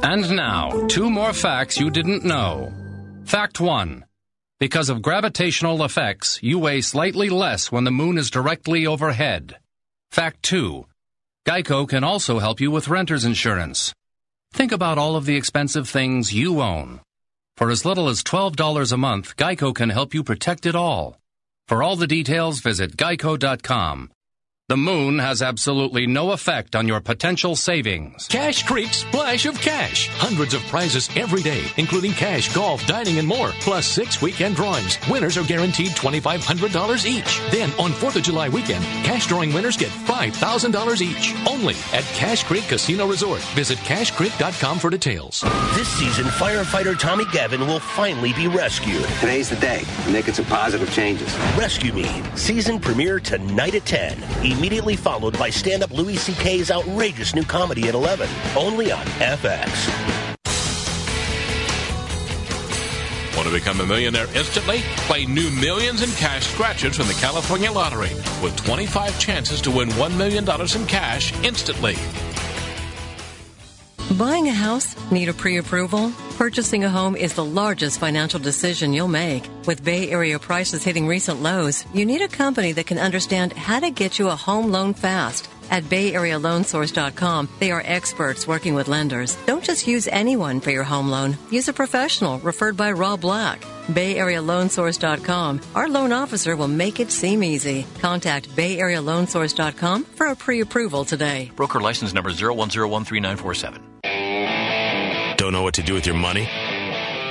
And 0.03 0.35
now, 0.35 0.87
two 0.87 1.09
more 1.09 1.33
facts 1.33 1.79
you 1.79 1.89
didn't 1.89 2.25
know. 2.25 2.71
Fact 3.25 3.59
one. 3.59 4.03
Because 4.63 4.87
of 4.89 5.01
gravitational 5.01 5.83
effects, 5.83 6.39
you 6.41 6.57
weigh 6.57 6.79
slightly 6.79 7.27
less 7.27 7.69
when 7.69 7.83
the 7.83 7.91
moon 7.91 8.17
is 8.17 8.31
directly 8.31 8.87
overhead. 8.87 9.57
Fact 10.09 10.41
2. 10.43 10.85
Geico 11.45 11.85
can 11.85 12.05
also 12.05 12.39
help 12.39 12.61
you 12.61 12.71
with 12.71 12.87
renter's 12.87 13.25
insurance. 13.25 13.93
Think 14.53 14.71
about 14.71 14.97
all 14.97 15.17
of 15.17 15.25
the 15.25 15.35
expensive 15.35 15.89
things 15.89 16.33
you 16.33 16.61
own. 16.61 17.01
For 17.57 17.71
as 17.71 17.83
little 17.83 18.07
as 18.07 18.23
$12 18.23 18.93
a 18.93 18.95
month, 18.95 19.35
Geico 19.35 19.75
can 19.75 19.89
help 19.89 20.13
you 20.13 20.23
protect 20.23 20.65
it 20.65 20.75
all. 20.75 21.17
For 21.67 21.83
all 21.83 21.97
the 21.97 22.07
details, 22.07 22.61
visit 22.61 22.95
geico.com. 22.95 24.11
The 24.73 24.77
moon 24.77 25.19
has 25.19 25.43
absolutely 25.43 26.07
no 26.07 26.31
effect 26.31 26.75
on 26.75 26.87
your 26.87 26.99
potential 26.99 27.55
savings. 27.55 28.27
Cache 28.27 28.63
Creek 28.63 28.91
Splash 28.91 29.45
of 29.45 29.61
Cash. 29.61 30.07
Hundreds 30.13 30.55
of 30.55 30.63
prizes 30.63 31.11
every 31.15 31.43
day, 31.43 31.63
including 31.77 32.11
cash, 32.13 32.51
golf, 32.55 32.83
dining, 32.87 33.19
and 33.19 33.27
more. 33.27 33.49
Plus 33.59 33.85
six 33.85 34.19
weekend 34.19 34.55
drawings. 34.55 34.97
Winners 35.07 35.37
are 35.37 35.43
guaranteed 35.43 35.89
$2,500 35.89 37.05
each. 37.05 37.39
Then 37.51 37.69
on 37.73 37.91
4th 37.91 38.15
of 38.15 38.23
July 38.23 38.49
weekend, 38.49 38.83
cash 39.05 39.27
drawing 39.27 39.53
winners 39.53 39.77
get 39.77 39.89
$5,000 39.89 41.01
each. 41.01 41.35
Only 41.47 41.75
at 41.93 42.03
Cache 42.15 42.43
Creek 42.43 42.63
Casino 42.63 43.05
Resort. 43.05 43.41
Visit 43.53 43.77
cachecreek.com 43.77 44.79
for 44.79 44.89
details. 44.89 45.41
This 45.75 45.87
season, 45.87 46.25
firefighter 46.25 46.97
Tommy 46.97 47.25
Gavin 47.31 47.67
will 47.67 47.79
finally 47.79 48.33
be 48.33 48.47
rescued. 48.47 49.03
Today's 49.19 49.51
the 49.51 49.55
day. 49.57 49.83
Making 50.11 50.33
some 50.33 50.45
positive 50.45 50.91
changes. 50.91 51.31
Rescue 51.59 51.93
Me. 51.93 52.23
Season 52.33 52.79
premiere 52.79 53.19
tonight 53.19 53.75
at 53.75 53.85
10 53.85 54.17
immediately 54.63 54.95
followed 54.95 55.37
by 55.37 55.49
stand-up 55.49 55.91
Louis 55.91 56.15
C.K.'s 56.15 56.71
outrageous 56.71 57.35
new 57.35 57.43
comedy 57.43 57.89
at 57.89 57.95
11, 57.95 58.29
only 58.55 58.93
on 58.93 59.05
FX. 59.19 59.67
Want 63.35 63.45
to 63.45 63.53
become 63.53 63.81
a 63.81 63.85
millionaire 63.85 64.27
instantly? 64.33 64.79
Play 64.99 65.25
new 65.25 65.51
millions 65.51 66.01
in 66.01 66.09
cash 66.11 66.47
scratchers 66.47 66.95
from 66.95 67.07
the 67.07 67.13
California 67.15 67.69
Lottery 67.69 68.11
with 68.41 68.55
25 68.55 69.19
chances 69.19 69.59
to 69.59 69.69
win 69.69 69.89
$1 69.89 70.17
million 70.17 70.45
in 70.49 70.87
cash 70.87 71.33
instantly. 71.43 71.97
Buying 74.11 74.47
a 74.47 74.53
house? 74.53 74.95
Need 75.11 75.29
a 75.29 75.33
pre 75.33 75.57
approval? 75.57 76.11
Purchasing 76.37 76.83
a 76.83 76.89
home 76.89 77.15
is 77.15 77.33
the 77.33 77.45
largest 77.45 77.99
financial 77.99 78.39
decision 78.39 78.93
you'll 78.93 79.07
make. 79.07 79.49
With 79.65 79.83
Bay 79.83 80.09
Area 80.09 80.39
prices 80.39 80.83
hitting 80.83 81.07
recent 81.07 81.41
lows, 81.41 81.85
you 81.93 82.05
need 82.05 82.21
a 82.21 82.27
company 82.27 82.71
that 82.73 82.85
can 82.85 82.97
understand 82.97 83.53
how 83.53 83.79
to 83.79 83.89
get 83.89 84.19
you 84.19 84.29
a 84.29 84.35
home 84.35 84.71
loan 84.71 84.93
fast. 84.93 85.49
At 85.71 85.83
BayAreaLoanSource.com, 85.85 87.49
they 87.59 87.71
are 87.71 87.81
experts 87.85 88.47
working 88.47 88.75
with 88.75 88.87
lenders. 88.87 89.37
Don't 89.45 89.63
just 89.63 89.87
use 89.87 90.07
anyone 90.07 90.59
for 90.59 90.71
your 90.71 90.83
home 90.83 91.09
loan. 91.09 91.37
Use 91.49 91.67
a 91.69 91.73
professional 91.73 92.39
referred 92.39 92.75
by 92.77 92.91
Rob 92.91 93.21
Black. 93.21 93.61
BayAreaLoanSource.com. 93.87 95.61
Our 95.73 95.89
loan 95.89 96.11
officer 96.11 96.55
will 96.55 96.67
make 96.67 96.99
it 96.99 97.11
seem 97.11 97.43
easy. 97.43 97.87
Contact 97.99 98.49
BayAreaLoanSource.com 98.49 100.03
for 100.05 100.27
a 100.27 100.35
pre-approval 100.35 101.05
today. 101.05 101.51
Broker 101.55 101.79
license 101.79 102.13
number 102.13 102.31
01013947. 102.31 103.92
Don't 105.43 105.51
know 105.51 105.61
what 105.61 105.73
to 105.73 105.83
do 105.83 105.93
with 105.93 106.05
your 106.05 106.15
money? 106.15 106.45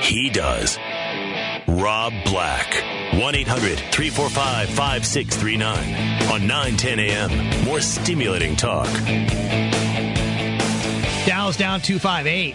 He 0.03 0.29
does. 0.29 0.77
Rob 1.67 2.13
Black. 2.25 2.71
1 3.19 3.33
800 3.33 3.79
345 3.91 4.69
5639 4.69 6.31
on 6.31 6.45
910 6.45 6.99
a.m. 6.99 7.65
More 7.65 7.81
stimulating 7.81 8.55
talk. 8.55 8.85
Dow's 11.25 11.57
down 11.57 11.81
258. 11.81 12.53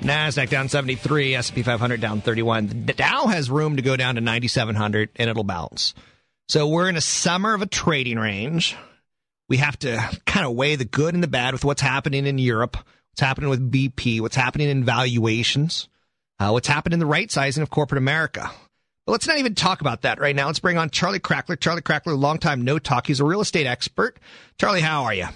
NASDAQ 0.00 0.48
down 0.48 0.70
73. 0.70 1.34
S&P 1.34 1.62
500 1.62 2.00
down 2.00 2.22
31. 2.22 2.86
The 2.86 2.94
Dow 2.94 3.26
has 3.26 3.50
room 3.50 3.76
to 3.76 3.82
go 3.82 3.98
down 3.98 4.14
to 4.14 4.22
9,700 4.22 5.10
and 5.16 5.28
it'll 5.28 5.44
bounce. 5.44 5.92
So 6.48 6.68
we're 6.68 6.88
in 6.88 6.96
a 6.96 7.02
summer 7.02 7.52
of 7.52 7.60
a 7.60 7.66
trading 7.66 8.18
range. 8.18 8.78
We 9.50 9.58
have 9.58 9.78
to 9.80 10.02
kind 10.24 10.46
of 10.46 10.54
weigh 10.54 10.76
the 10.76 10.86
good 10.86 11.12
and 11.12 11.22
the 11.22 11.28
bad 11.28 11.52
with 11.52 11.66
what's 11.66 11.82
happening 11.82 12.26
in 12.26 12.38
Europe, 12.38 12.78
what's 13.18 13.26
happening 13.26 13.50
with 13.50 13.72
BP, 13.72 14.20
what's 14.20 14.36
happening 14.36 14.68
in 14.68 14.84
valuations, 14.84 15.88
uh, 16.38 16.50
what's 16.50 16.68
happening 16.68 16.92
in 16.92 17.00
the 17.00 17.06
right 17.06 17.32
sizing 17.32 17.64
of 17.64 17.68
corporate 17.68 17.98
America. 17.98 18.48
But 19.04 19.10
let's 19.10 19.26
not 19.26 19.38
even 19.38 19.56
talk 19.56 19.80
about 19.80 20.02
that 20.02 20.20
right 20.20 20.36
now. 20.36 20.46
Let's 20.46 20.60
bring 20.60 20.78
on 20.78 20.88
Charlie 20.90 21.18
Crackler. 21.18 21.56
Charlie 21.56 21.82
Krackler, 21.82 22.16
longtime 22.16 22.62
no 22.62 22.78
talk. 22.78 23.08
He's 23.08 23.18
a 23.18 23.24
real 23.24 23.40
estate 23.40 23.66
expert. 23.66 24.20
Charlie, 24.56 24.82
how 24.82 25.02
are 25.02 25.14
you? 25.14 25.26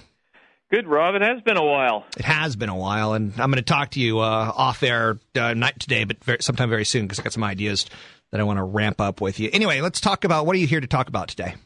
Good, 0.71 0.87
Rob. 0.87 1.17
It 1.17 1.23
has 1.23 1.43
been 1.43 1.57
a 1.57 1.65
while. 1.65 2.05
It 2.17 2.25
has 2.25 2.55
been 2.55 2.69
a 2.69 2.77
while, 2.77 3.15
and 3.15 3.33
I'm 3.33 3.51
going 3.51 3.57
to 3.57 3.63
talk 3.63 3.91
to 3.93 4.01
you 4.01 4.21
uh, 4.21 4.53
off 4.55 4.85
air, 4.85 5.19
uh, 5.35 5.55
not 5.55 5.81
today, 5.81 6.05
but 6.05 6.23
very, 6.23 6.39
sometime 6.41 6.71
very 6.71 6.85
soon 6.85 7.07
because 7.07 7.19
I 7.19 7.25
got 7.25 7.33
some 7.33 7.43
ideas 7.43 7.87
that 8.31 8.41
I 8.41 8.45
want 8.45 8.59
to 8.59 8.65
ramp 8.65 9.01
up 9.01 9.21
with 9.21 9.41
you. 9.41 9.51
Anyway, 9.53 9.81
let's 9.81 10.01
talk 10.01 10.23
about 10.23 10.47
what 10.47 10.55
are 10.55 10.61
you 10.61 10.69
here 10.69 10.81
to 10.81 10.87
talk 10.87 11.09
about 11.09 11.27
today? 11.27 11.57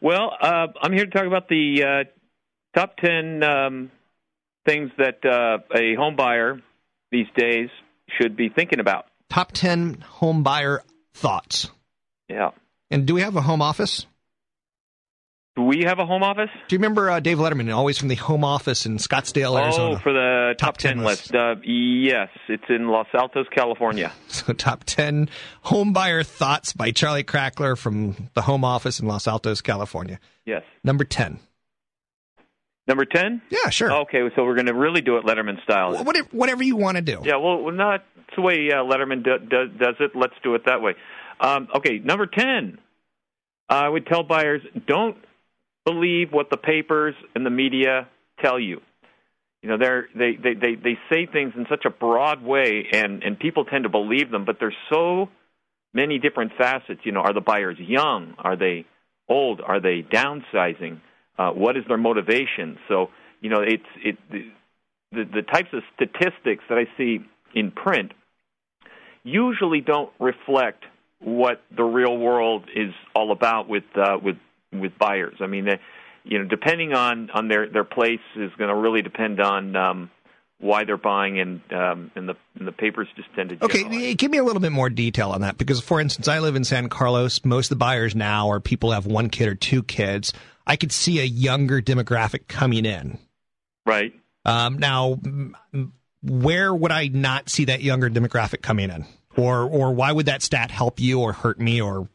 Well, 0.00 0.30
uh, 0.40 0.68
I'm 0.80 0.92
here 0.92 1.06
to 1.06 1.10
talk 1.10 1.26
about 1.26 1.48
the 1.48 1.82
uh, 1.82 2.04
top 2.78 2.98
10 2.98 3.42
um, 3.42 3.90
things 4.66 4.90
that 4.98 5.24
uh, 5.24 5.58
a 5.74 5.94
home 5.94 6.16
buyer 6.16 6.60
these 7.10 7.26
days 7.36 7.68
should 8.20 8.36
be 8.36 8.48
thinking 8.48 8.80
about. 8.80 9.06
Top 9.30 9.52
10 9.52 10.04
home 10.06 10.42
buyer 10.42 10.82
thoughts. 11.14 11.70
Yeah. 12.28 12.50
And 12.90 13.06
do 13.06 13.14
we 13.14 13.22
have 13.22 13.36
a 13.36 13.40
home 13.40 13.62
office? 13.62 14.06
Do 15.56 15.62
we 15.62 15.84
have 15.86 15.98
a 15.98 16.04
home 16.04 16.22
office? 16.22 16.50
Do 16.68 16.74
you 16.74 16.78
remember 16.78 17.10
uh, 17.10 17.20
Dave 17.20 17.38
Letterman, 17.38 17.74
always 17.74 17.96
from 17.96 18.08
the 18.08 18.14
home 18.14 18.44
office 18.44 18.84
in 18.84 18.98
Scottsdale, 18.98 19.58
Arizona? 19.58 19.94
Oh, 19.94 19.98
for 19.98 20.12
the 20.12 20.54
top, 20.58 20.74
top 20.74 20.76
10, 20.76 20.96
10 20.96 21.04
list. 21.04 21.34
Uh, 21.34 21.54
yes, 21.64 22.28
it's 22.48 22.64
in 22.68 22.88
Los 22.88 23.06
Altos, 23.14 23.46
California. 23.54 24.12
So, 24.28 24.52
top 24.52 24.84
10 24.84 25.30
home 25.62 25.94
buyer 25.94 26.22
thoughts 26.22 26.74
by 26.74 26.90
Charlie 26.90 27.22
Crackler 27.22 27.74
from 27.74 28.28
the 28.34 28.42
home 28.42 28.64
office 28.64 29.00
in 29.00 29.08
Los 29.08 29.26
Altos, 29.26 29.62
California. 29.62 30.20
Yes. 30.44 30.62
Number 30.84 31.04
10. 31.04 31.38
Number 32.86 33.04
10? 33.04 33.42
Yeah, 33.50 33.70
sure. 33.70 33.92
Okay, 34.02 34.20
so 34.36 34.44
we're 34.44 34.54
going 34.54 34.66
to 34.66 34.74
really 34.74 35.00
do 35.00 35.16
it 35.16 35.24
Letterman 35.24 35.62
style. 35.64 36.04
Whatever, 36.04 36.28
whatever 36.30 36.62
you 36.62 36.76
want 36.76 36.96
to 36.96 37.02
do. 37.02 37.20
Yeah, 37.24 37.36
well, 37.36 37.70
not 37.72 38.04
the 38.36 38.42
way 38.42 38.70
uh, 38.70 38.84
Letterman 38.84 39.24
do, 39.24 39.38
do, 39.38 39.68
does 39.68 39.96
it. 39.98 40.12
Let's 40.14 40.34
do 40.44 40.54
it 40.54 40.62
that 40.66 40.80
way. 40.80 40.94
Um, 41.40 41.68
okay, 41.74 41.98
number 41.98 42.26
10. 42.26 42.78
I 43.68 43.88
would 43.88 44.06
tell 44.06 44.22
buyers 44.22 44.62
don't 44.86 45.16
believe 45.84 46.32
what 46.32 46.50
the 46.50 46.56
papers 46.56 47.14
and 47.34 47.44
the 47.44 47.50
media 47.50 48.08
tell 48.40 48.60
you. 48.60 48.80
You 49.62 49.70
know, 49.70 49.78
they're, 49.78 50.08
they 50.14 50.36
they 50.36 50.54
they 50.54 50.74
they 50.76 50.98
say 51.10 51.26
things 51.26 51.54
in 51.56 51.66
such 51.68 51.84
a 51.86 51.90
broad 51.90 52.40
way, 52.42 52.86
and 52.92 53.24
and 53.24 53.36
people 53.36 53.64
tend 53.64 53.82
to 53.82 53.88
believe 53.88 54.30
them. 54.30 54.44
But 54.44 54.58
there's 54.60 54.76
so 54.92 55.28
many 55.92 56.18
different 56.20 56.52
facets. 56.56 57.00
You 57.02 57.10
know, 57.10 57.20
are 57.20 57.32
the 57.32 57.40
buyers 57.40 57.76
young? 57.80 58.34
Are 58.38 58.56
they 58.56 58.84
old? 59.28 59.60
Are 59.60 59.80
they 59.80 60.02
downsizing? 60.02 61.00
Uh, 61.38 61.50
what 61.50 61.76
is 61.76 61.84
their 61.88 61.98
motivation? 61.98 62.78
So 62.88 63.10
you 63.40 63.50
know, 63.50 63.60
it's 63.60 63.84
it 64.02 64.16
the, 64.30 65.24
the 65.24 65.42
types 65.42 65.68
of 65.72 65.82
statistics 65.94 66.64
that 66.68 66.78
I 66.78 66.86
see 66.96 67.20
in 67.54 67.70
print 67.70 68.12
usually 69.22 69.80
don't 69.80 70.10
reflect 70.18 70.84
what 71.20 71.62
the 71.74 71.82
real 71.82 72.16
world 72.16 72.64
is 72.74 72.92
all 73.14 73.32
about 73.32 73.68
with 73.68 73.84
uh, 73.96 74.18
with 74.22 74.36
with 74.72 74.92
buyers. 74.98 75.36
I 75.40 75.46
mean, 75.46 75.68
uh, 75.68 75.76
you 76.24 76.38
know, 76.38 76.44
depending 76.44 76.92
on 76.92 77.30
on 77.30 77.48
their 77.48 77.68
their 77.68 77.84
place 77.84 78.20
is 78.36 78.50
going 78.58 78.70
to 78.70 78.76
really 78.76 79.02
depend 79.02 79.40
on 79.40 79.76
um, 79.76 80.10
why 80.58 80.84
they're 80.84 80.96
buying, 80.96 81.38
and 81.38 81.60
um, 81.72 82.10
and 82.14 82.28
the 82.28 82.34
and 82.58 82.66
the 82.66 82.72
papers 82.72 83.08
just 83.16 83.28
tend 83.34 83.50
to. 83.50 83.64
Okay, 83.64 84.14
give 84.14 84.30
me 84.30 84.38
a 84.38 84.44
little 84.44 84.60
bit 84.60 84.72
more 84.72 84.90
detail 84.90 85.30
on 85.30 85.42
that 85.42 85.58
because, 85.58 85.80
for 85.80 86.00
instance, 86.00 86.28
I 86.28 86.40
live 86.40 86.56
in 86.56 86.64
San 86.64 86.88
Carlos. 86.88 87.44
Most 87.44 87.66
of 87.66 87.78
the 87.78 87.84
buyers 87.84 88.14
now 88.14 88.50
are 88.50 88.60
people 88.60 88.90
who 88.90 88.94
have 88.94 89.06
one 89.06 89.28
kid 89.28 89.48
or 89.48 89.54
two 89.54 89.82
kids. 89.82 90.32
I 90.66 90.76
could 90.76 90.92
see 90.92 91.20
a 91.20 91.24
younger 91.24 91.80
demographic 91.80 92.48
coming 92.48 92.84
in. 92.84 93.18
Right. 93.84 94.12
Um, 94.44 94.78
now, 94.78 95.18
where 96.22 96.74
would 96.74 96.92
I 96.92 97.08
not 97.08 97.48
see 97.48 97.66
that 97.66 97.82
younger 97.82 98.10
demographic 98.10 98.62
coming 98.62 98.90
in? 98.90 99.06
Or, 99.36 99.62
or 99.62 99.92
why 99.92 100.12
would 100.12 100.26
that 100.26 100.42
stat 100.42 100.70
help 100.70 100.98
you 100.98 101.20
or 101.20 101.32
hurt 101.32 101.60
me 101.60 101.80
or 101.80 102.08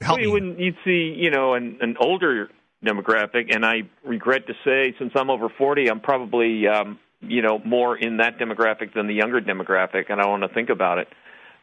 help 0.00 0.18
well, 0.18 0.20
you 0.20 0.26
me? 0.26 0.32
wouldn't 0.32 0.58
you'd 0.58 0.76
see 0.84 1.14
you 1.16 1.30
know 1.30 1.54
an, 1.54 1.78
an 1.80 1.96
older 2.00 2.48
demographic, 2.84 3.54
and 3.54 3.66
I 3.66 3.82
regret 4.04 4.46
to 4.46 4.54
say, 4.64 4.94
since 4.98 5.12
I'm 5.14 5.30
over 5.30 5.48
40, 5.48 5.90
I'm 5.90 6.00
probably 6.00 6.66
um, 6.66 6.98
you 7.20 7.42
know 7.42 7.60
more 7.64 7.96
in 7.96 8.18
that 8.18 8.38
demographic 8.38 8.94
than 8.94 9.06
the 9.06 9.14
younger 9.14 9.40
demographic, 9.40 10.10
and 10.10 10.20
I 10.20 10.26
want 10.26 10.42
to 10.42 10.48
think 10.48 10.70
about 10.70 10.98
it. 10.98 11.08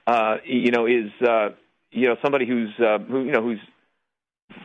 Uh, 0.05 0.37
you 0.45 0.71
know, 0.71 0.85
is 0.85 1.11
uh, 1.27 1.49
you 1.91 2.07
know 2.07 2.17
somebody 2.21 2.45
who's 2.45 2.73
uh, 2.79 2.99
who 2.99 3.23
you 3.25 3.31
know 3.31 3.41
who's 3.41 3.59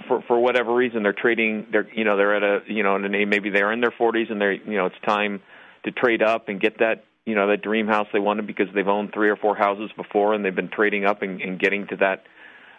for 0.06 0.22
for 0.26 0.38
whatever 0.38 0.74
reason 0.74 1.02
they're 1.02 1.12
trading 1.12 1.66
they're 1.72 1.88
you 1.94 2.04
know 2.04 2.16
they're 2.16 2.36
at 2.36 2.42
a 2.42 2.72
you 2.72 2.82
know 2.82 2.96
in 2.96 3.04
a 3.04 3.24
maybe 3.24 3.50
they're 3.50 3.72
in 3.72 3.80
their 3.80 3.90
40s 3.90 4.30
and 4.30 4.40
they're 4.40 4.52
you 4.52 4.76
know 4.76 4.86
it's 4.86 5.00
time 5.06 5.40
to 5.84 5.90
trade 5.90 6.22
up 6.22 6.48
and 6.48 6.60
get 6.60 6.78
that 6.78 7.04
you 7.26 7.34
know 7.34 7.48
that 7.48 7.62
dream 7.62 7.86
house 7.86 8.06
they 8.12 8.18
wanted 8.18 8.46
because 8.46 8.66
they've 8.74 8.88
owned 8.88 9.12
three 9.12 9.30
or 9.30 9.36
four 9.36 9.56
houses 9.56 9.90
before 9.96 10.34
and 10.34 10.44
they've 10.44 10.54
been 10.54 10.68
trading 10.68 11.04
up 11.04 11.22
and, 11.22 11.40
and 11.40 11.58
getting 11.58 11.86
to 11.86 11.96
that 11.96 12.24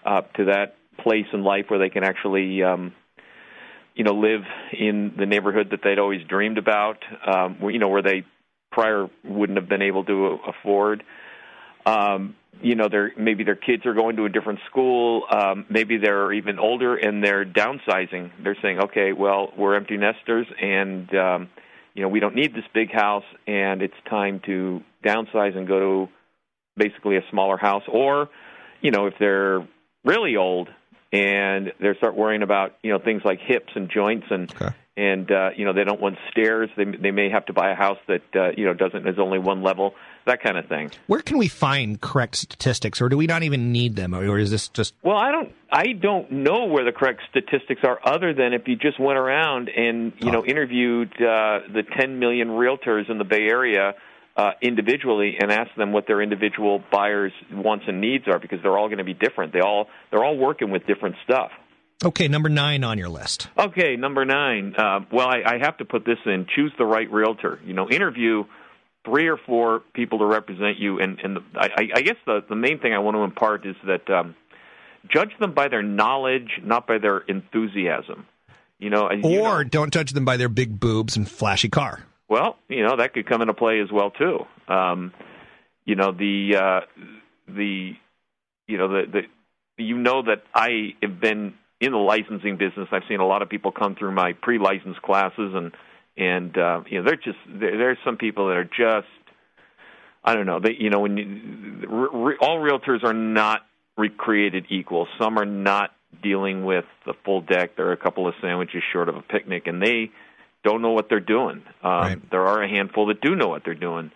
uh, 0.06 0.22
to 0.36 0.46
that 0.46 0.76
place 1.00 1.28
in 1.34 1.44
life 1.44 1.66
where 1.70 1.80
they 1.80 1.90
can 1.90 2.04
actually 2.04 2.64
um, 2.64 2.94
you 3.96 4.04
know 4.04 4.14
live 4.14 4.42
in 4.78 5.14
the 5.18 5.26
neighborhood 5.26 5.70
that 5.72 5.82
they'd 5.84 6.00
always 6.00 6.26
dreamed 6.28 6.58
about 6.58 6.98
um, 7.26 7.58
you 7.70 7.80
know 7.80 7.90
where 7.90 8.02
they 8.02 8.24
prior 8.72 9.10
wouldn't 9.24 9.58
have 9.58 9.70
been 9.70 9.82
able 9.82 10.04
to 10.06 10.40
afford. 10.48 11.04
Um, 11.86 12.36
you 12.62 12.76
know 12.76 12.90
their 12.90 13.12
maybe 13.18 13.44
their 13.44 13.56
kids 13.56 13.86
are 13.86 13.94
going 13.94 14.16
to 14.18 14.26
a 14.26 14.30
different 14.30 14.60
school 14.70 15.24
um 15.32 15.66
maybe 15.70 15.98
they're 15.98 16.34
even 16.34 16.60
older 16.60 16.96
and 16.96 17.24
they're 17.24 17.46
downsizing 17.46 18.32
they're 18.44 18.58
saying 18.62 18.80
okay 18.80 19.14
well 19.14 19.52
we're 19.58 19.76
empty 19.76 19.98
nesters 19.98 20.48
and 20.62 21.14
um 21.16 21.50
you 21.94 22.02
know 22.02 22.10
we 22.10 22.20
don't 22.20 22.36
need 22.36 22.54
this 22.54 22.66
big 22.74 22.92
house 22.92 23.24
and 23.48 23.82
it's 23.82 23.96
time 24.10 24.42
to 24.46 24.82
downsize 25.04 25.58
and 25.58 25.68
go 25.68 25.80
to 25.80 26.12
basically 26.76 27.18
a 27.18 27.22
smaller 27.30 27.58
house 27.58 27.84
or 27.88 28.30
you 28.82 28.92
know 28.92 29.08
if 29.08 29.14
they're 29.20 29.66
really 30.04 30.36
old 30.36 30.70
and 31.14 31.72
they 31.80 31.94
start 31.98 32.16
worrying 32.16 32.44
about 32.44 32.76
you 32.84 32.92
know 32.92 33.00
things 33.00 33.22
like 33.24 33.40
hips 33.40 33.72
and 33.76 33.90
joints 33.90 34.28
and 34.30 34.54
okay. 34.54 34.74
And 35.02 35.32
uh 35.32 35.50
you 35.56 35.66
know 35.66 35.74
they 35.74 35.84
don't 35.84 36.00
want 36.00 36.18
stairs 36.30 36.70
they 36.78 36.86
they 36.86 37.12
may 37.12 37.30
have 37.30 37.46
to 37.46 37.54
buy 37.54 37.72
a 37.72 37.76
house 37.76 37.98
that 38.08 38.22
uh 38.36 38.52
you 38.56 38.66
know 38.66 38.74
doesn't 38.74 39.08
is 39.08 39.18
only 39.18 39.40
one 39.40 39.64
level 39.64 39.96
that 40.26 40.44
kind 40.44 40.58
of 40.58 40.68
thing 40.68 40.92
Where 41.08 41.22
can 41.22 41.40
we 41.40 41.48
find 41.48 42.00
correct 42.00 42.36
statistics, 42.36 43.02
or 43.02 43.10
do 43.10 43.18
we 43.18 43.26
not 43.26 43.42
even 43.42 43.72
need 43.72 43.96
them, 43.96 44.14
or 44.14 44.38
is 44.38 44.52
this 44.52 44.68
just 44.68 44.94
Well, 45.02 45.18
I 45.18 45.32
don't 45.32 45.52
I 45.72 45.94
don't 46.00 46.32
know 46.32 46.66
where 46.66 46.86
the 46.86 46.92
correct 46.92 47.22
statistics 47.30 47.82
are 47.84 48.00
other 48.06 48.34
than 48.34 48.54
if 48.54 48.68
you 48.68 48.76
just 48.76 49.00
went 49.00 49.18
around 49.18 49.70
and, 49.70 50.14
you 50.20 50.32
know, 50.32 50.46
interviewed 50.46 51.12
uh 51.14 51.66
the 51.74 51.84
10 51.98 52.20
million 52.20 52.50
realtors 52.50 53.10
in 53.10 53.18
the 53.18 53.24
Bay 53.24 53.48
Area 53.50 53.96
uh 54.38 54.52
individually 54.62 55.38
and 55.42 55.52
asked 55.52 55.76
them 55.76 55.92
what 55.92 56.06
their 56.06 56.22
individual 56.22 56.84
buyers 56.92 57.34
wants 57.52 57.86
and 57.88 58.00
needs 58.00 58.26
are 58.28 58.38
because 58.40 58.60
they're 58.62 58.78
all 58.78 58.88
going 58.88 59.00
to 59.00 59.04
be 59.04 59.16
different. 59.16 59.54
They 59.54 59.62
all 59.62 59.88
they're 60.12 60.24
all 60.24 60.38
working 60.38 60.70
with 60.70 60.86
different 60.86 61.16
stuff. 61.24 61.52
Okay? 62.04 62.28
Number 62.28 62.50
nine 62.50 62.84
on 62.84 62.98
your 62.98 63.10
list. 63.10 63.48
Okay, 63.58 63.96
number 63.96 64.26
9. 64.26 64.76
Uh 64.78 65.00
well, 65.12 65.28
I 65.28 65.42
I 65.46 65.58
have 65.60 65.78
to 65.78 65.86
put 65.86 66.06
this 66.06 66.18
in 66.26 66.46
choose 66.56 66.72
the 66.78 66.86
right 66.86 67.10
realtor. 67.12 67.60
You 67.66 67.74
know, 67.74 67.90
interview 67.90 68.46
three 69.06 69.28
or 69.28 69.38
four 69.38 69.82
people 69.94 70.20
to 70.20 70.26
represent 70.26 70.78
you 70.78 71.00
and 71.00 71.20
and 71.24 71.38
the, 71.38 71.42
I 71.56 71.90
I 71.96 72.02
guess 72.02 72.18
the 72.26 72.44
the 72.48 72.56
main 72.56 72.80
thing 72.80 72.94
I 72.94 73.00
want 73.00 73.16
to 73.18 73.22
impart 73.24 73.66
is 73.66 73.76
that 73.86 74.10
um 74.10 74.36
judge 75.10 75.32
them 75.40 75.54
by 75.54 75.68
their 75.68 75.82
knowledge, 75.84 76.60
not 76.64 76.86
by 76.88 76.98
their 77.00 77.18
enthusiasm. 77.20 78.26
You 78.80 78.90
know, 78.90 79.08
and, 79.08 79.24
you 79.24 79.40
Or 79.42 79.64
know, 79.64 79.70
don't 79.70 79.94
judge 79.94 80.12
them 80.12 80.26
by 80.26 80.38
their 80.38 80.50
big 80.50 80.80
boobs 80.80 81.16
and 81.16 81.30
flashy 81.30 81.70
car. 81.70 82.04
well, 82.30 82.58
you 82.68 82.84
know 82.84 82.96
that 82.98 83.14
could 83.14 83.28
come 83.28 83.42
into 83.42 83.54
play 83.54 83.80
as 83.80 83.92
well 83.92 84.10
too. 84.12 84.46
Um, 84.68 85.14
you 85.86 85.96
know 85.96 86.12
the 86.12 86.56
uh, 86.56 86.80
the 87.48 87.94
you 88.68 88.78
know 88.78 88.88
the, 88.88 89.04
the 89.78 89.84
you 89.84 89.98
know 89.98 90.22
that 90.24 90.44
I 90.56 90.94
have 91.02 91.20
been 91.20 91.54
in 91.82 91.92
the 91.92 91.98
licensing 91.98 92.58
business. 92.58 92.88
I've 92.92 93.04
seen 93.10 93.20
a 93.20 93.26
lot 93.26 93.42
of 93.42 93.50
people 93.50 93.72
come 93.72 93.96
through 93.96 94.12
my 94.12 94.34
pre-license 94.34 94.98
classes, 95.04 95.54
and 95.54 95.72
and 96.16 96.58
uh, 96.58 96.82
you 96.88 97.00
know 97.00 97.06
they're 97.06 97.16
just 97.16 97.40
there, 97.48 97.78
there's 97.78 97.98
some 98.06 98.18
people 98.18 98.48
that 98.48 98.58
are 98.58 98.64
just 98.64 99.08
I 100.24 100.36
don't 100.36 100.46
know. 100.46 100.60
They 100.60 100.76
you 100.78 100.90
know 100.90 101.00
when 101.00 101.18
you, 101.18 101.88
re, 101.90 102.38
all 102.40 102.60
realtors 102.60 103.04
are 103.04 103.14
not 103.14 103.62
recreated 103.98 104.68
equal. 104.70 105.08
Some 105.20 105.38
are 105.38 105.46
not 105.46 105.92
dealing 106.22 106.64
with 106.64 106.86
the 107.06 107.14
full 107.26 107.42
deck. 107.42 107.76
They're 107.76 107.92
a 107.92 107.98
couple 107.98 108.28
of 108.28 108.36
sandwiches 108.42 108.84
short 108.94 109.10
of 109.10 109.16
a 109.16 109.22
picnic, 109.22 109.66
and 109.66 109.82
they 109.82 110.12
don't 110.64 110.84
know 110.84 110.92
what 110.92 111.10
they're 111.10 111.20
doing. 111.20 111.64
Um, 111.84 112.22
There 112.30 112.46
are 112.46 112.62
a 112.62 112.70
handful 112.70 113.08
that 113.08 113.22
do 113.22 113.36
know 113.36 113.48
what 113.48 113.64
they're 113.66 113.74
doing. 113.74 114.12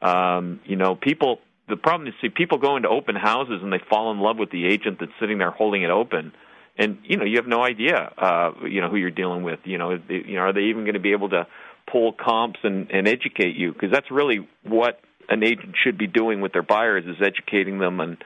Um, 0.00 0.60
you 0.64 0.76
know, 0.76 0.94
people. 0.94 1.40
The 1.68 1.76
problem 1.76 2.08
is, 2.08 2.14
see, 2.22 2.30
people 2.30 2.56
go 2.56 2.76
into 2.76 2.88
open 2.88 3.14
houses 3.14 3.60
and 3.62 3.70
they 3.70 3.80
fall 3.90 4.10
in 4.10 4.20
love 4.20 4.38
with 4.38 4.50
the 4.50 4.64
agent 4.64 5.00
that's 5.00 5.12
sitting 5.20 5.36
there 5.36 5.50
holding 5.50 5.82
it 5.82 5.90
open, 5.90 6.32
and 6.78 6.98
you 7.02 7.16
know, 7.16 7.24
you 7.24 7.36
have 7.36 7.46
no 7.46 7.62
idea, 7.62 8.12
uh, 8.16 8.52
you 8.66 8.80
know, 8.80 8.88
who 8.88 8.96
you're 8.96 9.10
dealing 9.10 9.42
with. 9.42 9.58
You 9.64 9.78
know, 9.78 9.98
you 10.08 10.36
know, 10.36 10.42
are 10.42 10.52
they 10.52 10.62
even 10.62 10.84
going 10.84 10.94
to 10.94 11.00
be 11.00 11.12
able 11.12 11.30
to 11.30 11.46
pull 11.90 12.12
comps 12.12 12.60
and, 12.62 12.90
and 12.90 13.08
educate 13.08 13.56
you? 13.56 13.72
Because 13.72 13.90
that's 13.90 14.10
really 14.10 14.46
what 14.62 15.00
an 15.28 15.42
agent 15.42 15.74
should 15.82 15.98
be 15.98 16.06
doing 16.06 16.40
with 16.40 16.52
their 16.52 16.62
buyers 16.62 17.04
is 17.06 17.16
educating 17.20 17.78
them 17.78 18.00
and 18.00 18.16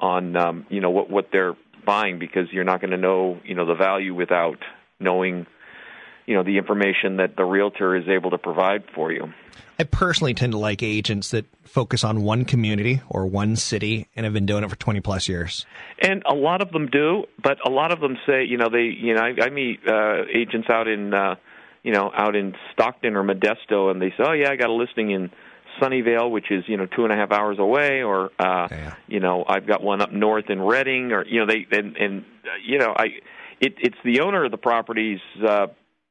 on 0.00 0.36
um, 0.36 0.66
you 0.68 0.80
know 0.80 0.90
what 0.90 1.10
what 1.10 1.28
they're 1.32 1.54
buying 1.84 2.18
because 2.18 2.48
you're 2.52 2.64
not 2.64 2.80
going 2.80 2.90
to 2.90 2.96
know 2.96 3.40
you 3.44 3.54
know 3.54 3.66
the 3.66 3.74
value 3.74 4.14
without 4.14 4.58
knowing 5.00 5.46
you 6.28 6.34
know 6.34 6.42
the 6.42 6.58
information 6.58 7.16
that 7.16 7.36
the 7.36 7.44
realtor 7.44 7.96
is 7.96 8.06
able 8.06 8.30
to 8.30 8.38
provide 8.38 8.84
for 8.94 9.10
you. 9.10 9.32
I 9.78 9.84
personally 9.84 10.34
tend 10.34 10.52
to 10.52 10.58
like 10.58 10.82
agents 10.82 11.30
that 11.30 11.46
focus 11.64 12.04
on 12.04 12.22
one 12.22 12.44
community 12.44 13.00
or 13.08 13.26
one 13.26 13.56
city 13.56 14.08
and 14.14 14.24
have 14.24 14.34
been 14.34 14.44
doing 14.44 14.62
it 14.64 14.68
for 14.68 14.76
20 14.76 15.00
plus 15.00 15.28
years. 15.28 15.64
And 16.02 16.22
a 16.26 16.34
lot 16.34 16.60
of 16.60 16.72
them 16.72 16.88
do, 16.88 17.24
but 17.40 17.58
a 17.64 17.70
lot 17.70 17.92
of 17.92 18.00
them 18.00 18.18
say, 18.26 18.44
you 18.44 18.56
know, 18.56 18.68
they, 18.68 18.92
you 18.98 19.14
know, 19.14 19.22
I, 19.22 19.34
I 19.44 19.50
meet 19.50 19.78
uh, 19.86 20.24
agents 20.34 20.68
out 20.68 20.88
in, 20.88 21.14
uh, 21.14 21.36
you 21.84 21.92
know, 21.92 22.10
out 22.12 22.34
in 22.34 22.54
Stockton 22.72 23.14
or 23.14 23.22
Modesto, 23.22 23.90
and 23.90 24.02
they 24.02 24.10
say, 24.10 24.24
oh 24.26 24.32
yeah, 24.32 24.50
I 24.50 24.56
got 24.56 24.68
a 24.68 24.74
listing 24.74 25.12
in 25.12 25.30
Sunnyvale, 25.80 26.30
which 26.30 26.50
is 26.50 26.64
you 26.66 26.76
know 26.76 26.86
two 26.86 27.04
and 27.04 27.12
a 27.12 27.16
half 27.16 27.30
hours 27.30 27.58
away, 27.58 28.02
or 28.02 28.30
uh, 28.38 28.68
yeah. 28.70 28.94
you 29.06 29.20
know, 29.20 29.44
I've 29.48 29.66
got 29.66 29.82
one 29.82 30.02
up 30.02 30.12
north 30.12 30.50
in 30.50 30.60
Redding, 30.60 31.12
or 31.12 31.24
you 31.24 31.40
know, 31.40 31.46
they 31.46 31.66
and 31.70 31.96
and 31.96 32.24
uh, 32.44 32.48
you 32.66 32.78
know, 32.78 32.92
I, 32.96 33.04
it, 33.60 33.74
it's 33.78 33.96
the 34.04 34.20
owner 34.20 34.44
of 34.44 34.50
the 34.50 34.58
property's, 34.58 35.20
uh, 35.46 35.68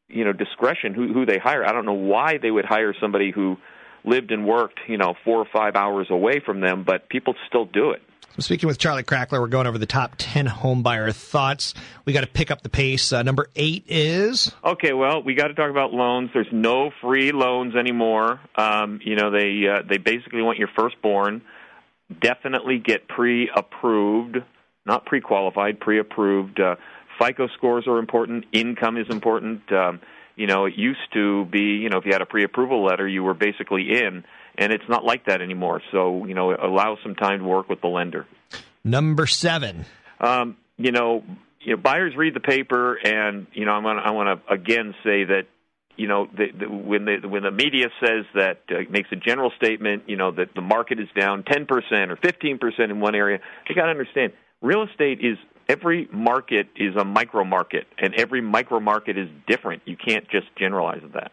you 0.10 0.24
know, 0.24 0.34
discretion 0.34 0.94
who 0.94 1.14
who 1.14 1.26
they 1.26 1.38
hire. 1.38 1.66
I 1.66 1.72
don't 1.72 1.86
know 1.86 1.94
why 1.94 2.38
they 2.38 2.52
would 2.52 2.66
hire 2.66 2.94
somebody 3.00 3.32
who 3.32 3.58
lived 4.04 4.32
and 4.32 4.46
worked, 4.46 4.80
you 4.88 4.98
know, 4.98 5.16
four 5.24 5.38
or 5.38 5.48
five 5.52 5.76
hours 5.76 6.08
away 6.10 6.40
from 6.40 6.62
them, 6.62 6.84
but 6.84 7.10
people 7.10 7.36
still 7.48 7.66
do 7.66 7.92
it. 7.92 8.02
I'm 8.38 8.42
speaking 8.42 8.68
with 8.68 8.78
Charlie 8.78 9.02
Crackler. 9.02 9.42
We're 9.42 9.48
going 9.48 9.66
over 9.66 9.80
the 9.80 9.88
top 9.88 10.14
10 10.20 10.46
home 10.46 10.84
buyer 10.84 11.12
thoughts. 11.12 11.74
We 12.06 12.14
got 12.14 12.22
to 12.22 12.28
pick 12.28 12.52
up 12.52 12.62
the 12.62 12.70
pace. 12.70 13.12
Uh, 13.12 13.24
number 13.24 13.50
eight 13.56 13.86
is. 13.88 14.54
Okay, 14.64 14.94
well, 14.94 15.24
we 15.24 15.34
got 15.34 15.48
to 15.48 15.56
talk 15.56 15.72
about 15.72 15.92
loans. 15.92 16.30
There's 16.36 16.48
no 16.52 16.92
free 17.02 17.32
loans 17.32 17.76
anymore. 17.76 18.40
Um, 18.56 19.00
you 19.04 19.16
know, 19.16 19.32
they 19.32 19.68
uh, 19.68 19.82
they 19.90 19.98
basically 19.98 20.44
want 20.44 20.60
your 20.60 20.70
firstborn. 20.78 21.42
Definitely 22.22 22.78
get 22.78 23.08
pre-approved, 23.08 24.38
not 24.86 25.08
pre-qualified, 25.08 25.80
pre-approved. 25.80 26.60
Uh, 26.60 26.76
FICO 27.20 27.48
scores 27.58 27.88
are 27.88 27.98
important. 27.98 28.46
Income 28.52 28.98
is 28.98 29.08
important. 29.10 29.72
Um, 29.72 30.00
you 30.36 30.46
know, 30.46 30.66
it 30.66 30.76
used 30.76 31.12
to 31.14 31.46
be, 31.46 31.80
you 31.82 31.90
know, 31.90 31.98
if 31.98 32.06
you 32.06 32.12
had 32.12 32.22
a 32.22 32.26
pre-approval 32.26 32.86
letter, 32.86 33.08
you 33.08 33.24
were 33.24 33.34
basically 33.34 33.90
in, 33.92 34.24
and 34.58 34.72
it's 34.72 34.88
not 34.88 35.04
like 35.04 35.26
that 35.26 35.42
anymore. 35.42 35.82
So, 35.92 36.26
you 36.26 36.36
know, 36.36 36.56
allow 36.56 36.98
some 37.02 37.16
time 37.16 37.40
to 37.40 37.46
work 37.46 37.70
with 37.70 37.82
the 37.82 37.88
lender. 37.88 38.28
Number 38.84 39.26
seven. 39.26 39.86
Um, 40.20 40.58
you 40.78 40.92
know, 40.92 41.24
you 41.60 41.76
know, 41.76 41.82
buyers 41.82 42.14
read 42.16 42.34
the 42.34 42.40
paper, 42.40 42.96
and 42.96 43.48
you 43.54 43.66
know, 43.66 43.72
I 43.72 43.80
want 43.80 44.00
I 44.00 44.12
want 44.12 44.46
to 44.46 44.54
again 44.54 44.96
say 45.04 45.26
that 45.26 45.44
you 45.98 46.08
know 46.08 46.28
the, 46.28 46.46
the, 46.58 46.70
when 46.70 47.06
the 47.06 47.28
when 47.28 47.44
the 47.44 47.52
media 47.52 47.88
says 48.00 48.26
that 48.36 48.62
uh, 48.70 48.90
makes 48.90 49.10
a 49.12 49.16
general 49.16 49.52
statement, 49.58 50.04
you 50.08 50.16
know 50.16 50.32
that 50.32 50.54
the 50.56 50.62
market 50.62 51.00
is 51.00 51.08
down 51.20 51.44
ten 51.44 51.66
percent 51.66 52.12
or 52.12 52.16
fifteen 52.16 52.58
percent 52.58 52.92
in 52.92 53.00
one 53.00 53.16
area, 53.16 53.40
you 53.68 53.76
got 53.76 53.86
to 53.86 53.92
understand 53.92 54.34
real 54.62 54.84
estate 54.84 55.20
is 55.22 55.38
every 55.70 56.08
market 56.12 56.68
is 56.76 56.96
a 56.96 57.06
micro 57.06 57.44
market, 57.44 57.88
and 57.98 58.14
every 58.16 58.42
micro 58.42 58.80
market 58.80 59.18
is 59.18 59.30
different. 59.48 59.82
You 59.86 59.98
can't 59.98 60.28
just 60.30 60.48
generalize 60.58 61.04
that. 61.14 61.32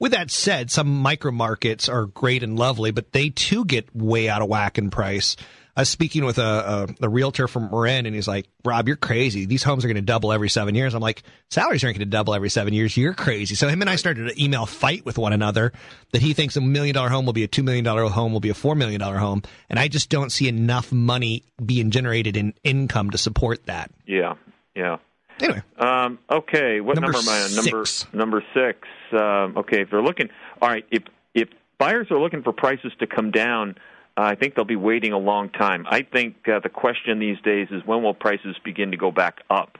With 0.00 0.12
that 0.12 0.30
said, 0.30 0.70
some 0.70 0.88
micro 0.88 1.32
markets 1.32 1.88
are 1.88 2.06
great 2.06 2.42
and 2.44 2.56
lovely, 2.56 2.92
but 2.92 3.12
they 3.12 3.30
too 3.30 3.64
get 3.64 3.94
way 3.94 4.28
out 4.28 4.42
of 4.42 4.48
whack 4.48 4.78
in 4.78 4.90
price. 4.90 5.36
I 5.78 5.82
was 5.82 5.88
speaking 5.88 6.24
with 6.24 6.38
a, 6.38 6.88
a, 7.00 7.06
a 7.06 7.08
realtor 7.08 7.46
from 7.46 7.70
Marin, 7.70 8.06
and 8.06 8.12
he's 8.12 8.26
like, 8.26 8.48
Rob, 8.64 8.88
you're 8.88 8.96
crazy. 8.96 9.44
These 9.44 9.62
homes 9.62 9.84
are 9.84 9.86
going 9.86 9.94
to 9.94 10.02
double 10.02 10.32
every 10.32 10.48
seven 10.48 10.74
years. 10.74 10.92
I'm 10.92 11.00
like, 11.00 11.22
salaries 11.50 11.84
aren't 11.84 11.96
going 11.96 12.10
to 12.10 12.10
double 12.10 12.34
every 12.34 12.50
seven 12.50 12.74
years. 12.74 12.96
You're 12.96 13.14
crazy. 13.14 13.54
So 13.54 13.68
him 13.68 13.80
and 13.80 13.88
I 13.88 13.94
started 13.94 14.26
an 14.26 14.40
email 14.40 14.66
fight 14.66 15.04
with 15.04 15.18
one 15.18 15.32
another 15.32 15.72
that 16.10 16.20
he 16.20 16.32
thinks 16.32 16.56
a 16.56 16.60
million 16.60 16.94
dollar 16.94 17.08
home 17.08 17.26
will 17.26 17.32
be 17.32 17.44
a 17.44 17.48
$2 17.48 17.62
million 17.62 17.84
home, 17.84 18.32
will 18.32 18.40
be 18.40 18.50
a 18.50 18.54
$4 18.54 18.76
million 18.76 19.00
home. 19.00 19.42
And 19.70 19.78
I 19.78 19.86
just 19.86 20.10
don't 20.10 20.32
see 20.32 20.48
enough 20.48 20.90
money 20.90 21.44
being 21.64 21.92
generated 21.92 22.36
in 22.36 22.54
income 22.64 23.10
to 23.10 23.18
support 23.18 23.66
that. 23.66 23.92
Yeah, 24.04 24.34
yeah. 24.74 24.96
Anyway. 25.40 25.62
Um, 25.78 26.18
okay, 26.28 26.80
what 26.80 26.96
Number 26.96 27.12
number, 27.12 27.18
am 27.18 27.28
I 27.28 27.42
on? 27.42 27.54
Number 27.54 27.86
six. 27.86 28.12
number 28.12 28.44
six. 28.52 28.80
Um, 29.12 29.58
okay, 29.58 29.82
if 29.82 29.90
they're 29.90 30.02
looking, 30.02 30.28
all 30.60 30.70
right. 30.70 30.84
If 30.90 31.04
if 31.34 31.50
buyers 31.78 32.08
are 32.10 32.18
looking 32.18 32.42
for 32.42 32.52
prices 32.52 32.90
to 32.98 33.06
come 33.06 33.30
down, 33.30 33.76
I 34.22 34.34
think 34.34 34.54
they'll 34.54 34.64
be 34.64 34.76
waiting 34.76 35.12
a 35.12 35.18
long 35.18 35.50
time. 35.50 35.86
I 35.88 36.02
think 36.02 36.36
uh, 36.48 36.60
the 36.60 36.68
question 36.68 37.18
these 37.18 37.40
days 37.44 37.68
is 37.70 37.82
when 37.86 38.02
will 38.02 38.14
prices 38.14 38.56
begin 38.64 38.90
to 38.90 38.96
go 38.96 39.10
back 39.10 39.42
up? 39.48 39.78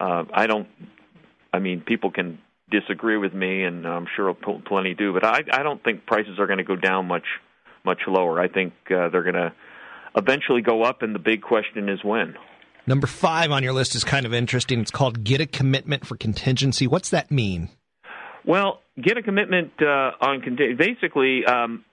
Uh, 0.00 0.24
I 0.32 0.46
don't. 0.46 0.68
I 1.52 1.58
mean, 1.58 1.80
people 1.80 2.10
can 2.10 2.38
disagree 2.70 3.16
with 3.16 3.34
me, 3.34 3.64
and 3.64 3.86
I'm 3.86 4.06
sure 4.16 4.32
pl- 4.34 4.62
plenty 4.66 4.94
do, 4.94 5.12
but 5.12 5.24
I 5.24 5.42
I 5.52 5.62
don't 5.62 5.82
think 5.82 6.06
prices 6.06 6.38
are 6.38 6.46
going 6.46 6.58
to 6.58 6.64
go 6.64 6.76
down 6.76 7.06
much 7.06 7.26
much 7.84 8.00
lower. 8.06 8.40
I 8.40 8.48
think 8.48 8.72
uh, 8.90 9.08
they're 9.08 9.22
going 9.22 9.34
to 9.34 9.52
eventually 10.16 10.62
go 10.62 10.82
up, 10.82 11.02
and 11.02 11.14
the 11.14 11.20
big 11.20 11.42
question 11.42 11.88
is 11.88 12.02
when. 12.02 12.34
Number 12.86 13.06
five 13.06 13.50
on 13.50 13.62
your 13.62 13.72
list 13.72 13.94
is 13.94 14.04
kind 14.04 14.26
of 14.26 14.34
interesting. 14.34 14.80
It's 14.80 14.90
called 14.90 15.22
Get 15.22 15.40
a 15.40 15.46
Commitment 15.46 16.06
for 16.06 16.16
Contingency. 16.16 16.86
What's 16.86 17.10
that 17.10 17.30
mean? 17.30 17.68
Well, 18.44 18.80
get 19.00 19.16
a 19.16 19.22
commitment 19.22 19.72
uh, 19.80 20.12
on 20.20 20.40
conti- 20.40 20.72
basically 20.72 21.44
um, 21.44 21.84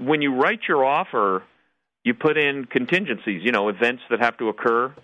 when 0.00 0.22
you 0.22 0.34
write 0.34 0.60
your 0.68 0.84
offer, 0.84 1.42
you 2.04 2.14
put 2.14 2.36
in 2.36 2.64
contingencies, 2.64 3.42
you 3.44 3.52
know, 3.52 3.68
events 3.68 4.02
that 4.10 4.20
have 4.20 4.36
to 4.38 4.48
occur 4.48 4.94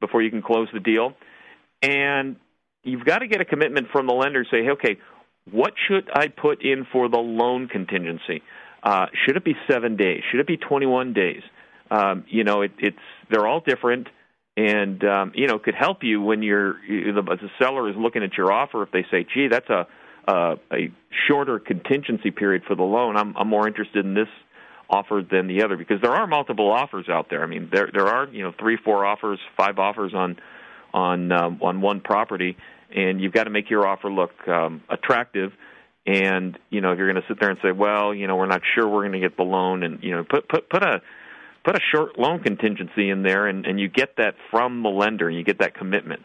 before 0.00 0.22
you 0.22 0.30
can 0.30 0.42
close 0.42 0.68
the 0.72 0.80
deal, 0.80 1.14
and 1.82 2.36
you've 2.82 3.04
got 3.04 3.18
to 3.18 3.28
get 3.28 3.40
a 3.40 3.44
commitment 3.44 3.88
from 3.92 4.06
the 4.06 4.14
lender. 4.14 4.44
Say, 4.50 4.64
hey, 4.64 4.70
okay, 4.70 4.96
what 5.50 5.74
should 5.86 6.10
I 6.12 6.28
put 6.28 6.62
in 6.64 6.86
for 6.90 7.08
the 7.08 7.18
loan 7.18 7.68
contingency? 7.68 8.42
Uh, 8.82 9.06
should 9.24 9.36
it 9.36 9.44
be 9.44 9.56
seven 9.68 9.96
days? 9.96 10.22
Should 10.30 10.40
it 10.40 10.46
be 10.46 10.56
21 10.56 11.12
days? 11.12 11.42
Um, 11.90 12.24
you 12.28 12.44
know, 12.44 12.62
it, 12.62 12.72
it's 12.78 12.96
they're 13.30 13.46
all 13.46 13.60
different, 13.60 14.08
and 14.56 15.02
um, 15.04 15.32
you 15.34 15.46
know, 15.46 15.58
could 15.58 15.74
help 15.74 16.02
you 16.02 16.20
when 16.20 16.42
you're 16.42 16.82
you, 16.84 17.12
the, 17.12 17.22
the 17.22 17.50
seller 17.60 17.88
is 17.88 17.96
looking 17.96 18.22
at 18.24 18.36
your 18.36 18.52
offer. 18.52 18.82
If 18.82 18.90
they 18.90 19.04
say, 19.10 19.24
"Gee, 19.32 19.48
that's 19.48 19.68
a 19.70 19.86
uh, 20.26 20.56
a 20.72 20.92
shorter 21.28 21.58
contingency 21.58 22.30
period 22.30 22.62
for 22.66 22.74
the 22.74 22.82
loan," 22.82 23.16
I'm, 23.16 23.36
I'm 23.36 23.48
more 23.48 23.66
interested 23.66 24.04
in 24.04 24.14
this 24.14 24.28
offer 24.88 25.22
than 25.28 25.48
the 25.48 25.62
other 25.62 25.76
because 25.76 26.00
there 26.00 26.12
are 26.12 26.26
multiple 26.26 26.70
offers 26.70 27.08
out 27.08 27.28
there. 27.30 27.42
I 27.42 27.46
mean, 27.46 27.68
there 27.72 27.90
there 27.92 28.06
are 28.06 28.28
you 28.28 28.42
know 28.42 28.52
three, 28.58 28.76
four 28.76 29.04
offers, 29.04 29.38
five 29.56 29.78
offers 29.78 30.14
on 30.14 30.36
on 30.92 31.32
um, 31.32 31.58
on 31.62 31.80
one 31.80 32.00
property, 32.00 32.56
and 32.94 33.20
you've 33.20 33.32
got 33.32 33.44
to 33.44 33.50
make 33.50 33.70
your 33.70 33.86
offer 33.86 34.10
look 34.10 34.32
um, 34.48 34.82
attractive. 34.88 35.52
And 36.06 36.56
you 36.70 36.80
know, 36.80 36.92
if 36.92 36.98
you're 36.98 37.10
going 37.10 37.20
to 37.20 37.28
sit 37.28 37.40
there 37.40 37.50
and 37.50 37.58
say, 37.62 37.72
"Well, 37.72 38.14
you 38.14 38.26
know, 38.26 38.36
we're 38.36 38.46
not 38.46 38.62
sure 38.74 38.86
we're 38.86 39.02
going 39.02 39.20
to 39.20 39.20
get 39.20 39.36
the 39.36 39.42
loan," 39.42 39.82
and 39.82 40.02
you 40.02 40.12
know, 40.12 40.24
put 40.24 40.48
put 40.48 40.68
put 40.70 40.82
a 40.82 41.02
put 41.66 41.74
a 41.74 41.80
short 41.92 42.16
loan 42.16 42.38
contingency 42.38 43.10
in 43.10 43.24
there, 43.24 43.48
and, 43.48 43.66
and 43.66 43.80
you 43.80 43.88
get 43.88 44.16
that 44.18 44.36
from 44.50 44.84
the 44.84 44.88
lender, 44.88 45.28
and 45.28 45.36
you 45.36 45.42
get 45.42 45.58
that 45.58 45.74
commitment. 45.74 46.24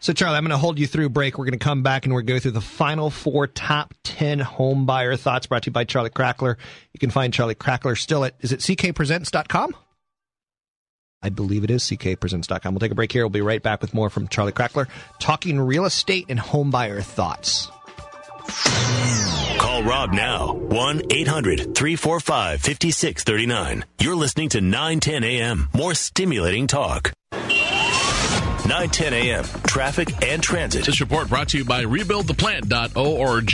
So, 0.00 0.14
Charlie, 0.14 0.36
I'm 0.36 0.44
going 0.44 0.50
to 0.50 0.56
hold 0.56 0.78
you 0.78 0.86
through 0.86 1.10
break. 1.10 1.36
We're 1.36 1.44
going 1.44 1.58
to 1.58 1.64
come 1.64 1.82
back 1.82 2.04
and 2.04 2.12
we're 2.12 2.22
going 2.22 2.26
to 2.26 2.32
go 2.34 2.38
through 2.40 2.50
the 2.52 2.60
final 2.60 3.10
four 3.10 3.46
top 3.46 3.94
10 4.02 4.40
home 4.40 4.86
buyer 4.86 5.14
thoughts 5.14 5.46
brought 5.46 5.64
to 5.64 5.68
you 5.68 5.72
by 5.72 5.84
Charlie 5.84 6.10
Crackler. 6.10 6.56
You 6.92 6.98
can 6.98 7.10
find 7.10 7.32
Charlie 7.32 7.54
Crackler 7.54 7.94
still 7.94 8.24
at, 8.24 8.34
is 8.40 8.50
it 8.50 8.58
ckpresents.com? 8.60 9.76
I 11.22 11.28
believe 11.28 11.62
it 11.62 11.70
is 11.70 11.84
ckpresents.com. 11.84 12.74
We'll 12.74 12.80
take 12.80 12.90
a 12.90 12.96
break 12.96 13.12
here. 13.12 13.22
We'll 13.24 13.30
be 13.30 13.40
right 13.40 13.62
back 13.62 13.80
with 13.80 13.94
more 13.94 14.10
from 14.10 14.26
Charlie 14.26 14.52
Crackler 14.52 14.88
talking 15.20 15.60
real 15.60 15.84
estate 15.84 16.26
and 16.28 16.40
home 16.40 16.72
buyer 16.72 17.00
thoughts. 17.00 17.70
Call 19.78 19.86
Rob 19.86 20.12
now. 20.12 20.54
1 20.54 21.02
800 21.08 21.72
345 21.76 22.60
5639. 22.60 23.84
You're 24.00 24.16
listening 24.16 24.48
to 24.50 24.60
910 24.60 25.22
a.m. 25.22 25.68
More 25.72 25.94
stimulating 25.94 26.66
talk. 26.66 27.12
910 28.68 29.14
a.m. 29.14 29.44
Traffic 29.66 30.22
and 30.22 30.42
transit. 30.42 30.84
This 30.84 31.00
report 31.00 31.30
brought 31.30 31.48
to 31.48 31.58
you 31.58 31.64
by 31.64 31.84
rebuildtheplant.org. 31.84 33.48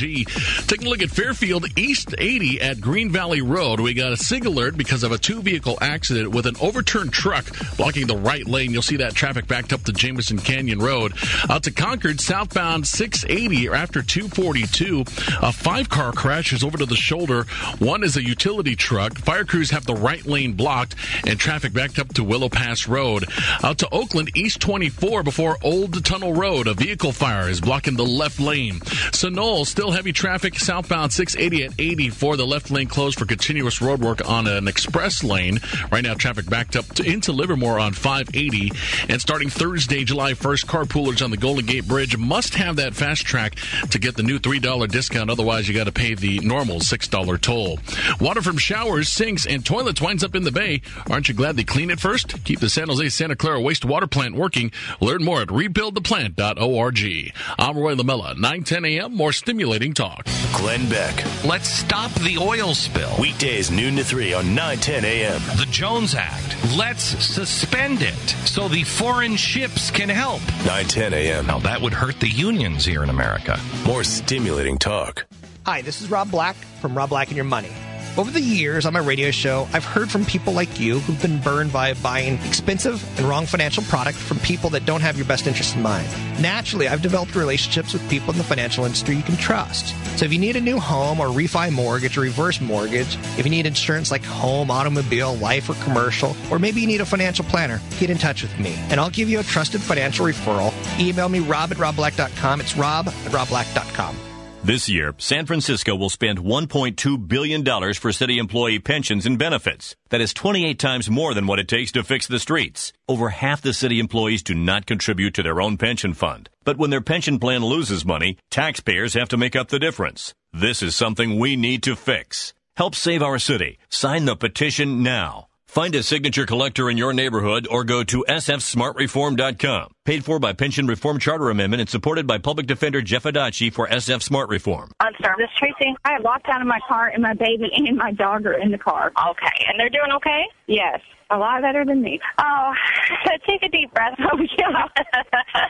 Taking 0.66 0.86
a 0.86 0.90
look 0.90 1.02
at 1.02 1.10
Fairfield 1.10 1.66
East 1.78 2.16
80 2.18 2.60
at 2.60 2.80
Green 2.80 3.10
Valley 3.10 3.40
Road. 3.40 3.78
We 3.78 3.94
got 3.94 4.10
a 4.10 4.16
SIG 4.16 4.44
alert 4.44 4.76
because 4.76 5.04
of 5.04 5.12
a 5.12 5.18
two 5.18 5.40
vehicle 5.40 5.78
accident 5.80 6.32
with 6.32 6.46
an 6.46 6.56
overturned 6.60 7.12
truck 7.12 7.44
blocking 7.76 8.08
the 8.08 8.16
right 8.16 8.44
lane. 8.44 8.72
You'll 8.72 8.82
see 8.82 8.96
that 8.96 9.14
traffic 9.14 9.46
backed 9.46 9.72
up 9.72 9.84
to 9.84 9.92
Jameson 9.92 10.38
Canyon 10.38 10.80
Road. 10.80 11.12
Out 11.48 11.62
to 11.62 11.70
Concord, 11.70 12.20
southbound 12.20 12.84
680 12.84 13.68
after 13.68 14.02
242. 14.02 15.04
A 15.42 15.52
five 15.52 15.88
car 15.88 16.10
crashes 16.10 16.64
over 16.64 16.76
to 16.76 16.86
the 16.86 16.96
shoulder. 16.96 17.44
One 17.78 18.02
is 18.02 18.16
a 18.16 18.24
utility 18.24 18.74
truck. 18.74 19.16
Fire 19.18 19.44
crews 19.44 19.70
have 19.70 19.86
the 19.86 19.94
right 19.94 20.26
lane 20.26 20.54
blocked 20.54 20.96
and 21.24 21.38
traffic 21.38 21.72
backed 21.72 22.00
up 22.00 22.12
to 22.14 22.24
Willow 22.24 22.48
Pass 22.48 22.88
Road. 22.88 23.26
Out 23.62 23.78
to 23.78 23.88
Oakland, 23.90 24.36
East 24.36 24.60
24 24.60 25.03
before 25.04 25.58
Old 25.62 26.02
Tunnel 26.02 26.32
Road. 26.32 26.66
A 26.66 26.72
vehicle 26.72 27.12
fire 27.12 27.50
is 27.50 27.60
blocking 27.60 27.94
the 27.94 28.06
left 28.06 28.40
lane. 28.40 28.80
Sunol, 29.12 29.66
still 29.66 29.90
heavy 29.90 30.12
traffic 30.12 30.58
southbound 30.58 31.12
680 31.12 31.64
at 31.64 31.72
80 31.78 32.08
for 32.08 32.38
the 32.38 32.46
left 32.46 32.70
lane 32.70 32.86
closed 32.86 33.18
for 33.18 33.26
continuous 33.26 33.82
road 33.82 34.00
work 34.00 34.26
on 34.26 34.46
an 34.46 34.66
express 34.66 35.22
lane. 35.22 35.60
Right 35.92 36.02
now, 36.02 36.14
traffic 36.14 36.48
backed 36.48 36.74
up 36.74 36.86
to, 36.94 37.04
into 37.04 37.32
Livermore 37.32 37.78
on 37.78 37.92
580. 37.92 38.72
And 39.10 39.20
starting 39.20 39.50
Thursday, 39.50 40.04
July 40.04 40.32
1st, 40.32 40.64
carpoolers 40.64 41.22
on 41.22 41.30
the 41.30 41.36
Golden 41.36 41.66
Gate 41.66 41.86
Bridge 41.86 42.16
must 42.16 42.54
have 42.54 42.76
that 42.76 42.94
FasTrak 42.94 43.90
to 43.90 43.98
get 43.98 44.16
the 44.16 44.22
new 44.22 44.38
$3 44.38 44.88
discount. 44.88 45.28
Otherwise, 45.28 45.68
you 45.68 45.74
got 45.74 45.84
to 45.84 45.92
pay 45.92 46.14
the 46.14 46.40
normal 46.40 46.76
$6 46.76 47.40
toll. 47.42 47.78
Water 48.20 48.40
from 48.40 48.56
showers, 48.56 49.10
sinks, 49.10 49.44
and 49.46 49.66
toilets 49.66 50.00
winds 50.00 50.24
up 50.24 50.34
in 50.34 50.44
the 50.44 50.52
bay. 50.52 50.80
Aren't 51.10 51.28
you 51.28 51.34
glad 51.34 51.56
they 51.56 51.64
clean 51.64 51.90
it 51.90 52.00
first? 52.00 52.42
Keep 52.44 52.60
the 52.60 52.70
San 52.70 52.88
Jose 52.88 53.10
Santa 53.10 53.36
Clara 53.36 53.60
wastewater 53.60 54.10
plant 54.10 54.34
working. 54.34 54.72
Learn 55.00 55.24
more 55.24 55.42
at 55.42 55.48
rebuildtheplant.org. 55.48 57.32
I'm 57.58 57.78
Roy 57.78 57.94
Lamella, 57.94 58.34
910 58.36 58.84
a.m. 58.84 59.14
More 59.14 59.32
stimulating 59.32 59.94
talk. 59.94 60.26
Glenn 60.54 60.88
Beck. 60.88 61.24
Let's 61.44 61.68
stop 61.68 62.12
the 62.14 62.38
oil 62.38 62.74
spill. 62.74 63.14
Weekdays 63.20 63.70
noon 63.70 63.96
to 63.96 64.04
3 64.04 64.34
on 64.34 64.54
910 64.54 65.04
a.m. 65.04 65.40
The 65.56 65.66
Jones 65.70 66.14
Act. 66.14 66.56
Let's 66.76 67.02
suspend 67.02 68.02
it 68.02 68.14
so 68.46 68.68
the 68.68 68.84
foreign 68.84 69.36
ships 69.36 69.90
can 69.90 70.08
help. 70.08 70.40
910 70.64 71.12
a.m. 71.14 71.46
Now, 71.46 71.58
that 71.60 71.80
would 71.80 71.92
hurt 71.92 72.20
the 72.20 72.28
unions 72.28 72.84
here 72.84 73.02
in 73.02 73.10
America. 73.10 73.58
More 73.84 74.04
stimulating 74.04 74.78
talk. 74.78 75.26
Hi, 75.66 75.82
this 75.82 76.02
is 76.02 76.10
Rob 76.10 76.30
Black 76.30 76.56
from 76.80 76.96
Rob 76.96 77.08
Black 77.10 77.28
and 77.28 77.36
Your 77.36 77.44
Money. 77.44 77.72
Over 78.16 78.30
the 78.30 78.40
years 78.40 78.86
on 78.86 78.92
my 78.92 79.00
radio 79.00 79.32
show, 79.32 79.66
I've 79.72 79.84
heard 79.84 80.08
from 80.08 80.24
people 80.24 80.52
like 80.52 80.78
you 80.78 81.00
who've 81.00 81.20
been 81.20 81.40
burned 81.40 81.72
by 81.72 81.94
buying 81.94 82.34
expensive 82.44 83.02
and 83.18 83.26
wrong 83.26 83.44
financial 83.44 83.82
product 83.84 84.16
from 84.16 84.38
people 84.38 84.70
that 84.70 84.86
don't 84.86 85.00
have 85.00 85.16
your 85.16 85.26
best 85.26 85.48
interest 85.48 85.74
in 85.74 85.82
mind. 85.82 86.06
Naturally, 86.40 86.86
I've 86.86 87.02
developed 87.02 87.34
relationships 87.34 87.92
with 87.92 88.08
people 88.08 88.30
in 88.30 88.38
the 88.38 88.44
financial 88.44 88.84
industry 88.84 89.16
you 89.16 89.24
can 89.24 89.36
trust. 89.36 89.96
So 90.16 90.26
if 90.26 90.32
you 90.32 90.38
need 90.38 90.54
a 90.54 90.60
new 90.60 90.78
home 90.78 91.18
or 91.18 91.26
refi 91.26 91.72
mortgage 91.72 92.16
or 92.16 92.20
reverse 92.20 92.60
mortgage, 92.60 93.16
if 93.36 93.44
you 93.44 93.50
need 93.50 93.66
insurance 93.66 94.12
like 94.12 94.24
home, 94.24 94.70
automobile, 94.70 95.34
life, 95.34 95.68
or 95.68 95.74
commercial, 95.82 96.36
or 96.52 96.60
maybe 96.60 96.80
you 96.80 96.86
need 96.86 97.00
a 97.00 97.06
financial 97.06 97.44
planner, 97.46 97.80
get 97.98 98.10
in 98.10 98.18
touch 98.18 98.42
with 98.42 98.56
me 98.60 98.76
and 98.90 99.00
I'll 99.00 99.10
give 99.10 99.28
you 99.28 99.40
a 99.40 99.42
trusted 99.42 99.80
financial 99.80 100.26
referral. 100.26 100.72
Email 101.00 101.28
me 101.28 101.40
rob 101.40 101.72
at 101.72 101.78
robblack.com. 101.78 102.60
It's 102.60 102.76
rob 102.76 103.08
at 103.08 103.32
robblack.com. 103.32 104.33
This 104.64 104.88
year, 104.88 105.14
San 105.18 105.44
Francisco 105.44 105.94
will 105.94 106.08
spend 106.08 106.38
$1.2 106.38 107.28
billion 107.28 107.92
for 107.92 108.12
city 108.12 108.38
employee 108.38 108.78
pensions 108.78 109.26
and 109.26 109.38
benefits. 109.38 109.94
That 110.08 110.22
is 110.22 110.32
28 110.32 110.78
times 110.78 111.10
more 111.10 111.34
than 111.34 111.46
what 111.46 111.58
it 111.58 111.68
takes 111.68 111.92
to 111.92 112.02
fix 112.02 112.26
the 112.26 112.38
streets. 112.38 112.90
Over 113.06 113.28
half 113.28 113.60
the 113.60 113.74
city 113.74 114.00
employees 114.00 114.42
do 114.42 114.54
not 114.54 114.86
contribute 114.86 115.34
to 115.34 115.42
their 115.42 115.60
own 115.60 115.76
pension 115.76 116.14
fund. 116.14 116.48
But 116.64 116.78
when 116.78 116.88
their 116.88 117.02
pension 117.02 117.38
plan 117.38 117.62
loses 117.62 118.06
money, 118.06 118.38
taxpayers 118.50 119.12
have 119.12 119.28
to 119.28 119.36
make 119.36 119.54
up 119.54 119.68
the 119.68 119.78
difference. 119.78 120.32
This 120.54 120.82
is 120.82 120.96
something 120.96 121.38
we 121.38 121.56
need 121.56 121.82
to 121.82 121.94
fix. 121.94 122.54
Help 122.74 122.94
save 122.94 123.22
our 123.22 123.38
city. 123.38 123.78
Sign 123.90 124.24
the 124.24 124.34
petition 124.34 125.02
now. 125.02 125.48
Find 125.74 125.92
a 125.96 126.04
signature 126.04 126.46
collector 126.46 126.88
in 126.88 126.96
your 126.96 127.12
neighborhood 127.12 127.66
or 127.68 127.82
go 127.82 128.04
to 128.04 128.24
sfsmartreform.com. 128.28 129.90
Paid 130.04 130.24
for 130.24 130.38
by 130.38 130.52
Pension 130.52 130.86
Reform 130.86 131.18
Charter 131.18 131.50
Amendment 131.50 131.80
and 131.80 131.90
supported 131.90 132.28
by 132.28 132.38
Public 132.38 132.68
Defender 132.68 133.02
Jeff 133.02 133.24
Adachi 133.24 133.72
for 133.72 133.88
SF 133.88 134.22
Smart 134.22 134.48
Reform. 134.50 134.92
I'm 135.00 135.14
sorry, 135.20 135.34
this 135.36 135.50
Tracy. 135.58 135.92
I 136.04 136.18
locked 136.18 136.46
out 136.48 136.60
of 136.60 136.68
my 136.68 136.78
car 136.86 137.08
and 137.08 137.20
my 137.20 137.34
baby 137.34 137.72
and 137.76 137.98
my 137.98 138.12
dog 138.12 138.46
are 138.46 138.52
in 138.52 138.70
the 138.70 138.78
car. 138.78 139.10
Okay, 139.30 139.64
and 139.66 139.74
they're 139.76 139.90
doing 139.90 140.12
okay? 140.14 140.42
Yes, 140.68 141.00
a 141.30 141.36
lot 141.36 141.60
better 141.62 141.84
than 141.84 142.02
me. 142.02 142.20
Oh, 142.38 142.72
take 143.48 143.64
a 143.64 143.68
deep 143.68 143.92
breath. 143.92 144.14
Oh, 144.20 144.38
yeah. 144.56 144.86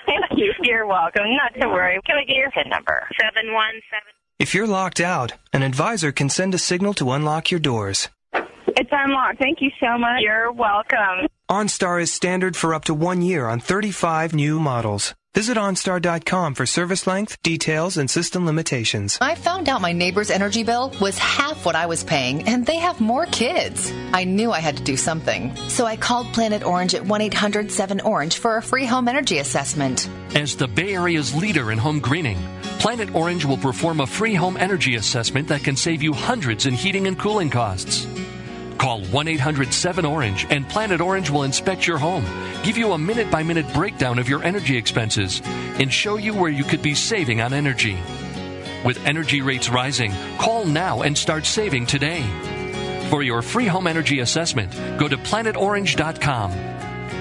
Thank 0.05 0.39
you. 0.39 0.53
You're 0.61 0.87
welcome. 0.87 1.25
Not 1.25 1.59
to 1.59 1.67
worry. 1.69 1.99
Can 2.05 2.17
we 2.17 2.27
get 2.27 2.37
your 2.37 2.51
PIN 2.51 2.69
number? 2.69 3.09
Seven 3.19 3.55
one 3.55 3.73
seven. 3.91 4.13
If 4.39 4.55
you're 4.55 4.67
locked 4.67 5.01
out, 5.01 5.33
an 5.55 5.63
advisor 5.63 6.13
can 6.13 6.29
send 6.29 6.55
a 6.55 6.59
signal 6.59 6.93
to 6.95 7.13
unlock 7.13 7.51
your 7.51 7.61
doors. 7.61 8.11
It's 8.77 8.91
unlocked. 8.93 9.39
Thank 9.39 9.61
you 9.61 9.71
so 9.81 9.99
much. 9.99 10.21
You're 10.21 10.53
welcome. 10.53 11.29
OnStar 11.51 12.01
is 12.01 12.13
standard 12.13 12.57
for 12.57 12.75
up 12.75 12.85
to 12.87 12.95
one 12.95 13.23
year 13.23 13.49
on 13.49 13.61
35 13.61 14.35
new 14.35 14.59
models. 14.59 15.15
Visit 15.35 15.57
OnStar.com 15.57 16.55
for 16.55 16.65
service 16.65 17.09
length, 17.09 17.43
details, 17.43 17.97
and 17.97 18.09
system 18.09 18.47
limitations. 18.47 19.19
I 19.21 19.35
found 19.35 19.69
out 19.69 19.81
my 19.81 19.93
neighbor's 19.93 20.31
energy 20.31 20.63
bill 20.63 20.93
was 21.01 21.19
half 21.19 21.67
what 21.67 21.75
I 21.75 21.87
was 21.87 22.05
paying, 22.05 22.47
and 22.49 22.65
they 22.65 22.77
have 22.77 23.01
more 23.01 23.27
kids. 23.27 23.93
I 24.13 24.23
knew 24.23 24.53
I 24.53 24.61
had 24.61 24.77
to 24.77 24.85
do 24.85 24.97
something. 24.97 25.55
So 25.69 25.87
I 25.87 25.97
called 25.97 26.33
Planet 26.33 26.63
Orange 26.63 26.95
at 26.95 27.05
1 27.05 27.21
800 27.21 27.73
7 27.73 28.01
Orange 28.03 28.39
for 28.39 28.57
a 28.57 28.63
free 28.63 28.87
home 28.87 29.09
energy 29.09 29.39
assessment. 29.39 30.09
As 30.37 30.55
the 30.55 30.69
Bay 30.69 30.95
Area's 30.95 31.35
leader 31.35 31.73
in 31.73 31.79
home 31.79 31.99
greening, 31.99 32.39
Planet 32.79 33.13
Orange 33.13 33.45
will 33.45 33.57
perform 33.57 34.01
a 34.01 34.07
free 34.07 34.35
home 34.35 34.57
energy 34.57 34.95
assessment 34.95 35.49
that 35.49 35.65
can 35.65 35.75
save 35.75 36.01
you 36.01 36.13
hundreds 36.13 36.67
in 36.67 36.75
heating 36.75 37.09
and 37.09 37.19
cooling 37.19 37.51
costs. 37.51 38.07
Call 38.79 39.05
1 39.05 39.29
800 39.29 39.73
7 39.73 40.05
Orange 40.05 40.47
and 40.51 40.69
Planet 40.69 41.01
Orange 41.01 41.31
will 41.31 41.45
inspect 41.45 41.87
your 41.87 41.99
home, 41.99 42.25
give 42.63 42.77
you 42.77 42.93
a 42.93 42.99
minute 42.99 43.31
by 43.31 43.43
minute 43.43 43.73
breakdown 43.73 44.19
of 44.19 44.29
your 44.29 44.43
energy 44.43 44.77
expenses, 44.77 45.41
and 45.45 45.93
show 45.93 46.17
you 46.17 46.35
where 46.35 46.51
you 46.51 46.65
could 46.65 46.83
be 46.83 46.95
saving 46.95 47.41
on 47.41 47.53
energy. 47.53 47.97
With 48.85 49.05
energy 49.07 49.41
rates 49.41 49.71
rising, 49.71 50.13
call 50.39 50.65
now 50.65 51.03
and 51.03 51.17
start 51.17 51.47
saving 51.47 51.87
today. 51.87 52.23
For 53.11 53.23
your 53.23 53.43
free 53.43 53.67
home 53.67 53.87
energy 53.87 54.21
assessment, 54.21 54.73
go 54.99 55.09
to 55.09 55.17
planetorange.com 55.17 56.74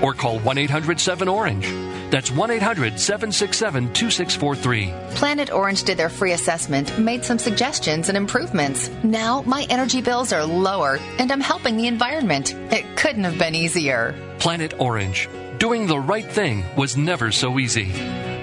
or 0.03 0.13
call 0.13 0.37
1 0.39 0.57
800 0.59 0.99
7 0.99 1.27
Orange. 1.27 1.65
That's 2.11 2.29
1 2.29 2.51
800 2.51 2.99
767 2.99 3.93
2643. 3.93 4.93
Planet 5.15 5.51
Orange 5.51 5.83
did 5.83 5.97
their 5.97 6.09
free 6.09 6.33
assessment, 6.33 6.99
made 6.99 7.25
some 7.25 7.39
suggestions 7.39 8.09
and 8.09 8.15
improvements. 8.15 8.91
Now 9.03 9.41
my 9.47 9.65
energy 9.71 10.01
bills 10.01 10.31
are 10.31 10.45
lower 10.45 10.99
and 11.17 11.31
I'm 11.31 11.41
helping 11.41 11.77
the 11.77 11.87
environment. 11.87 12.53
It 12.71 12.85
couldn't 12.95 13.23
have 13.23 13.39
been 13.39 13.55
easier. 13.55 14.13
Planet 14.37 14.79
Orange. 14.79 15.27
Doing 15.57 15.87
the 15.87 15.97
right 15.97 16.29
thing 16.29 16.63
was 16.75 16.97
never 16.97 17.31
so 17.31 17.57
easy. 17.57 17.91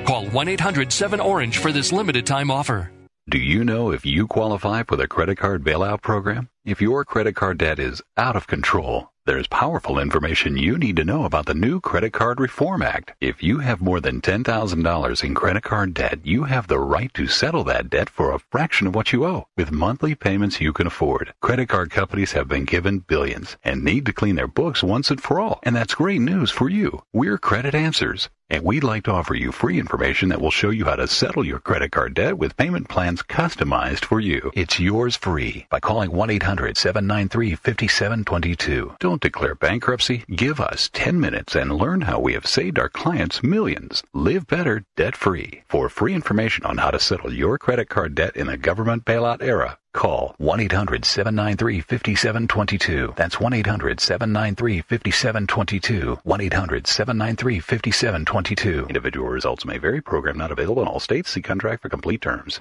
Call 0.04 0.26
1 0.26 0.48
800 0.48 0.90
7 0.92 1.20
Orange 1.20 1.58
for 1.58 1.70
this 1.70 1.92
limited 1.92 2.26
time 2.26 2.50
offer. 2.50 2.90
Do 3.28 3.38
you 3.38 3.62
know 3.62 3.92
if 3.92 4.04
you 4.04 4.26
qualify 4.26 4.82
for 4.82 4.96
the 4.96 5.06
credit 5.06 5.38
card 5.38 5.62
bailout 5.62 6.02
program? 6.02 6.48
If 6.64 6.80
your 6.80 7.04
credit 7.04 7.36
card 7.36 7.58
debt 7.58 7.78
is 7.78 8.02
out 8.16 8.34
of 8.34 8.48
control, 8.48 9.09
there's 9.26 9.46
powerful 9.46 9.98
information 9.98 10.56
you 10.56 10.78
need 10.78 10.96
to 10.96 11.04
know 11.04 11.24
about 11.24 11.46
the 11.46 11.54
new 11.54 11.80
Credit 11.80 12.12
Card 12.12 12.40
Reform 12.40 12.80
Act. 12.80 13.12
If 13.20 13.42
you 13.42 13.58
have 13.58 13.80
more 13.80 14.00
than 14.00 14.20
$10,000 14.20 15.24
in 15.24 15.34
credit 15.34 15.62
card 15.62 15.92
debt, 15.94 16.20
you 16.24 16.44
have 16.44 16.68
the 16.68 16.78
right 16.78 17.12
to 17.14 17.26
settle 17.26 17.64
that 17.64 17.90
debt 17.90 18.08
for 18.08 18.32
a 18.32 18.38
fraction 18.38 18.86
of 18.86 18.94
what 18.94 19.12
you 19.12 19.26
owe 19.26 19.46
with 19.56 19.70
monthly 19.70 20.14
payments 20.14 20.60
you 20.60 20.72
can 20.72 20.86
afford. 20.86 21.34
Credit 21.42 21.68
card 21.68 21.90
companies 21.90 22.32
have 22.32 22.48
been 22.48 22.64
given 22.64 23.00
billions 23.00 23.56
and 23.62 23.84
need 23.84 24.06
to 24.06 24.12
clean 24.12 24.36
their 24.36 24.48
books 24.48 24.82
once 24.82 25.10
and 25.10 25.22
for 25.22 25.38
all. 25.38 25.60
And 25.62 25.76
that's 25.76 25.94
great 25.94 26.20
news 26.20 26.50
for 26.50 26.68
you. 26.68 27.02
We're 27.12 27.38
Credit 27.38 27.74
Answers. 27.74 28.30
And 28.50 28.64
we'd 28.64 28.82
like 28.82 29.04
to 29.04 29.12
offer 29.12 29.34
you 29.34 29.52
free 29.52 29.78
information 29.78 30.30
that 30.30 30.40
will 30.40 30.50
show 30.50 30.70
you 30.70 30.86
how 30.86 30.96
to 30.96 31.06
settle 31.06 31.44
your 31.44 31.60
credit 31.60 31.92
card 31.92 32.14
debt 32.14 32.36
with 32.36 32.56
payment 32.56 32.88
plans 32.88 33.22
customized 33.22 34.04
for 34.04 34.18
you. 34.18 34.50
It's 34.54 34.80
yours 34.80 35.14
free 35.14 35.66
by 35.70 35.78
calling 35.78 36.10
1-800-793-5722. 36.10 38.98
Don't 38.98 39.22
declare 39.22 39.54
bankruptcy. 39.54 40.24
Give 40.34 40.60
us 40.60 40.90
10 40.92 41.20
minutes 41.20 41.54
and 41.54 41.72
learn 41.72 42.00
how 42.00 42.18
we 42.18 42.32
have 42.32 42.46
saved 42.46 42.80
our 42.80 42.88
clients 42.88 43.44
millions. 43.44 44.02
Live 44.12 44.48
better 44.48 44.84
debt 44.96 45.14
free. 45.14 45.62
For 45.68 45.88
free 45.88 46.14
information 46.14 46.66
on 46.66 46.78
how 46.78 46.90
to 46.90 46.98
settle 46.98 47.32
your 47.32 47.56
credit 47.56 47.88
card 47.88 48.16
debt 48.16 48.34
in 48.34 48.48
the 48.48 48.56
government 48.56 49.04
bailout 49.04 49.42
era, 49.42 49.78
Call 49.92 50.36
1-800-793-5722. 50.40 53.16
That's 53.16 53.34
1-800-793-5722. 53.36 56.22
1-800-793-5722. 56.24 58.88
Individual 58.88 59.28
results 59.28 59.64
may 59.64 59.78
vary. 59.78 60.00
Program 60.00 60.38
not 60.38 60.52
available 60.52 60.82
in 60.82 60.88
all 60.88 61.00
states. 61.00 61.30
See 61.30 61.42
contract 61.42 61.82
for 61.82 61.88
complete 61.88 62.20
terms. 62.20 62.60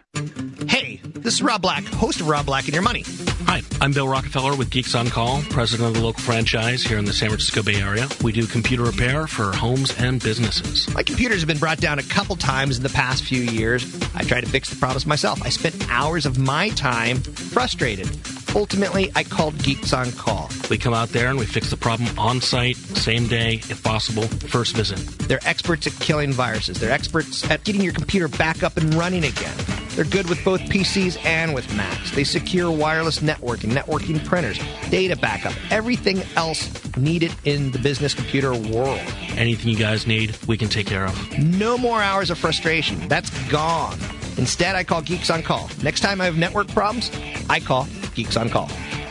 Hey, 0.67 0.88
this 1.03 1.35
is 1.35 1.41
Rob 1.41 1.61
Black, 1.61 1.83
host 1.85 2.21
of 2.21 2.27
Rob 2.27 2.45
Black 2.45 2.65
and 2.65 2.73
Your 2.73 2.83
Money. 2.83 3.03
Hi, 3.45 3.61
I'm 3.81 3.93
Bill 3.93 4.07
Rockefeller 4.07 4.55
with 4.55 4.69
Geeks 4.69 4.95
on 4.95 5.09
Call, 5.09 5.41
president 5.49 5.89
of 5.89 5.95
the 5.95 6.01
local 6.01 6.21
franchise 6.21 6.83
here 6.83 6.97
in 6.97 7.05
the 7.05 7.13
San 7.13 7.29
Francisco 7.29 7.63
Bay 7.63 7.81
Area. 7.81 8.07
We 8.23 8.31
do 8.31 8.45
computer 8.45 8.83
repair 8.83 9.27
for 9.27 9.51
homes 9.51 9.95
and 9.99 10.21
businesses. 10.21 10.93
My 10.93 11.03
computers 11.03 11.41
have 11.41 11.47
been 11.47 11.57
brought 11.57 11.79
down 11.79 11.99
a 11.99 12.03
couple 12.03 12.35
times 12.35 12.77
in 12.77 12.83
the 12.83 12.89
past 12.89 13.23
few 13.23 13.41
years. 13.41 13.85
I 14.13 14.23
tried 14.23 14.41
to 14.41 14.49
fix 14.49 14.69
the 14.69 14.75
problems 14.75 15.05
myself. 15.05 15.41
I 15.41 15.49
spent 15.49 15.89
hours 15.89 16.25
of 16.25 16.37
my 16.37 16.69
time 16.69 17.17
frustrated. 17.17 18.09
Ultimately, 18.55 19.11
I 19.15 19.23
called 19.23 19.57
Geeks 19.63 19.93
on 19.93 20.11
Call. 20.11 20.49
We 20.69 20.77
come 20.77 20.93
out 20.93 21.09
there 21.09 21.29
and 21.29 21.37
we 21.37 21.45
fix 21.45 21.69
the 21.69 21.77
problem 21.77 22.17
on 22.17 22.41
site, 22.41 22.77
same 22.77 23.27
day, 23.27 23.55
if 23.69 23.83
possible, 23.83 24.23
first 24.23 24.75
visit. 24.75 24.97
They're 25.27 25.39
experts 25.45 25.87
at 25.87 25.93
killing 25.93 26.31
viruses. 26.33 26.79
They're 26.79 26.91
experts 26.91 27.49
at 27.49 27.63
getting 27.63 27.81
your 27.81 27.93
computer 27.93 28.27
back 28.27 28.63
up 28.63 28.77
and 28.77 28.93
running 28.95 29.23
again. 29.23 29.55
They're 29.89 30.05
good 30.05 30.29
with 30.29 30.43
both 30.45 30.61
PCs 30.89 31.23
and 31.25 31.53
with 31.53 31.71
Macs. 31.75 32.11
They 32.11 32.23
secure 32.23 32.71
wireless 32.71 33.19
networking, 33.19 33.71
networking 33.71 34.23
printers, 34.25 34.59
data 34.89 35.15
backup, 35.15 35.53
everything 35.69 36.23
else 36.35 36.69
needed 36.97 37.31
in 37.45 37.71
the 37.71 37.79
business 37.79 38.13
computer 38.13 38.51
world. 38.53 38.99
Anything 39.37 39.69
you 39.69 39.77
guys 39.77 40.07
need, 40.07 40.35
we 40.47 40.57
can 40.57 40.67
take 40.67 40.87
care 40.87 41.05
of. 41.05 41.37
No 41.37 41.77
more 41.77 42.01
hours 42.01 42.31
of 42.31 42.37
frustration. 42.37 43.07
That's 43.07 43.29
gone. 43.49 43.99
Instead, 44.37 44.75
I 44.75 44.83
call 44.83 45.01
Geeks 45.01 45.29
on 45.29 45.43
Call. 45.43 45.69
Next 45.83 45.99
time 45.99 46.21
I 46.21 46.25
have 46.25 46.37
network 46.37 46.67
problems, 46.69 47.11
I 47.49 47.59
call 47.59 47.87
Geeks 48.15 48.35
on 48.35 48.49
Call. 48.49 48.69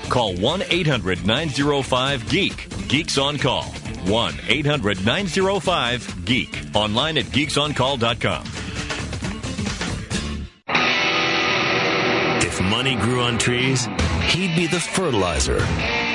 Call 0.09 0.35
1 0.37 0.63
800 0.69 1.27
905 1.27 2.29
Geek. 2.29 2.89
Geeks 2.89 3.19
on 3.19 3.39
Call. 3.39 3.65
1 4.07 4.35
800 4.49 5.05
905 5.05 6.25
Geek. 6.25 6.59
Online 6.75 7.19
at 7.19 7.25
geeksoncall.com. 7.27 8.45
money 12.69 12.97
grew 12.97 13.21
on 13.21 13.39
trees, 13.39 13.87
he'd 14.25 14.55
be 14.55 14.67
the 14.67 14.81
fertilizer. 14.81 15.65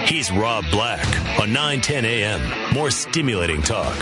He's 0.06 0.32
Rob 0.32 0.66
Black 0.72 1.06
on 1.40 1.52
910 1.52 2.06
AM. 2.06 2.74
More 2.74 2.92
stimulating 2.92 3.62
talk. 3.62 3.96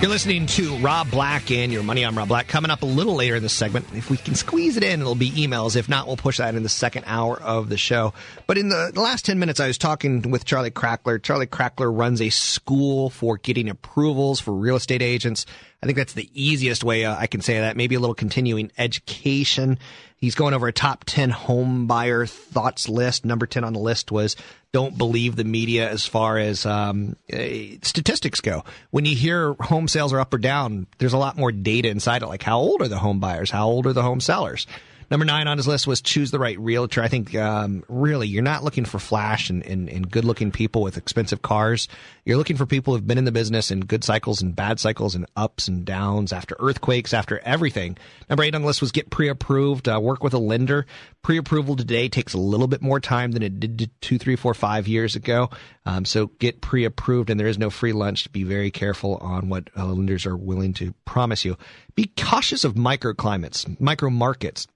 You're 0.00 0.10
listening 0.10 0.46
to 0.46 0.76
Rob 0.76 1.10
Black 1.10 1.50
and 1.50 1.72
Your 1.72 1.82
Money. 1.82 2.06
I'm 2.06 2.16
Rob 2.16 2.28
Black. 2.28 2.46
Coming 2.46 2.70
up 2.70 2.82
a 2.82 2.86
little 2.86 3.16
later 3.16 3.34
in 3.34 3.42
the 3.42 3.48
segment, 3.48 3.84
if 3.94 4.08
we 4.08 4.16
can 4.16 4.36
squeeze 4.36 4.76
it 4.76 4.84
in, 4.84 5.00
it'll 5.00 5.16
be 5.16 5.32
emails. 5.32 5.74
If 5.74 5.88
not, 5.88 6.06
we'll 6.06 6.16
push 6.16 6.38
that 6.38 6.54
in 6.54 6.62
the 6.62 6.68
second 6.68 7.02
hour 7.08 7.36
of 7.42 7.68
the 7.68 7.76
show. 7.76 8.14
But 8.46 8.58
in 8.58 8.68
the, 8.68 8.92
the 8.94 9.00
last 9.00 9.24
10 9.24 9.40
minutes, 9.40 9.58
I 9.58 9.66
was 9.66 9.76
talking 9.76 10.30
with 10.30 10.44
Charlie 10.44 10.70
Crackler. 10.70 11.18
Charlie 11.18 11.48
Crackler 11.48 11.90
runs 11.90 12.22
a 12.22 12.30
school 12.30 13.10
for 13.10 13.38
getting 13.38 13.68
approvals 13.68 14.38
for 14.38 14.52
real 14.52 14.76
estate 14.76 15.02
agents. 15.02 15.46
I 15.82 15.86
think 15.86 15.98
that's 15.98 16.12
the 16.12 16.30
easiest 16.32 16.84
way 16.84 17.04
uh, 17.04 17.16
I 17.16 17.26
can 17.26 17.40
say 17.40 17.58
that. 17.58 17.76
Maybe 17.76 17.96
a 17.96 18.00
little 18.00 18.14
continuing 18.14 18.70
education. 18.78 19.80
He's 20.18 20.34
going 20.34 20.52
over 20.52 20.66
a 20.66 20.72
top 20.72 21.04
10 21.06 21.30
home 21.30 21.86
buyer 21.86 22.26
thoughts 22.26 22.88
list. 22.88 23.24
Number 23.24 23.46
10 23.46 23.62
on 23.64 23.72
the 23.72 23.78
list 23.78 24.10
was 24.10 24.36
don't 24.72 24.98
believe 24.98 25.36
the 25.36 25.44
media 25.44 25.88
as 25.88 26.04
far 26.06 26.38
as 26.38 26.66
um, 26.66 27.16
uh, 27.32 27.38
statistics 27.82 28.40
go. 28.40 28.64
When 28.90 29.04
you 29.04 29.14
hear 29.14 29.54
home 29.54 29.88
sales 29.88 30.12
are 30.12 30.20
up 30.20 30.34
or 30.34 30.38
down, 30.38 30.86
there's 30.98 31.12
a 31.12 31.18
lot 31.18 31.36
more 31.36 31.52
data 31.52 31.88
inside 31.88 32.22
it, 32.22 32.26
like 32.26 32.42
how 32.42 32.58
old 32.58 32.82
are 32.82 32.88
the 32.88 32.98
home 32.98 33.20
buyers? 33.20 33.50
How 33.50 33.68
old 33.68 33.86
are 33.86 33.92
the 33.92 34.02
home 34.02 34.20
sellers? 34.20 34.66
Number 35.10 35.24
nine 35.24 35.48
on 35.48 35.56
his 35.56 35.66
list 35.66 35.86
was 35.86 36.02
choose 36.02 36.30
the 36.30 36.38
right 36.38 36.58
realtor. 36.58 37.02
I 37.02 37.08
think 37.08 37.34
um, 37.34 37.82
really 37.88 38.28
you're 38.28 38.42
not 38.42 38.62
looking 38.62 38.84
for 38.84 38.98
flash 38.98 39.48
and, 39.48 39.64
and, 39.64 39.88
and 39.88 40.10
good 40.10 40.26
looking 40.26 40.50
people 40.50 40.82
with 40.82 40.98
expensive 40.98 41.40
cars. 41.40 41.88
You're 42.26 42.36
looking 42.36 42.56
for 42.58 42.66
people 42.66 42.92
who've 42.92 43.06
been 43.06 43.16
in 43.16 43.24
the 43.24 43.32
business 43.32 43.70
in 43.70 43.80
good 43.80 44.04
cycles 44.04 44.42
and 44.42 44.54
bad 44.54 44.78
cycles 44.78 45.14
and 45.14 45.24
ups 45.34 45.66
and 45.66 45.86
downs 45.86 46.30
after 46.30 46.56
earthquakes, 46.60 47.14
after 47.14 47.38
everything. 47.38 47.96
Number 48.28 48.42
eight 48.42 48.54
on 48.54 48.60
the 48.60 48.66
list 48.66 48.82
was 48.82 48.92
get 48.92 49.08
pre 49.08 49.28
approved, 49.28 49.88
uh, 49.88 49.98
work 49.98 50.22
with 50.22 50.34
a 50.34 50.38
lender. 50.38 50.84
Pre 51.22 51.38
approval 51.38 51.74
today 51.74 52.10
takes 52.10 52.34
a 52.34 52.38
little 52.38 52.68
bit 52.68 52.82
more 52.82 53.00
time 53.00 53.32
than 53.32 53.42
it 53.42 53.58
did 53.58 53.90
two, 54.02 54.18
three, 54.18 54.36
four, 54.36 54.52
five 54.52 54.86
years 54.86 55.16
ago. 55.16 55.48
Um, 55.86 56.04
so 56.04 56.26
get 56.26 56.60
pre 56.60 56.84
approved, 56.84 57.30
and 57.30 57.40
there 57.40 57.46
is 57.46 57.58
no 57.58 57.70
free 57.70 57.94
lunch. 57.94 58.30
Be 58.30 58.42
very 58.44 58.70
careful 58.70 59.16
on 59.16 59.48
what 59.48 59.70
uh, 59.74 59.86
lenders 59.86 60.26
are 60.26 60.36
willing 60.36 60.74
to 60.74 60.92
promise 61.06 61.46
you. 61.46 61.56
Be 61.94 62.12
cautious 62.18 62.64
of 62.64 62.74
microclimates, 62.74 63.80
micro 63.80 64.10
markets. 64.10 64.66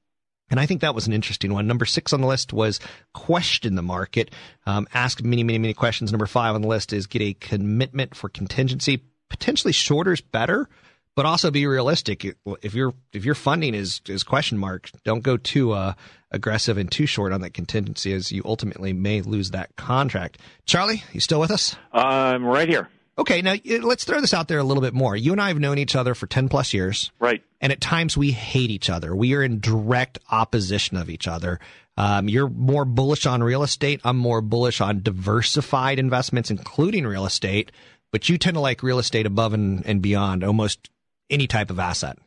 And 0.53 0.61
I 0.61 0.67
think 0.67 0.83
that 0.83 0.95
was 0.95 1.07
an 1.07 1.15
interesting 1.15 1.53
one. 1.55 1.67
Number 1.67 1.87
six 1.87 2.13
on 2.13 2.21
the 2.21 2.27
list 2.27 2.53
was 2.53 2.79
question 3.15 3.75
the 3.75 3.83
market. 3.83 4.31
Um, 4.67 4.87
ask 4.93 5.23
many, 5.23 5.43
many, 5.43 5.59
many 5.59 5.73
questions. 5.73 6.13
Number 6.13 6.27
five 6.27 6.55
on 6.55 6.61
the 6.61 6.69
list 6.69 6.93
is 6.93 7.07
get 7.07 7.23
a 7.23 7.33
commitment 7.33 8.15
for 8.15 8.29
contingency. 8.29 9.03
Potentially 9.31 9.73
shorter 9.73 10.13
is 10.13 10.21
better, 10.21 10.69
but 11.17 11.25
also 11.25 11.51
be 11.51 11.67
realistic. 11.67 12.37
If 12.61 12.75
your 12.75 12.93
if 13.15 13.25
your 13.25 13.35
funding 13.35 13.75
is 13.75 14.03
is 14.07 14.23
question 14.23 14.59
mark, 14.59 14.91
don't 15.05 15.23
go 15.23 15.39
too 15.39 15.73
uh, 15.73 15.95
aggressive 16.31 16.77
and 16.77 16.93
too 16.93 17.07
short 17.07 17.33
on 17.33 17.41
that 17.41 17.55
contingency, 17.55 18.13
as 18.13 18.31
you 18.31 18.43
ultimately 18.45 18.93
may 18.93 19.23
lose 19.23 19.53
that 19.53 19.75
contract. 19.77 20.37
Charlie, 20.67 21.03
you 21.15 21.21
still 21.21 21.41
with 21.41 21.51
us? 21.51 21.77
I'm 21.93 22.45
right 22.45 22.69
here. 22.69 22.91
Okay, 23.19 23.43
now 23.43 23.55
let's 23.83 24.05
throw 24.05 24.21
this 24.21 24.33
out 24.33 24.49
there 24.49 24.59
a 24.59 24.65
little 24.65 24.81
bit 24.81 24.95
more. 24.95 25.15
You 25.15 25.33
and 25.33 25.41
I 25.41 25.49
have 25.49 25.59
known 25.59 25.77
each 25.77 25.95
other 25.95 26.15
for 26.15 26.27
10 26.27 26.49
plus 26.49 26.73
years. 26.73 27.11
Right. 27.21 27.43
And 27.61 27.71
at 27.71 27.81
times 27.81 28.17
we 28.17 28.33
hate 28.33 28.71
each 28.71 28.89
other. 28.89 29.15
We 29.15 29.35
are 29.35 29.43
in 29.43 29.61
direct 29.61 30.19
opposition 30.31 30.97
of 30.97 31.11
each 31.11 31.29
other. 31.29 31.61
Um, 31.99 32.29
you're 32.29 32.49
more 32.49 32.87
bullish 32.87 33.27
on 33.27 33.43
real 33.43 33.63
estate. 33.63 34.01
I'm 34.03 34.17
more 34.17 34.41
bullish 34.41 34.81
on 34.81 35.03
diversified 35.03 35.99
investments, 35.99 36.51
including 36.51 37.07
real 37.07 37.27
estate. 37.27 37.71
But 38.13 38.29
you 38.29 38.39
tend 38.39 38.55
to 38.55 38.61
like 38.61 38.83
real 38.83 38.99
estate 38.99 39.27
above 39.27 39.53
and, 39.53 39.85
and 39.85 40.01
beyond 40.01 40.43
almost 40.43 40.91
any 41.29 41.47
type 41.47 41.71
of 41.71 41.79
asset. 41.79 42.19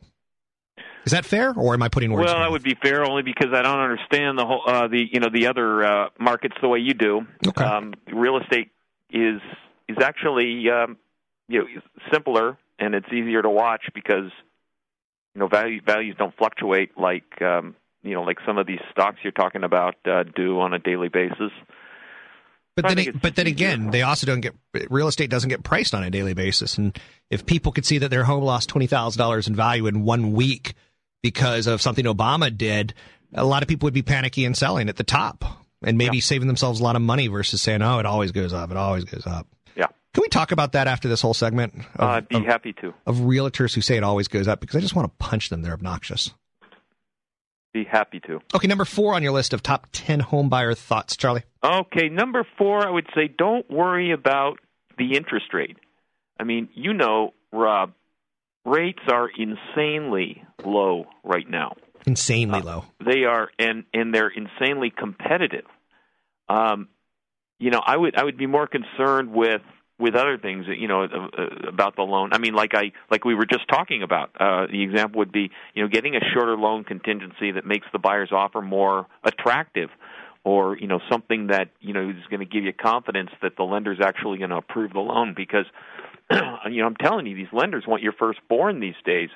Is 1.04 1.12
that 1.12 1.24
fair, 1.24 1.54
or 1.56 1.72
am 1.74 1.82
I 1.82 1.88
putting 1.88 2.10
words? 2.10 2.26
Well, 2.26 2.40
that 2.40 2.50
would 2.50 2.64
be 2.64 2.76
fair 2.82 3.04
only 3.04 3.22
because 3.22 3.52
I 3.52 3.62
don't 3.62 3.78
understand 3.78 4.36
the 4.36 4.44
whole 4.44 4.62
uh, 4.66 4.88
the 4.88 5.06
you 5.08 5.20
know 5.20 5.28
the 5.32 5.46
other 5.46 5.84
uh, 5.84 6.08
markets 6.18 6.56
the 6.60 6.66
way 6.66 6.80
you 6.80 6.94
do. 6.94 7.24
Okay. 7.46 7.62
Um, 7.62 7.94
real 8.12 8.38
estate 8.38 8.72
is 9.10 9.40
is 9.88 9.96
actually 10.02 10.68
um, 10.70 10.96
you 11.48 11.60
know 11.60 11.66
simpler 12.12 12.56
and 12.78 12.94
it's 12.94 13.08
easier 13.12 13.42
to 13.42 13.50
watch 13.50 13.82
because 13.94 14.30
you 15.34 15.40
know 15.40 15.48
value 15.48 15.80
values 15.84 16.16
don't 16.18 16.36
fluctuate 16.36 16.98
like 16.98 17.40
um, 17.42 17.74
you 18.02 18.14
know 18.14 18.22
like 18.22 18.38
some 18.46 18.58
of 18.58 18.66
these 18.66 18.80
stocks 18.90 19.18
you're 19.22 19.32
talking 19.32 19.64
about 19.64 19.94
uh, 20.06 20.22
do 20.34 20.60
on 20.60 20.72
a 20.74 20.78
daily 20.78 21.08
basis. 21.08 21.50
But 22.74 22.84
I 22.84 22.88
then, 22.94 23.08
it- 23.08 23.22
but 23.22 23.36
then 23.36 23.46
again, 23.46 23.90
they 23.90 24.02
also 24.02 24.26
don't 24.26 24.40
get 24.42 24.54
real 24.90 25.08
estate 25.08 25.30
doesn't 25.30 25.48
get 25.48 25.62
priced 25.62 25.94
on 25.94 26.02
a 26.02 26.10
daily 26.10 26.34
basis. 26.34 26.76
And 26.76 26.98
if 27.30 27.46
people 27.46 27.72
could 27.72 27.86
see 27.86 27.98
that 27.98 28.10
their 28.10 28.24
home 28.24 28.44
lost 28.44 28.68
twenty 28.68 28.86
thousand 28.86 29.18
dollars 29.18 29.48
in 29.48 29.54
value 29.54 29.86
in 29.86 30.04
one 30.04 30.32
week 30.32 30.74
because 31.22 31.66
of 31.66 31.80
something 31.80 32.04
Obama 32.04 32.54
did, 32.54 32.92
a 33.32 33.44
lot 33.46 33.62
of 33.62 33.68
people 33.68 33.86
would 33.86 33.94
be 33.94 34.02
panicky 34.02 34.44
and 34.44 34.54
selling 34.54 34.90
at 34.90 34.96
the 34.96 35.04
top, 35.04 35.42
and 35.82 35.96
maybe 35.96 36.20
saving 36.20 36.48
themselves 36.48 36.80
a 36.80 36.84
lot 36.84 36.96
of 36.96 37.02
money 37.02 37.28
versus 37.28 37.62
saying, 37.62 37.80
"Oh, 37.80 37.98
it 37.98 38.04
always 38.04 38.32
goes 38.32 38.52
up. 38.52 38.70
It 38.70 38.76
always 38.76 39.04
goes 39.04 39.26
up." 39.26 39.46
Can 40.16 40.22
we 40.22 40.28
talk 40.28 40.50
about 40.50 40.72
that 40.72 40.86
after 40.88 41.08
this 41.08 41.20
whole 41.20 41.34
segment? 41.34 41.74
Of, 41.76 42.00
Uh, 42.00 42.06
I'd 42.06 42.28
be 42.28 42.36
of, 42.36 42.44
happy 42.46 42.72
to. 42.80 42.94
of 43.04 43.16
realtors 43.16 43.74
who 43.74 43.82
say 43.82 43.98
it 43.98 44.02
always 44.02 44.28
goes 44.28 44.48
up 44.48 44.60
because 44.60 44.74
I 44.74 44.80
just 44.80 44.96
want 44.96 45.12
to 45.12 45.14
punch 45.22 45.50
them. 45.50 45.60
They're 45.60 45.74
obnoxious. 45.74 46.32
Be 47.74 47.84
happy 47.84 48.20
to. 48.20 48.40
Okay, 48.54 48.66
number 48.66 48.86
four 48.86 49.12
on 49.12 49.22
your 49.22 49.32
list 49.32 49.52
of 49.52 49.62
top 49.62 49.88
ten 49.92 50.22
homebuyer 50.22 50.74
thoughts, 50.74 51.18
Charlie. 51.18 51.42
Okay, 51.62 52.08
number 52.08 52.46
four, 52.56 52.86
I 52.86 52.88
would 52.90 53.06
say 53.14 53.28
don't 53.28 53.70
worry 53.70 54.10
about 54.10 54.58
the 54.96 55.18
interest 55.18 55.52
rate. 55.52 55.76
I 56.40 56.44
mean, 56.44 56.70
you 56.72 56.94
know, 56.94 57.34
Rob, 57.52 57.92
rates 58.64 59.02
are 59.12 59.28
insanely 59.28 60.42
low 60.64 61.08
right 61.24 61.46
now. 61.46 61.74
Insanely 62.06 62.62
low. 62.62 62.86
They 63.04 63.24
are, 63.24 63.50
and 63.58 63.84
and 63.92 64.14
they're 64.14 64.32
insanely 64.34 64.88
competitive. 64.88 65.66
Um, 66.48 66.88
you 67.58 67.70
know, 67.70 67.82
I 67.84 67.98
would 67.98 68.16
I 68.16 68.24
would 68.24 68.38
be 68.38 68.46
more 68.46 68.66
concerned 68.66 69.34
with 69.34 69.60
with 69.98 70.14
other 70.14 70.38
things. 70.38 70.66
You 70.68 70.88
know, 70.88 71.04
uh, 71.04 71.06
uh, 71.06 71.68
about 71.68 71.96
the 71.96 72.02
loan. 72.02 72.30
I 72.32 72.38
mean, 72.38 72.54
like 72.54 72.74
I 72.74 72.92
like 73.10 73.24
we 73.24 73.34
were 73.34 73.46
just 73.46 73.68
talking 73.68 74.02
about. 74.02 74.30
Uh, 74.38 74.66
the 74.66 74.82
example 74.82 75.18
would 75.18 75.32
be, 75.32 75.50
you 75.74 75.82
know, 75.82 75.88
getting 75.88 76.14
a 76.14 76.20
shorter 76.34 76.56
loan 76.56 76.84
contingency 76.84 77.52
that 77.52 77.66
makes 77.66 77.86
the 77.92 77.98
buyer's 77.98 78.32
offer 78.32 78.60
more 78.60 79.06
attractive 79.24 79.90
or 80.46 80.78
you 80.78 80.86
know 80.86 81.00
something 81.10 81.48
that 81.48 81.70
you 81.80 81.92
know 81.92 82.08
is 82.08 82.24
going 82.30 82.40
to 82.40 82.46
give 82.46 82.64
you 82.64 82.72
confidence 82.72 83.30
that 83.42 83.56
the 83.56 83.64
lender's 83.64 83.98
actually 84.00 84.38
going 84.38 84.50
to 84.50 84.56
approve 84.56 84.92
the 84.92 85.00
loan 85.00 85.34
because 85.36 85.66
you 86.30 86.80
know 86.80 86.86
I'm 86.86 86.96
telling 86.96 87.26
you 87.26 87.34
these 87.34 87.52
lenders 87.52 87.84
want 87.86 88.02
your 88.02 88.12
firstborn 88.12 88.78
these 88.78 88.94
days 89.04 89.28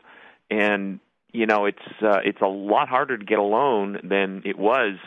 and 0.50 1.00
you 1.32 1.46
know 1.46 1.66
it's 1.66 1.78
uh, 2.00 2.20
it's 2.24 2.40
a 2.40 2.46
lot 2.46 2.88
harder 2.88 3.18
to 3.18 3.24
get 3.24 3.40
a 3.40 3.42
loan 3.42 3.98
than 4.04 4.42
it 4.44 4.56
was 4.56 4.98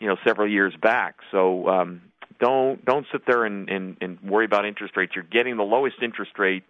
you 0.00 0.08
know 0.08 0.16
several 0.26 0.50
years 0.50 0.74
back 0.82 1.16
so 1.30 1.68
um 1.68 2.02
don't 2.38 2.84
don't 2.84 3.06
sit 3.12 3.22
there 3.26 3.44
and 3.44 3.68
and, 3.68 3.96
and 4.00 4.20
worry 4.22 4.44
about 4.44 4.64
interest 4.64 4.96
rates 4.96 5.12
you're 5.14 5.24
getting 5.24 5.56
the 5.56 5.62
lowest 5.62 5.96
interest 6.02 6.32
rate 6.38 6.64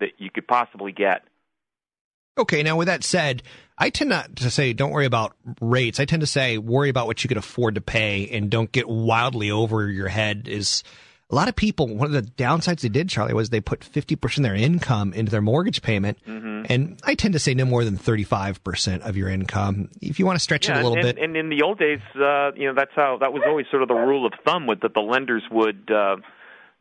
that 0.00 0.10
you 0.18 0.30
could 0.30 0.46
possibly 0.46 0.92
get 0.92 1.22
Okay, 2.38 2.62
now 2.62 2.76
with 2.76 2.88
that 2.88 3.02
said, 3.02 3.42
I 3.78 3.88
tend 3.88 4.10
not 4.10 4.36
to 4.36 4.50
say 4.50 4.72
don't 4.74 4.90
worry 4.90 5.06
about 5.06 5.34
rates. 5.60 5.98
I 6.00 6.04
tend 6.04 6.20
to 6.20 6.26
say 6.26 6.58
worry 6.58 6.90
about 6.90 7.06
what 7.06 7.24
you 7.24 7.28
can 7.28 7.38
afford 7.38 7.76
to 7.76 7.80
pay 7.80 8.28
and 8.28 8.50
don't 8.50 8.70
get 8.70 8.88
wildly 8.88 9.50
over 9.50 9.88
your 9.88 10.08
head. 10.08 10.46
Is 10.48 10.82
a 11.28 11.34
lot 11.34 11.48
of 11.48 11.56
people 11.56 11.88
one 11.88 12.06
of 12.06 12.12
the 12.12 12.22
downsides 12.22 12.80
they 12.80 12.88
did, 12.88 13.08
Charlie, 13.08 13.34
was 13.34 13.50
they 13.50 13.60
put 13.60 13.82
fifty 13.82 14.14
percent 14.14 14.46
of 14.46 14.52
their 14.52 14.62
income 14.62 15.12
into 15.12 15.30
their 15.30 15.42
mortgage 15.42 15.82
payment, 15.82 16.18
Mhm. 16.26 16.66
and 16.70 17.00
I 17.04 17.14
tend 17.14 17.34
to 17.34 17.40
say 17.40 17.52
no 17.54 17.64
more 17.64 17.84
than 17.84 17.96
thirty 17.96 18.22
five 18.22 18.62
percent 18.62 19.02
of 19.02 19.16
your 19.16 19.28
income. 19.28 19.90
If 20.00 20.18
you 20.18 20.26
want 20.26 20.36
to 20.36 20.42
stretch 20.42 20.68
yeah, 20.68 20.78
it 20.78 20.80
a 20.80 20.88
little 20.88 21.04
and, 21.04 21.16
bit, 21.16 21.22
And 21.22 21.36
in 21.36 21.48
the 21.48 21.62
old 21.62 21.78
days, 21.78 21.98
uh, 22.14 22.52
you 22.54 22.68
know, 22.68 22.74
that's 22.74 22.92
how 22.94 23.18
that 23.18 23.32
was 23.32 23.42
always 23.46 23.66
sort 23.70 23.82
of 23.82 23.88
the 23.88 23.94
rule 23.94 24.24
of 24.24 24.32
thumb 24.44 24.66
with 24.66 24.80
that 24.82 24.94
the 24.94 25.00
lenders 25.00 25.42
would 25.50 25.90
uh, 25.90 26.16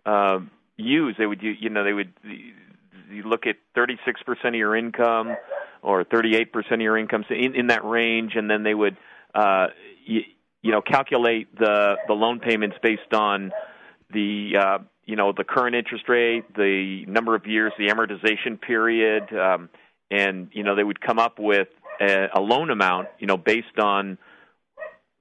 uh, 0.06 0.40
use. 0.78 1.16
They 1.18 1.26
would, 1.26 1.42
you, 1.42 1.56
you 1.60 1.70
know, 1.70 1.84
they 1.84 1.94
would 1.94 2.14
you 2.24 3.24
look 3.24 3.48
at 3.48 3.56
36% 3.76 4.48
of 4.48 4.56
your 4.56 4.76
income 4.76 5.36
or 5.82 6.04
38% 6.04 6.48
of 6.72 6.82
your 6.82 6.98
income 6.98 7.24
so 7.28 7.36
in, 7.36 7.56
in 7.56 7.68
that 7.68 7.86
range, 7.86 8.34
and 8.36 8.50
then 8.50 8.64
they 8.64 8.74
would, 8.74 8.98
uh, 9.34 9.68
you, 10.06 10.22
you 10.62 10.72
know, 10.72 10.82
calculate 10.82 11.56
the 11.58 11.96
the 12.08 12.14
loan 12.14 12.40
payments 12.40 12.78
based 12.82 13.14
on 13.14 13.52
the 14.12 14.54
uh, 14.60 14.78
you 15.06 15.16
know 15.16 15.32
the 15.32 15.44
current 15.44 15.76
interest 15.76 16.08
rate, 16.10 16.54
the 16.56 17.06
number 17.08 17.36
of 17.36 17.46
years, 17.46 17.74
the 17.78 17.88
amortization 17.88 18.60
period, 18.60 19.32
um, 19.34 19.70
and 20.12 20.50
you 20.54 20.64
know 20.64 20.76
they 20.76 20.84
would 20.84 21.02
come 21.02 21.20
up 21.20 21.40
with 21.40 21.68
a, 22.02 22.28
a 22.36 22.42
loan 22.42 22.70
amount, 22.70 23.08
you 23.20 23.28
know, 23.28 23.38
based 23.38 23.80
on 23.80 24.18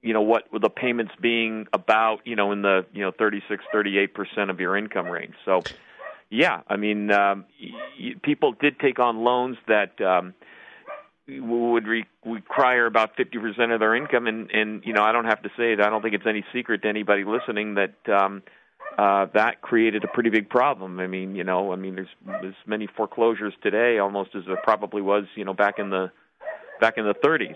you 0.01 0.13
know 0.13 0.21
what 0.21 0.43
the 0.59 0.69
payments 0.69 1.13
being 1.21 1.67
about, 1.73 2.19
you 2.25 2.35
know, 2.35 2.51
in 2.51 2.61
the 2.61 2.85
you 2.93 3.01
know 3.01 3.11
36, 3.11 3.63
38 3.71 4.13
percent 4.13 4.49
of 4.49 4.59
your 4.59 4.77
income 4.77 5.07
range. 5.07 5.35
So, 5.45 5.63
yeah, 6.29 6.61
I 6.67 6.77
mean, 6.77 7.11
um, 7.11 7.45
y- 7.59 8.15
people 8.23 8.53
did 8.53 8.79
take 8.79 8.99
on 8.99 9.23
loans 9.23 9.57
that. 9.67 9.99
Um, 10.01 10.33
would 11.27 11.87
re- 11.87 12.05
require 12.23 12.85
about 12.85 13.17
50% 13.17 13.73
of 13.73 13.79
their 13.79 13.95
income 13.95 14.27
and 14.27 14.51
and 14.51 14.83
you 14.85 14.93
know 14.93 15.01
I 15.01 15.11
don't 15.11 15.25
have 15.25 15.41
to 15.41 15.49
say 15.57 15.73
it 15.73 15.79
I 15.79 15.89
don't 15.89 16.03
think 16.03 16.13
it's 16.13 16.27
any 16.27 16.45
secret 16.53 16.83
to 16.83 16.87
anybody 16.87 17.23
listening 17.23 17.73
that 17.73 17.95
um 18.07 18.43
uh 18.97 19.27
that 19.33 19.61
created 19.61 20.03
a 20.03 20.07
pretty 20.07 20.29
big 20.29 20.49
problem 20.49 20.99
I 20.99 21.07
mean 21.07 21.35
you 21.35 21.43
know 21.43 21.71
I 21.71 21.75
mean 21.75 21.95
there's 21.95 22.43
as 22.45 22.53
many 22.65 22.87
foreclosures 22.87 23.53
today 23.61 23.99
almost 23.99 24.35
as 24.35 24.43
there 24.45 24.57
probably 24.63 25.01
was 25.01 25.25
you 25.35 25.45
know 25.45 25.53
back 25.53 25.79
in 25.79 25.89
the 25.89 26.11
back 26.79 26.97
in 26.97 27.05
the 27.05 27.13
30s 27.13 27.55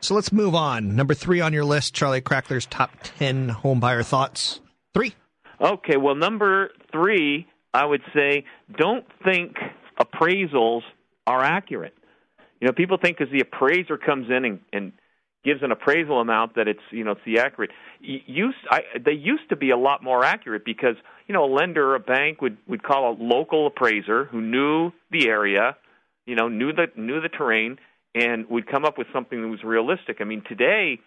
so 0.00 0.14
let's 0.14 0.32
move 0.32 0.54
on. 0.54 0.96
Number 0.96 1.14
three 1.14 1.40
on 1.40 1.54
your 1.54 1.64
list, 1.64 1.94
Charlie 1.94 2.20
Crackler's 2.20 2.66
top 2.66 2.90
ten 3.02 3.48
home 3.48 3.80
buyer 3.80 4.02
thoughts. 4.02 4.60
Three. 4.92 5.14
Okay, 5.60 5.96
well, 5.96 6.14
number 6.14 6.70
three, 6.92 7.46
I 7.72 7.86
would 7.86 8.02
say 8.14 8.44
don't 8.76 9.06
think 9.24 9.56
appraisals 9.98 10.82
are 11.26 11.42
accurate. 11.42 11.94
You 12.60 12.66
know, 12.66 12.74
people 12.74 12.98
think 13.02 13.18
because 13.18 13.32
the 13.32 13.40
appraiser 13.40 13.96
comes 13.96 14.28
in 14.28 14.44
and, 14.44 14.60
and 14.72 14.92
gives 15.44 15.62
an 15.62 15.70
appraisal 15.70 16.20
amount 16.20 16.56
that 16.56 16.68
it's 16.68 16.80
you 16.90 17.04
know 17.04 17.12
it's 17.12 17.20
the 17.24 17.38
accurate. 17.38 17.70
Used, 18.00 18.56
I, 18.70 18.80
they 19.04 19.12
used 19.12 19.48
to 19.50 19.56
be 19.56 19.70
a 19.70 19.76
lot 19.76 20.02
more 20.02 20.24
accurate 20.24 20.64
because 20.64 20.96
you 21.26 21.34
know 21.34 21.44
a 21.44 21.52
lender 21.52 21.94
a 21.94 22.00
bank 22.00 22.40
would 22.40 22.56
would 22.66 22.82
call 22.82 23.12
a 23.12 23.14
local 23.18 23.66
appraiser 23.66 24.24
who 24.24 24.40
knew 24.40 24.92
the 25.10 25.28
area, 25.28 25.76
you 26.26 26.36
know, 26.36 26.48
knew 26.48 26.72
the 26.72 26.86
knew 26.96 27.20
the 27.20 27.28
terrain, 27.28 27.78
and 28.14 28.48
would 28.48 28.66
come 28.66 28.84
up 28.84 28.98
with 28.98 29.06
something 29.12 29.42
that 29.42 29.48
was 29.48 29.62
realistic. 29.62 30.18
I 30.20 30.24
mean, 30.24 30.42
today 30.48 30.98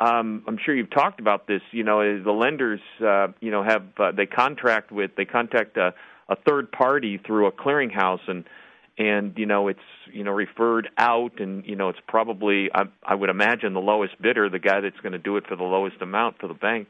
um, 0.00 0.42
I'm 0.46 0.58
sure 0.64 0.74
you've 0.74 0.90
talked 0.90 1.20
about 1.20 1.46
this. 1.46 1.62
You 1.70 1.84
know, 1.84 2.22
the 2.22 2.32
lenders, 2.32 2.80
uh, 3.04 3.28
you 3.40 3.50
know, 3.50 3.62
have 3.62 3.82
uh, 3.98 4.12
they 4.12 4.26
contract 4.26 4.90
with 4.90 5.12
they 5.16 5.24
contact 5.24 5.76
a, 5.76 5.94
a 6.28 6.36
third 6.36 6.72
party 6.72 7.20
through 7.24 7.46
a 7.46 7.52
clearinghouse, 7.52 8.26
and 8.28 8.44
and 8.96 9.34
you 9.36 9.46
know 9.46 9.68
it's 9.68 9.80
you 10.12 10.24
know 10.24 10.32
referred 10.32 10.88
out, 10.98 11.40
and 11.40 11.64
you 11.66 11.76
know 11.76 11.88
it's 11.88 11.98
probably 12.06 12.70
I, 12.74 12.84
I 13.02 13.14
would 13.14 13.30
imagine 13.30 13.74
the 13.74 13.80
lowest 13.80 14.20
bidder, 14.20 14.48
the 14.48 14.58
guy 14.58 14.80
that's 14.80 14.98
going 15.00 15.12
to 15.12 15.18
do 15.18 15.36
it 15.36 15.46
for 15.46 15.56
the 15.56 15.64
lowest 15.64 16.00
amount 16.00 16.38
for 16.38 16.48
the 16.48 16.54
bank. 16.54 16.88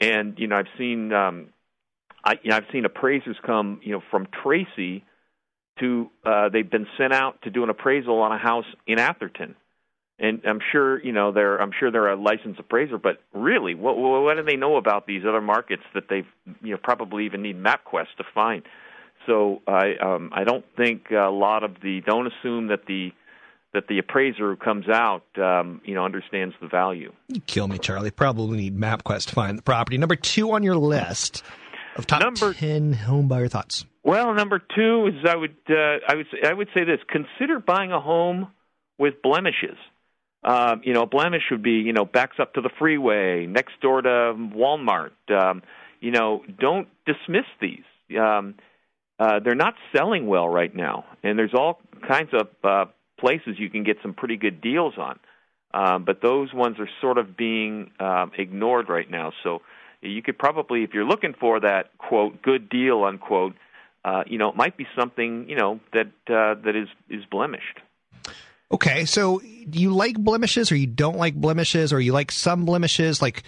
And 0.00 0.38
you 0.38 0.46
know, 0.46 0.56
I've 0.56 0.66
seen 0.78 1.12
um, 1.12 1.48
I, 2.24 2.34
you 2.42 2.50
know, 2.50 2.56
I've 2.56 2.66
seen 2.72 2.84
appraisers 2.84 3.36
come, 3.44 3.80
you 3.82 3.92
know, 3.92 4.02
from 4.10 4.28
Tracy 4.42 5.04
to 5.80 6.10
uh, 6.24 6.48
they've 6.50 6.70
been 6.70 6.86
sent 6.96 7.12
out 7.12 7.42
to 7.42 7.50
do 7.50 7.64
an 7.64 7.70
appraisal 7.70 8.20
on 8.20 8.32
a 8.32 8.38
house 8.38 8.66
in 8.86 8.98
Atherton 8.98 9.56
and 10.18 10.40
I'm 10.44 10.60
sure 10.72 11.02
you 11.02 11.12
know 11.12 11.32
they're 11.32 11.60
I'm 11.60 11.72
sure 11.78 11.90
they're 11.90 12.12
a 12.12 12.16
licensed 12.16 12.60
appraiser, 12.60 12.98
but 12.98 13.18
really, 13.32 13.74
what 13.74 13.96
what 13.96 14.36
do 14.36 14.42
they 14.44 14.56
know 14.56 14.76
about 14.76 15.06
these 15.06 15.22
other 15.28 15.40
markets 15.40 15.82
that 15.94 16.04
they 16.08 16.22
you 16.62 16.72
know 16.72 16.78
probably 16.82 17.26
even 17.26 17.42
need 17.42 17.60
MapQuest 17.60 18.16
to 18.18 18.24
find? 18.34 18.62
So 19.26 19.62
I 19.66 19.94
um, 19.96 20.30
I 20.32 20.44
don't 20.44 20.64
think 20.76 21.10
a 21.10 21.30
lot 21.30 21.64
of 21.64 21.76
the 21.82 22.00
don't 22.06 22.26
assume 22.26 22.68
that 22.68 22.86
the 22.86 23.12
that 23.72 23.88
the 23.88 23.98
appraiser 23.98 24.50
who 24.50 24.56
comes 24.56 24.88
out 24.88 25.24
um, 25.36 25.80
you 25.84 25.94
know 25.94 26.04
understands 26.04 26.54
the 26.60 26.68
value. 26.68 27.12
You 27.28 27.40
kill 27.40 27.68
me, 27.68 27.78
Charlie. 27.78 28.10
Probably 28.10 28.56
need 28.56 28.78
MapQuest 28.78 29.28
to 29.28 29.34
find 29.34 29.58
the 29.58 29.62
property. 29.62 29.98
Number 29.98 30.16
two 30.16 30.52
on 30.52 30.62
your 30.62 30.76
list 30.76 31.42
of 31.96 32.06
top 32.06 32.20
Number- 32.20 32.54
ten 32.54 32.92
home 32.92 33.28
buyer 33.28 33.48
thoughts. 33.48 33.84
Well, 34.02 34.34
number 34.34 34.58
two 34.58 35.06
is 35.06 35.14
I 35.26 35.34
would 35.34 35.56
uh, 35.68 35.98
I 36.06 36.14
would 36.14 36.26
say, 36.30 36.48
I 36.48 36.52
would 36.52 36.68
say 36.74 36.84
this: 36.84 37.00
consider 37.08 37.58
buying 37.58 37.90
a 37.90 38.00
home 38.00 38.48
with 38.98 39.22
blemishes. 39.22 39.78
Um, 40.42 40.82
you 40.84 40.92
know, 40.92 41.02
a 41.02 41.06
blemish 41.06 41.44
would 41.50 41.62
be 41.62 41.72
you 41.80 41.94
know 41.94 42.04
backs 42.04 42.36
up 42.38 42.52
to 42.54 42.60
the 42.60 42.68
freeway, 42.78 43.46
next 43.46 43.80
door 43.80 44.02
to 44.02 44.08
Walmart. 44.08 45.12
Um, 45.30 45.62
you 46.00 46.10
know, 46.10 46.42
don't 46.60 46.88
dismiss 47.06 47.46
these. 47.62 47.84
Um, 48.20 48.56
uh, 49.18 49.40
they're 49.40 49.54
not 49.54 49.74
selling 49.94 50.26
well 50.26 50.48
right 50.48 50.74
now, 50.74 51.04
and 51.22 51.38
there's 51.38 51.54
all 51.54 51.80
kinds 52.06 52.30
of 52.32 52.48
uh, 52.64 52.90
places 53.18 53.56
you 53.58 53.70
can 53.70 53.84
get 53.84 53.98
some 54.02 54.14
pretty 54.14 54.36
good 54.36 54.60
deals 54.60 54.94
on. 54.98 55.18
Um, 55.72 56.04
but 56.04 56.20
those 56.22 56.52
ones 56.54 56.78
are 56.78 56.88
sort 57.00 57.18
of 57.18 57.36
being 57.36 57.90
um, 57.98 58.30
ignored 58.38 58.88
right 58.88 59.10
now. 59.10 59.32
So 59.42 59.62
you 60.00 60.22
could 60.22 60.38
probably, 60.38 60.84
if 60.84 60.94
you're 60.94 61.04
looking 61.06 61.34
for 61.38 61.60
that 61.60 61.96
quote 61.98 62.42
good 62.42 62.68
deal 62.68 63.04
unquote, 63.04 63.54
uh, 64.04 64.22
you 64.26 64.38
know, 64.38 64.50
it 64.50 64.56
might 64.56 64.76
be 64.76 64.86
something 64.98 65.48
you 65.48 65.56
know 65.56 65.80
that 65.92 66.06
uh, 66.28 66.60
that 66.64 66.74
is 66.76 66.88
is 67.08 67.24
blemished. 67.30 67.80
Okay, 68.70 69.04
so 69.04 69.40
do 69.68 69.78
you 69.78 69.94
like 69.94 70.18
blemishes, 70.18 70.72
or 70.72 70.76
you 70.76 70.86
don't 70.86 71.16
like 71.16 71.34
blemishes, 71.34 71.92
or 71.92 72.00
you 72.00 72.12
like 72.12 72.32
some 72.32 72.64
blemishes? 72.64 73.22
Like, 73.22 73.42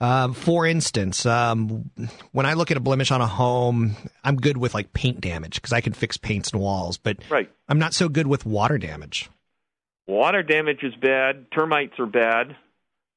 um, 0.00 0.32
for 0.32 0.66
instance, 0.66 1.26
um, 1.26 1.90
when 2.32 2.46
I 2.46 2.54
look 2.54 2.70
at 2.70 2.76
a 2.76 2.80
blemish 2.80 3.10
on 3.10 3.20
a 3.20 3.26
home, 3.26 3.96
I'm 4.24 4.36
good 4.36 4.56
with 4.56 4.72
like 4.72 4.92
paint 4.92 5.20
damage 5.20 5.56
because 5.56 5.72
I 5.72 5.82
can 5.82 5.92
fix 5.92 6.16
paints 6.16 6.52
and 6.52 6.60
walls, 6.60 6.96
but 6.96 7.18
right. 7.28 7.50
I'm 7.68 7.78
not 7.78 7.92
so 7.92 8.08
good 8.08 8.26
with 8.26 8.46
water 8.46 8.78
damage. 8.78 9.28
Water 10.06 10.42
damage 10.42 10.82
is 10.82 10.94
bad. 10.94 11.50
Termites 11.50 11.98
are 11.98 12.06
bad. 12.06 12.56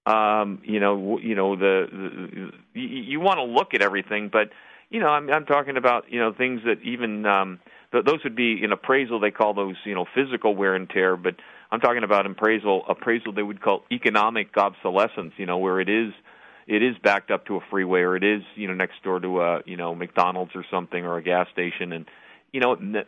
Um, 0.05 0.61
you 0.65 0.81
know, 0.81 1.17
you 1.17 1.35
know 1.35 1.55
the, 1.55 1.87
the 1.89 2.79
you, 2.79 2.87
you 2.87 3.19
want 3.21 3.37
to 3.37 3.43
look 3.43 3.73
at 3.73 3.81
everything, 3.81 4.29
but 4.31 4.49
you 4.89 4.99
know, 4.99 5.07
I'm, 5.07 5.29
I'm 5.29 5.45
talking 5.45 5.77
about 5.77 6.11
you 6.11 6.19
know 6.19 6.33
things 6.33 6.61
that 6.65 6.81
even 6.83 7.25
um, 7.25 7.61
th- 7.93 8.03
those 8.03 8.19
would 8.25 8.35
be 8.35 8.61
in 8.61 8.73
appraisal. 8.73 9.21
They 9.21 9.31
call 9.31 9.53
those 9.53 9.75
you 9.85 9.95
know 9.95 10.05
physical 10.13 10.53
wear 10.53 10.75
and 10.75 10.89
tear, 10.89 11.15
but 11.15 11.35
I'm 11.71 11.79
talking 11.79 12.03
about 12.03 12.25
appraisal. 12.25 12.83
Appraisal 12.89 13.31
they 13.31 13.41
would 13.41 13.61
call 13.61 13.83
economic 13.89 14.55
obsolescence. 14.57 15.33
You 15.37 15.45
know, 15.45 15.57
where 15.57 15.79
it 15.79 15.87
is 15.87 16.11
it 16.67 16.81
is 16.83 16.95
backed 17.03 17.31
up 17.31 17.45
to 17.47 17.55
a 17.55 17.59
freeway 17.69 18.01
or 18.01 18.15
it 18.15 18.23
is 18.23 18.41
you 18.55 18.67
know 18.67 18.73
next 18.73 19.01
door 19.03 19.19
to 19.19 19.41
a 19.41 19.61
you 19.65 19.77
know 19.77 19.95
McDonald's 19.95 20.51
or 20.55 20.65
something 20.71 21.05
or 21.05 21.17
a 21.17 21.23
gas 21.23 21.47
station. 21.51 21.91
And 21.91 22.05
you 22.53 22.59
know 22.61 22.73
it, 22.73 23.07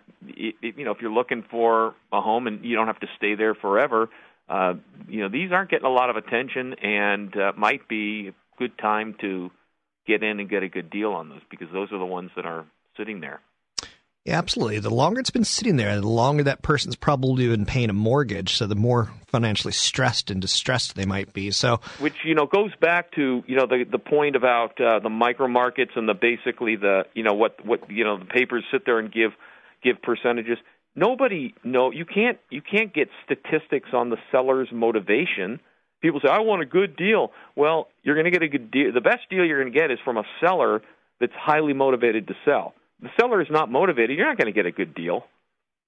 it, 0.62 0.78
you 0.78 0.84
know 0.84 0.92
if 0.92 0.98
you're 1.02 1.12
looking 1.12 1.44
for 1.50 1.96
a 2.12 2.20
home 2.20 2.48
and 2.48 2.66
you 2.66 2.76
don't 2.76 2.88
have 2.88 3.00
to 3.00 3.08
stay 3.16 3.36
there 3.36 3.56
forever 3.56 4.10
uh 4.50 4.74
you 5.08 5.22
know 5.22 5.30
these 5.30 5.52
aren't 5.52 5.70
getting 5.70 5.86
a 5.86 5.90
lot 5.90 6.10
of 6.10 6.18
attention 6.18 6.74
and 6.82 7.38
uh, 7.38 7.54
might 7.56 7.88
be 7.88 8.30
a 8.30 8.60
good 8.60 8.78
time 8.78 9.16
to 9.22 9.50
get 10.06 10.24
in 10.24 10.40
and 10.40 10.50
get 10.50 10.64
a 10.64 10.70
good 10.70 10.90
deal 10.90 11.12
on 11.12 11.30
those 11.30 11.42
because 11.50 11.68
those 11.72 11.92
are 11.92 12.00
the 12.00 12.06
ones 12.06 12.32
that 12.36 12.46
are 12.46 12.66
sitting 12.98 13.22
there 13.22 13.40
Yeah, 14.26 14.40
absolutely. 14.40 14.80
The 14.80 14.90
longer 14.90 15.20
it's 15.20 15.30
been 15.30 15.44
sitting 15.44 15.76
there, 15.76 15.96
the 16.02 16.08
longer 16.08 16.42
that 16.44 16.64
person's 16.64 16.96
probably 16.96 17.48
been 17.48 17.68
paying 17.68 17.92
a 17.92 17.94
mortgage, 17.94 18.56
so 18.56 18.66
the 18.66 18.74
more 18.74 19.12
financially 19.28 19.72
stressed 19.72 20.32
and 20.32 20.42
distressed 20.42 20.96
they 20.96 21.06
might 21.06 21.32
be. 21.32 21.52
So, 21.52 21.80
which 22.00 22.16
you 22.26 22.34
know 22.34 22.48
goes 22.48 22.72
back 22.82 23.12
to 23.12 23.44
you 23.46 23.56
know 23.56 23.68
the 23.68 23.86
the 23.90 24.00
point 24.00 24.36
about 24.36 24.82
uh, 24.82 24.98
the 24.98 25.12
micro 25.12 25.48
markets 25.48 25.92
and 25.96 26.10
the 26.10 26.16
basically 26.16 26.76
the 26.76 27.04
you 27.14 27.22
know 27.22 27.34
what 27.34 27.64
what 27.64 27.88
you 27.92 28.04
know 28.04 28.18
the 28.18 28.26
papers 28.26 28.64
sit 28.72 28.84
there 28.84 28.98
and 28.98 29.14
give 29.14 29.30
give 29.84 30.02
percentages. 30.02 30.58
Nobody 30.96 31.54
no 31.64 31.92
you 31.92 32.06
can't 32.06 32.40
you 32.50 32.64
can't 32.64 32.92
get 32.92 33.10
statistics 33.26 33.90
on 33.94 34.10
the 34.10 34.18
seller's 34.32 34.70
motivation. 34.72 35.60
People 36.02 36.20
say 36.20 36.32
I 36.32 36.40
want 36.40 36.64
a 36.64 36.66
good 36.66 36.96
deal. 36.96 37.32
Well, 37.56 37.90
you're 38.02 38.16
going 38.16 38.26
to 38.26 38.32
get 38.32 38.42
a 38.42 38.48
good 38.48 38.72
deal. 38.72 38.92
The 38.92 39.02
best 39.02 39.30
deal 39.30 39.46
you're 39.46 39.62
going 39.62 39.72
to 39.72 39.80
get 39.80 39.92
is 39.92 40.00
from 40.04 40.18
a 40.18 40.24
seller 40.44 40.82
that's 41.20 41.34
highly 41.38 41.74
motivated 41.74 42.28
to 42.30 42.34
sell. 42.44 42.74
The 43.06 43.12
seller 43.22 43.40
is 43.42 43.48
not 43.52 43.70
motivated. 43.72 44.18
You're 44.18 44.28
not 44.28 44.38
going 44.38 44.48
to 44.48 44.52
get 44.52 44.66
a 44.66 44.72
good 44.72 44.96
deal. 44.96 45.26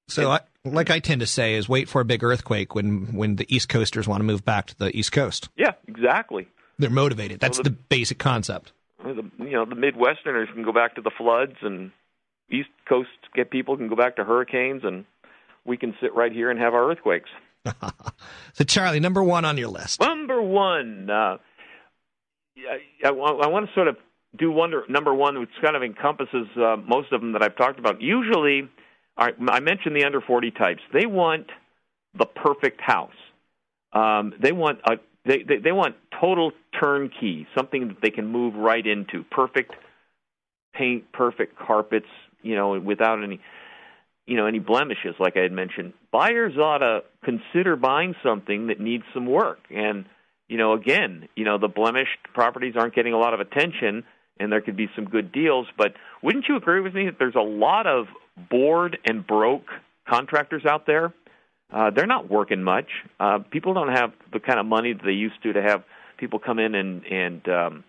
so 0.07 0.29
I, 0.31 0.41
like 0.63 0.89
I 0.91 0.99
tend 0.99 1.21
to 1.21 1.27
say, 1.27 1.55
is 1.55 1.67
wait 1.67 1.89
for 1.89 1.99
a 1.99 2.05
big 2.05 2.23
earthquake 2.23 2.75
when 2.75 3.15
when 3.15 3.37
the 3.37 3.45
East 3.53 3.69
Coasters 3.69 4.07
want 4.07 4.19
to 4.19 4.23
move 4.23 4.45
back 4.45 4.67
to 4.67 4.77
the 4.77 4.95
East 4.95 5.11
Coast. 5.11 5.49
Yeah, 5.57 5.71
exactly. 5.87 6.47
They're 6.77 6.89
motivated. 6.91 7.39
That's 7.39 7.57
Well, 7.57 7.63
the- 7.63 7.69
the 7.71 7.75
basic 7.89 8.19
concept. 8.19 8.71
the 9.03 9.23
you 9.39 9.51
know 9.51 9.65
the 9.65 9.75
Midwesterners 9.75 10.53
can 10.53 10.63
go 10.63 10.71
back 10.71 10.95
to 10.95 11.01
the 11.01 11.11
floods, 11.17 11.55
and 11.61 11.91
East 12.51 12.69
Coast 12.87 13.09
get 13.33 13.49
people 13.49 13.75
can 13.77 13.87
go 13.89 13.95
back 13.95 14.17
to 14.17 14.23
hurricanes, 14.23 14.83
and 14.83 15.05
we 15.65 15.75
can 15.77 15.95
sit 15.99 16.13
right 16.13 16.31
here 16.31 16.51
and 16.51 16.59
have 16.59 16.73
our 16.75 16.89
earthquakes. 16.91 17.29
So, 18.53 18.63
Charlie, 18.63 18.99
number 18.99 19.21
one 19.23 19.43
on 19.45 19.57
your 19.57 19.67
list. 19.67 19.99
Number 19.99 20.41
one, 20.41 21.09
uh, 21.11 21.37
I, 22.57 22.79
I, 23.05 23.09
I 23.09 23.47
want 23.47 23.67
to 23.67 23.73
sort 23.75 23.87
of 23.87 23.97
do 24.37 24.51
wonder 24.51 24.83
number 24.89 25.13
one, 25.13 25.39
which 25.39 25.49
kind 25.61 25.75
of 25.75 25.83
encompasses 25.83 26.47
uh, 26.55 26.77
most 26.77 27.11
of 27.11 27.21
them 27.21 27.33
that 27.33 27.43
I've 27.43 27.55
talked 27.55 27.79
about. 27.79 28.01
Usually, 28.01 28.69
I 29.17 29.59
mentioned 29.59 29.95
the 29.95 30.05
under 30.05 30.21
forty 30.21 30.51
types. 30.51 30.81
They 30.93 31.05
want 31.05 31.47
the 32.17 32.25
perfect 32.25 32.81
house. 32.81 33.11
Um, 33.93 34.33
they 34.41 34.51
want 34.51 34.79
a 34.85 34.97
they, 35.25 35.43
they 35.43 35.57
they 35.57 35.71
want 35.71 35.95
total 36.19 36.51
turnkey, 36.79 37.47
something 37.55 37.89
that 37.89 37.97
they 38.01 38.11
can 38.11 38.27
move 38.27 38.55
right 38.55 38.85
into. 38.85 39.23
Perfect 39.23 39.73
paint, 40.73 41.11
perfect 41.11 41.57
carpets, 41.57 42.07
you 42.41 42.55
know, 42.55 42.79
without 42.79 43.23
any 43.23 43.39
you 44.25 44.37
know 44.37 44.45
any 44.45 44.59
blemishes 44.59 45.15
like 45.19 45.35
I 45.35 45.41
had 45.41 45.51
mentioned. 45.51 45.93
Buyers 46.11 46.57
ought 46.57 46.79
to 46.79 47.03
consider 47.23 47.75
buying 47.75 48.13
something 48.23 48.67
that 48.67 48.79
needs 48.79 49.03
some 49.13 49.25
work. 49.25 49.59
And 49.69 50.05
you 50.47 50.57
know, 50.57 50.73
again, 50.73 51.27
you 51.35 51.43
know, 51.43 51.57
the 51.57 51.67
blemished 51.67 52.19
properties 52.33 52.75
aren't 52.77 52.95
getting 52.95 53.13
a 53.13 53.17
lot 53.17 53.33
of 53.33 53.39
attention 53.39 54.03
and 54.39 54.51
there 54.51 54.61
could 54.61 54.77
be 54.77 54.89
some 54.95 55.05
good 55.05 55.31
deals, 55.31 55.67
but 55.77 55.93
wouldn't 56.21 56.45
you 56.47 56.55
agree 56.55 56.81
with 56.81 56.93
me 56.93 57.05
that 57.05 57.15
there's 57.19 57.35
a 57.35 57.41
lot 57.41 57.87
of 57.87 58.07
bored 58.49 58.97
and 59.05 59.25
broke 59.25 59.67
contractors 60.07 60.65
out 60.65 60.85
there? 60.85 61.13
Uh, 61.71 61.89
they're 61.89 62.07
not 62.07 62.29
working 62.29 62.63
much. 62.63 62.87
Uh, 63.19 63.39
people 63.51 63.73
don't 63.73 63.93
have 63.93 64.11
the 64.31 64.39
kind 64.39 64.59
of 64.59 64.65
money 64.65 64.93
that 64.93 65.03
they 65.03 65.11
used 65.11 65.41
to 65.43 65.53
to 65.53 65.61
have 65.61 65.83
people 66.17 66.39
come 66.39 66.59
in 66.59 66.75
and 66.75 67.05
and 67.05 67.47
um, 67.49 67.83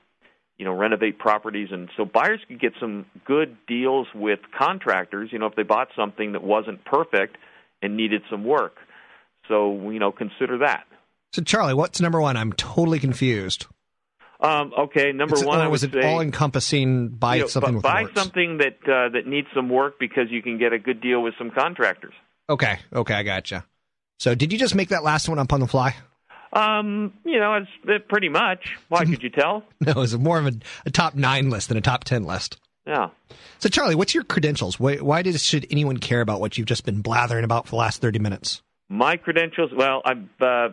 you 0.58 0.64
know 0.64 0.72
renovate 0.72 1.18
properties, 1.18 1.68
and 1.70 1.88
so 1.96 2.04
buyers 2.04 2.40
could 2.48 2.60
get 2.60 2.72
some 2.80 3.06
good 3.24 3.56
deals 3.68 4.08
with 4.14 4.40
contractors. 4.56 5.30
You 5.32 5.38
know, 5.38 5.46
if 5.46 5.54
they 5.54 5.62
bought 5.62 5.88
something 5.96 6.32
that 6.32 6.42
wasn't 6.42 6.84
perfect 6.84 7.36
and 7.80 7.96
needed 7.96 8.22
some 8.28 8.44
work. 8.44 8.76
So 9.46 9.90
you 9.90 10.00
know, 10.00 10.10
consider 10.10 10.58
that. 10.58 10.84
So, 11.32 11.42
Charlie, 11.42 11.74
what's 11.74 12.00
number 12.00 12.20
one? 12.20 12.36
I'm 12.36 12.52
totally 12.54 12.98
confused. 12.98 13.66
Um, 14.40 14.72
okay, 14.78 15.10
number 15.12 15.34
It's- 15.34 15.44
one, 15.46 15.58
or 15.58 15.62
I 15.62 15.66
was 15.66 15.82
it 15.82 15.96
all 16.04 16.20
encompassing? 16.20 17.08
Buy 17.08 17.36
you 17.36 17.40
know, 17.42 17.46
something 17.48 17.80
buy 17.80 18.06
something 18.14 18.58
that 18.58 18.78
uh, 18.84 19.08
that 19.10 19.26
needs 19.26 19.48
some 19.52 19.68
work 19.68 19.98
because 19.98 20.30
you 20.30 20.42
can 20.42 20.58
get 20.58 20.72
a 20.72 20.78
good 20.78 21.00
deal 21.00 21.22
with 21.22 21.34
some 21.38 21.50
contractors. 21.50 22.14
Okay, 22.48 22.78
okay, 22.92 23.14
I 23.14 23.22
gotcha. 23.24 23.64
So, 24.20 24.34
did 24.34 24.52
you 24.52 24.58
just 24.58 24.74
make 24.74 24.90
that 24.90 25.02
last 25.02 25.28
one 25.28 25.38
up 25.38 25.52
on 25.52 25.60
the 25.60 25.66
fly? 25.66 25.96
Um, 26.52 27.12
you 27.24 27.38
know, 27.38 27.54
it's 27.54 27.68
it, 27.84 28.08
pretty 28.08 28.28
much. 28.28 28.76
Why 28.88 29.04
could 29.04 29.22
you 29.22 29.30
tell? 29.30 29.64
No, 29.80 30.02
it's 30.02 30.12
a 30.12 30.18
more 30.18 30.38
of 30.38 30.46
a, 30.46 30.52
a 30.86 30.90
top 30.90 31.14
nine 31.14 31.50
list 31.50 31.68
than 31.68 31.76
a 31.76 31.80
top 31.82 32.04
ten 32.04 32.24
list. 32.24 32.58
Yeah. 32.86 33.08
So, 33.58 33.68
Charlie, 33.68 33.96
what's 33.96 34.14
your 34.14 34.24
credentials? 34.24 34.80
Why, 34.80 34.96
why 34.96 35.22
does 35.22 35.42
should 35.42 35.66
anyone 35.70 35.98
care 35.98 36.22
about 36.22 36.40
what 36.40 36.56
you've 36.56 36.66
just 36.66 36.86
been 36.86 37.02
blathering 37.02 37.44
about 37.44 37.66
for 37.66 37.70
the 37.70 37.76
last 37.76 38.00
thirty 38.00 38.18
minutes? 38.18 38.62
My 38.88 39.16
credentials. 39.16 39.70
Well, 39.76 40.00
I've 40.04 40.24
uh, 40.40 40.68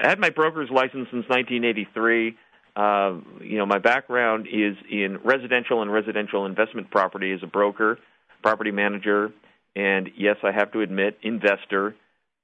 had 0.00 0.20
my 0.20 0.30
broker's 0.30 0.70
license 0.70 1.08
since 1.10 1.28
1983. 1.28 2.36
Uh, 2.78 3.16
you 3.40 3.58
know, 3.58 3.66
my 3.66 3.78
background 3.78 4.46
is 4.46 4.76
in 4.88 5.18
residential 5.24 5.82
and 5.82 5.92
residential 5.92 6.46
investment 6.46 6.88
property 6.92 7.32
as 7.32 7.40
a 7.42 7.46
broker, 7.46 7.98
property 8.40 8.70
manager, 8.70 9.32
and 9.74 10.10
yes, 10.16 10.36
I 10.44 10.52
have 10.52 10.70
to 10.72 10.80
admit, 10.80 11.18
investor, 11.22 11.96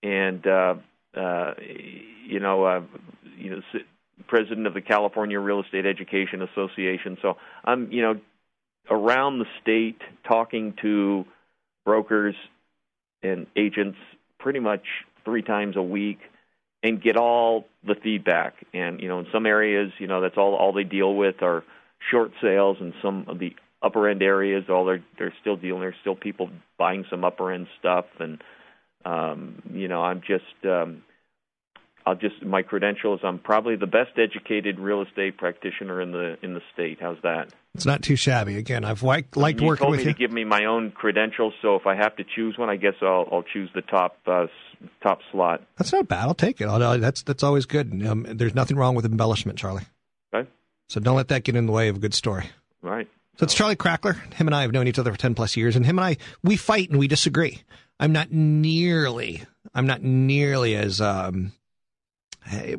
and 0.03 0.45
uh, 0.45 0.75
uh, 1.17 1.55
you 2.27 2.41
know, 2.41 2.65
uh, 2.65 2.81
you 3.39 3.51
know, 3.51 3.61
president 4.27 4.67
of 4.67 4.75
the 4.75 4.81
California 4.81 5.39
Real 5.39 5.61
Estate 5.63 5.87
Education 5.87 6.43
Association. 6.43 7.17
So 7.23 7.37
I'm, 7.65 7.93
you 7.93 8.03
know, 8.03 8.21
around 8.91 9.39
the 9.39 9.47
state 9.63 10.01
talking 10.27 10.75
to 10.83 11.27
brokers 11.85 12.35
and 13.23 13.47
agents 13.55 13.99
pretty 14.41 14.59
much 14.59 14.83
three 15.25 15.43
times 15.43 15.77
a 15.77 15.83
week 15.83 16.19
and 16.85 17.03
get 17.03 17.17
all 17.17 17.65
the 17.85 17.97
feedback. 18.01 18.55
And 18.73 19.01
you 19.01 19.09
know, 19.09 19.19
in 19.19 19.27
some 19.33 19.47
areas, 19.47 19.91
you 19.99 20.07
know, 20.07 20.21
that's 20.21 20.37
all 20.37 20.55
all 20.55 20.73
they 20.73 20.85
deal 20.85 21.17
with 21.17 21.43
are 21.43 21.65
short 22.11 22.33
sales, 22.41 22.77
and 22.79 22.93
some 23.03 23.25
of 23.27 23.39
the 23.41 23.57
upper 23.83 24.09
end 24.09 24.23
areas, 24.23 24.65
all 24.69 24.85
they're 24.85 25.03
they're 25.19 25.35
still 25.41 25.57
dealing. 25.57 25.81
There's 25.81 25.97
still 26.03 26.15
people 26.15 26.51
buying 26.79 27.07
some 27.11 27.25
upper 27.25 27.51
end 27.51 27.67
stuff, 27.81 28.05
and 28.21 28.41
um, 29.05 29.63
you 29.73 29.89
know, 29.89 30.03
I'm 30.03 30.21
just. 30.21 30.65
Um, 30.65 31.03
I'll 32.07 32.15
just 32.15 32.43
my 32.43 32.61
credentials. 32.61 33.21
I'm 33.25 33.39
probably 33.39 33.77
the 33.77 33.87
best 33.87 34.19
educated 34.19 34.79
real 34.79 35.01
estate 35.01 35.39
practitioner 35.39 36.03
in 36.03 36.13
the 36.13 36.37
in 36.43 36.53
the 36.53 36.61
state. 36.75 36.99
How's 37.01 37.17
that? 37.23 37.49
It's 37.75 37.87
not 37.87 38.03
too 38.03 38.15
shabby. 38.15 38.57
Again, 38.59 38.85
I've 38.85 39.03
liked, 39.03 39.39
liked 39.39 39.63
you 39.63 39.67
working 39.67 39.85
told 39.87 39.93
with 39.93 40.01
me 40.01 40.09
you. 40.09 40.13
to 40.13 40.19
give 40.19 40.31
me 40.31 40.45
my 40.45 40.67
own 40.67 40.91
credentials, 40.91 41.55
so 41.63 41.77
if 41.77 41.87
I 41.87 41.97
have 41.97 42.15
to 42.17 42.25
choose 42.25 42.59
one, 42.59 42.69
I 42.69 42.77
guess 42.77 42.93
I'll 43.01 43.27
I'll 43.33 43.43
choose 43.43 43.71
the 43.75 43.81
top 43.81 44.19
uh, 44.27 44.49
top 45.03 45.21
slot. 45.31 45.63
That's 45.77 45.93
not 45.93 46.09
bad. 46.09 46.23
I'll 46.23 46.35
take 46.35 46.61
it. 46.61 46.67
I'll, 46.67 46.99
that's 46.99 47.23
that's 47.23 47.43
always 47.43 47.67
good. 47.67 48.07
Um, 48.07 48.27
there's 48.29 48.55
nothing 48.55 48.77
wrong 48.77 48.95
with 48.95 49.05
embellishment, 49.05 49.59
Charlie. 49.59 49.87
Okay. 50.35 50.49
So 50.89 51.01
don't 51.01 51.17
let 51.17 51.29
that 51.29 51.45
get 51.45 51.57
in 51.57 51.67
the 51.67 51.73
way 51.73 51.89
of 51.89 51.97
a 51.97 52.01
good 52.01 52.15
story. 52.15 52.47
Right. 52.83 53.09
So 53.37 53.45
it's 53.45 53.55
Charlie 53.55 53.77
Crackler. 53.77 54.13
Him 54.35 54.47
and 54.47 54.55
I 54.55 54.63
have 54.63 54.73
known 54.73 54.87
each 54.87 54.99
other 54.99 55.11
for 55.13 55.19
ten 55.19 55.35
plus 55.35 55.57
years, 55.57 55.77
and 55.77 55.85
him 55.85 55.99
and 55.99 56.07
I 56.07 56.17
we 56.43 56.57
fight 56.57 56.91
and 56.91 56.99
we 56.99 57.09
disagree. 57.09 57.63
I'm 57.99 58.13
not 58.13 58.33
nearly. 58.33 59.43
I'm 59.75 59.87
not 59.87 60.03
nearly 60.03 60.77
as 60.77 61.01
um. 61.01 61.53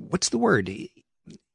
What's 0.10 0.30
the 0.30 0.38
word? 0.38 0.68
He, 0.68 0.92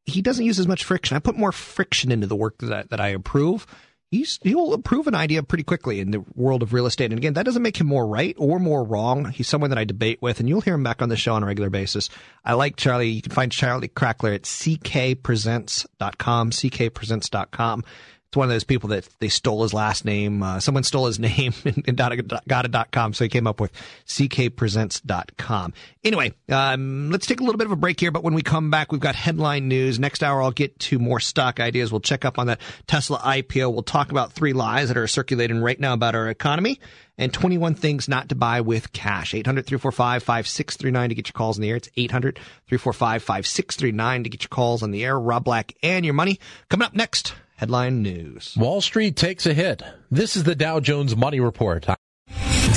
he 0.05 0.21
doesn't 0.21 0.45
use 0.45 0.59
as 0.59 0.67
much 0.67 0.83
friction. 0.83 1.17
I 1.17 1.21
put 1.21 1.37
more 1.37 1.53
friction 1.53 2.11
into 2.11 2.27
the 2.27 2.35
work 2.35 2.59
that 2.59 2.73
I, 2.73 2.83
that 2.91 3.01
I 3.01 3.09
approve. 3.09 3.67
He'll 4.11 4.75
approve 4.75 5.07
an 5.07 5.15
idea 5.15 5.43
pretty 5.43 5.63
quickly 5.63 6.01
in 6.01 6.11
the 6.11 6.25
world 6.35 6.63
of 6.63 6.73
real 6.73 6.87
estate. 6.87 7.13
And 7.13 7.19
again, 7.19 7.35
that 7.35 7.45
doesn't 7.45 7.63
make 7.63 7.77
him 7.77 7.87
more 7.87 8.07
right 8.07 8.35
or 8.39 8.59
more 8.59 8.83
wrong. 8.83 9.31
He's 9.31 9.49
someone 9.49 9.69
that 9.71 9.79
I 9.79 9.85
debate 9.85 10.21
with, 10.21 10.41
and 10.41 10.49
you'll 10.49 10.63
hear 10.63 10.75
him 10.75 10.83
back 10.83 11.01
on 11.01 11.09
the 11.09 11.17
show 11.17 11.35
on 11.35 11.45
a 11.45 11.47
regular 11.47 11.71
basis. 11.71 12.09
I 12.45 12.55
like 12.55 12.77
Charlie. 12.77 13.09
You 13.09 13.23
can 13.23 13.33
find 13.33 13.53
Charlie 13.53 13.89
Crackler 13.89 14.33
at 14.33 14.43
ckpresents.com, 14.43 16.51
ckpresents.com. 16.51 17.85
It's 18.31 18.37
one 18.37 18.45
of 18.45 18.51
those 18.51 18.63
people 18.63 18.91
that 18.91 19.09
they 19.19 19.29
stole 19.29 19.65
his 19.65 19.75
last 19.75 20.05
name. 20.05 20.41
Uh, 20.41 20.61
someone 20.61 20.85
stole 20.85 21.07
his 21.07 21.19
name 21.19 21.53
in, 21.65 21.97
dot 21.97 22.93
com, 22.93 23.13
so 23.13 23.25
he 23.25 23.29
came 23.29 23.49
up 23.49 23.59
with 23.59 23.73
ckpresents.com. 24.07 25.73
Anyway, 26.05 26.33
um, 26.49 27.11
let's 27.11 27.27
take 27.27 27.41
a 27.41 27.43
little 27.43 27.59
bit 27.59 27.67
of 27.67 27.73
a 27.73 27.77
break 27.77 27.99
here, 27.99 28.13
but 28.13 28.23
when 28.23 28.35
we 28.35 28.43
come 28.43 28.71
back, 28.71 28.93
we've 28.93 29.01
got 29.01 29.17
headline 29.17 29.67
news. 29.67 29.99
Next 29.99 30.23
hour, 30.23 30.41
I'll 30.41 30.53
get 30.53 30.79
to 30.79 31.01
more 31.01 31.19
stock 31.19 31.59
ideas. 31.59 31.91
We'll 31.91 32.01
check 32.01 32.25
up 32.25 32.39
on 32.39 32.47
the 32.47 32.57
Tesla 32.87 33.19
IPO. 33.19 33.73
We'll 33.73 33.83
talk 33.83 34.13
about 34.13 34.31
three 34.31 34.53
lies 34.53 34.87
that 34.87 34.97
are 34.97 35.09
circulating 35.09 35.61
right 35.61 35.81
now 35.81 35.95
about 35.95 36.15
our 36.15 36.29
economy 36.29 36.79
and 37.19 37.33
21 37.35 37.75
things 37.75 38.09
not 38.09 38.29
to 38.29 38.37
buy 38.37 38.61
with 38.61 38.93
cash. 38.93 39.35
800 39.35 39.67
345 39.67 40.23
5639 40.23 41.09
to 41.09 41.15
get 41.17 41.27
your 41.27 41.33
calls 41.33 41.59
in 41.59 41.63
the 41.63 41.71
air. 41.71 41.77
It's 41.77 41.91
800 41.97 42.37
345 42.37 43.25
5639 43.25 44.23
to 44.23 44.31
get 44.31 44.45
your 44.45 44.49
calls 44.51 44.85
on 44.85 44.93
the 44.93 45.05
air. 45.05 45.19
Rob 45.19 45.43
Black 45.43 45.75
and 45.83 46.05
your 46.05 46.15
money. 46.15 46.39
Coming 46.69 46.87
up 46.87 46.95
next 46.95 47.35
headline 47.61 48.01
news. 48.01 48.57
Wall 48.59 48.81
Street 48.81 49.17
takes 49.17 49.45
a 49.45 49.53
hit. 49.53 49.83
This 50.11 50.35
is 50.35 50.45
the 50.45 50.55
Dow 50.55 50.81
Jones 50.81 51.15
Money 51.15 51.41
Report. 51.41 51.87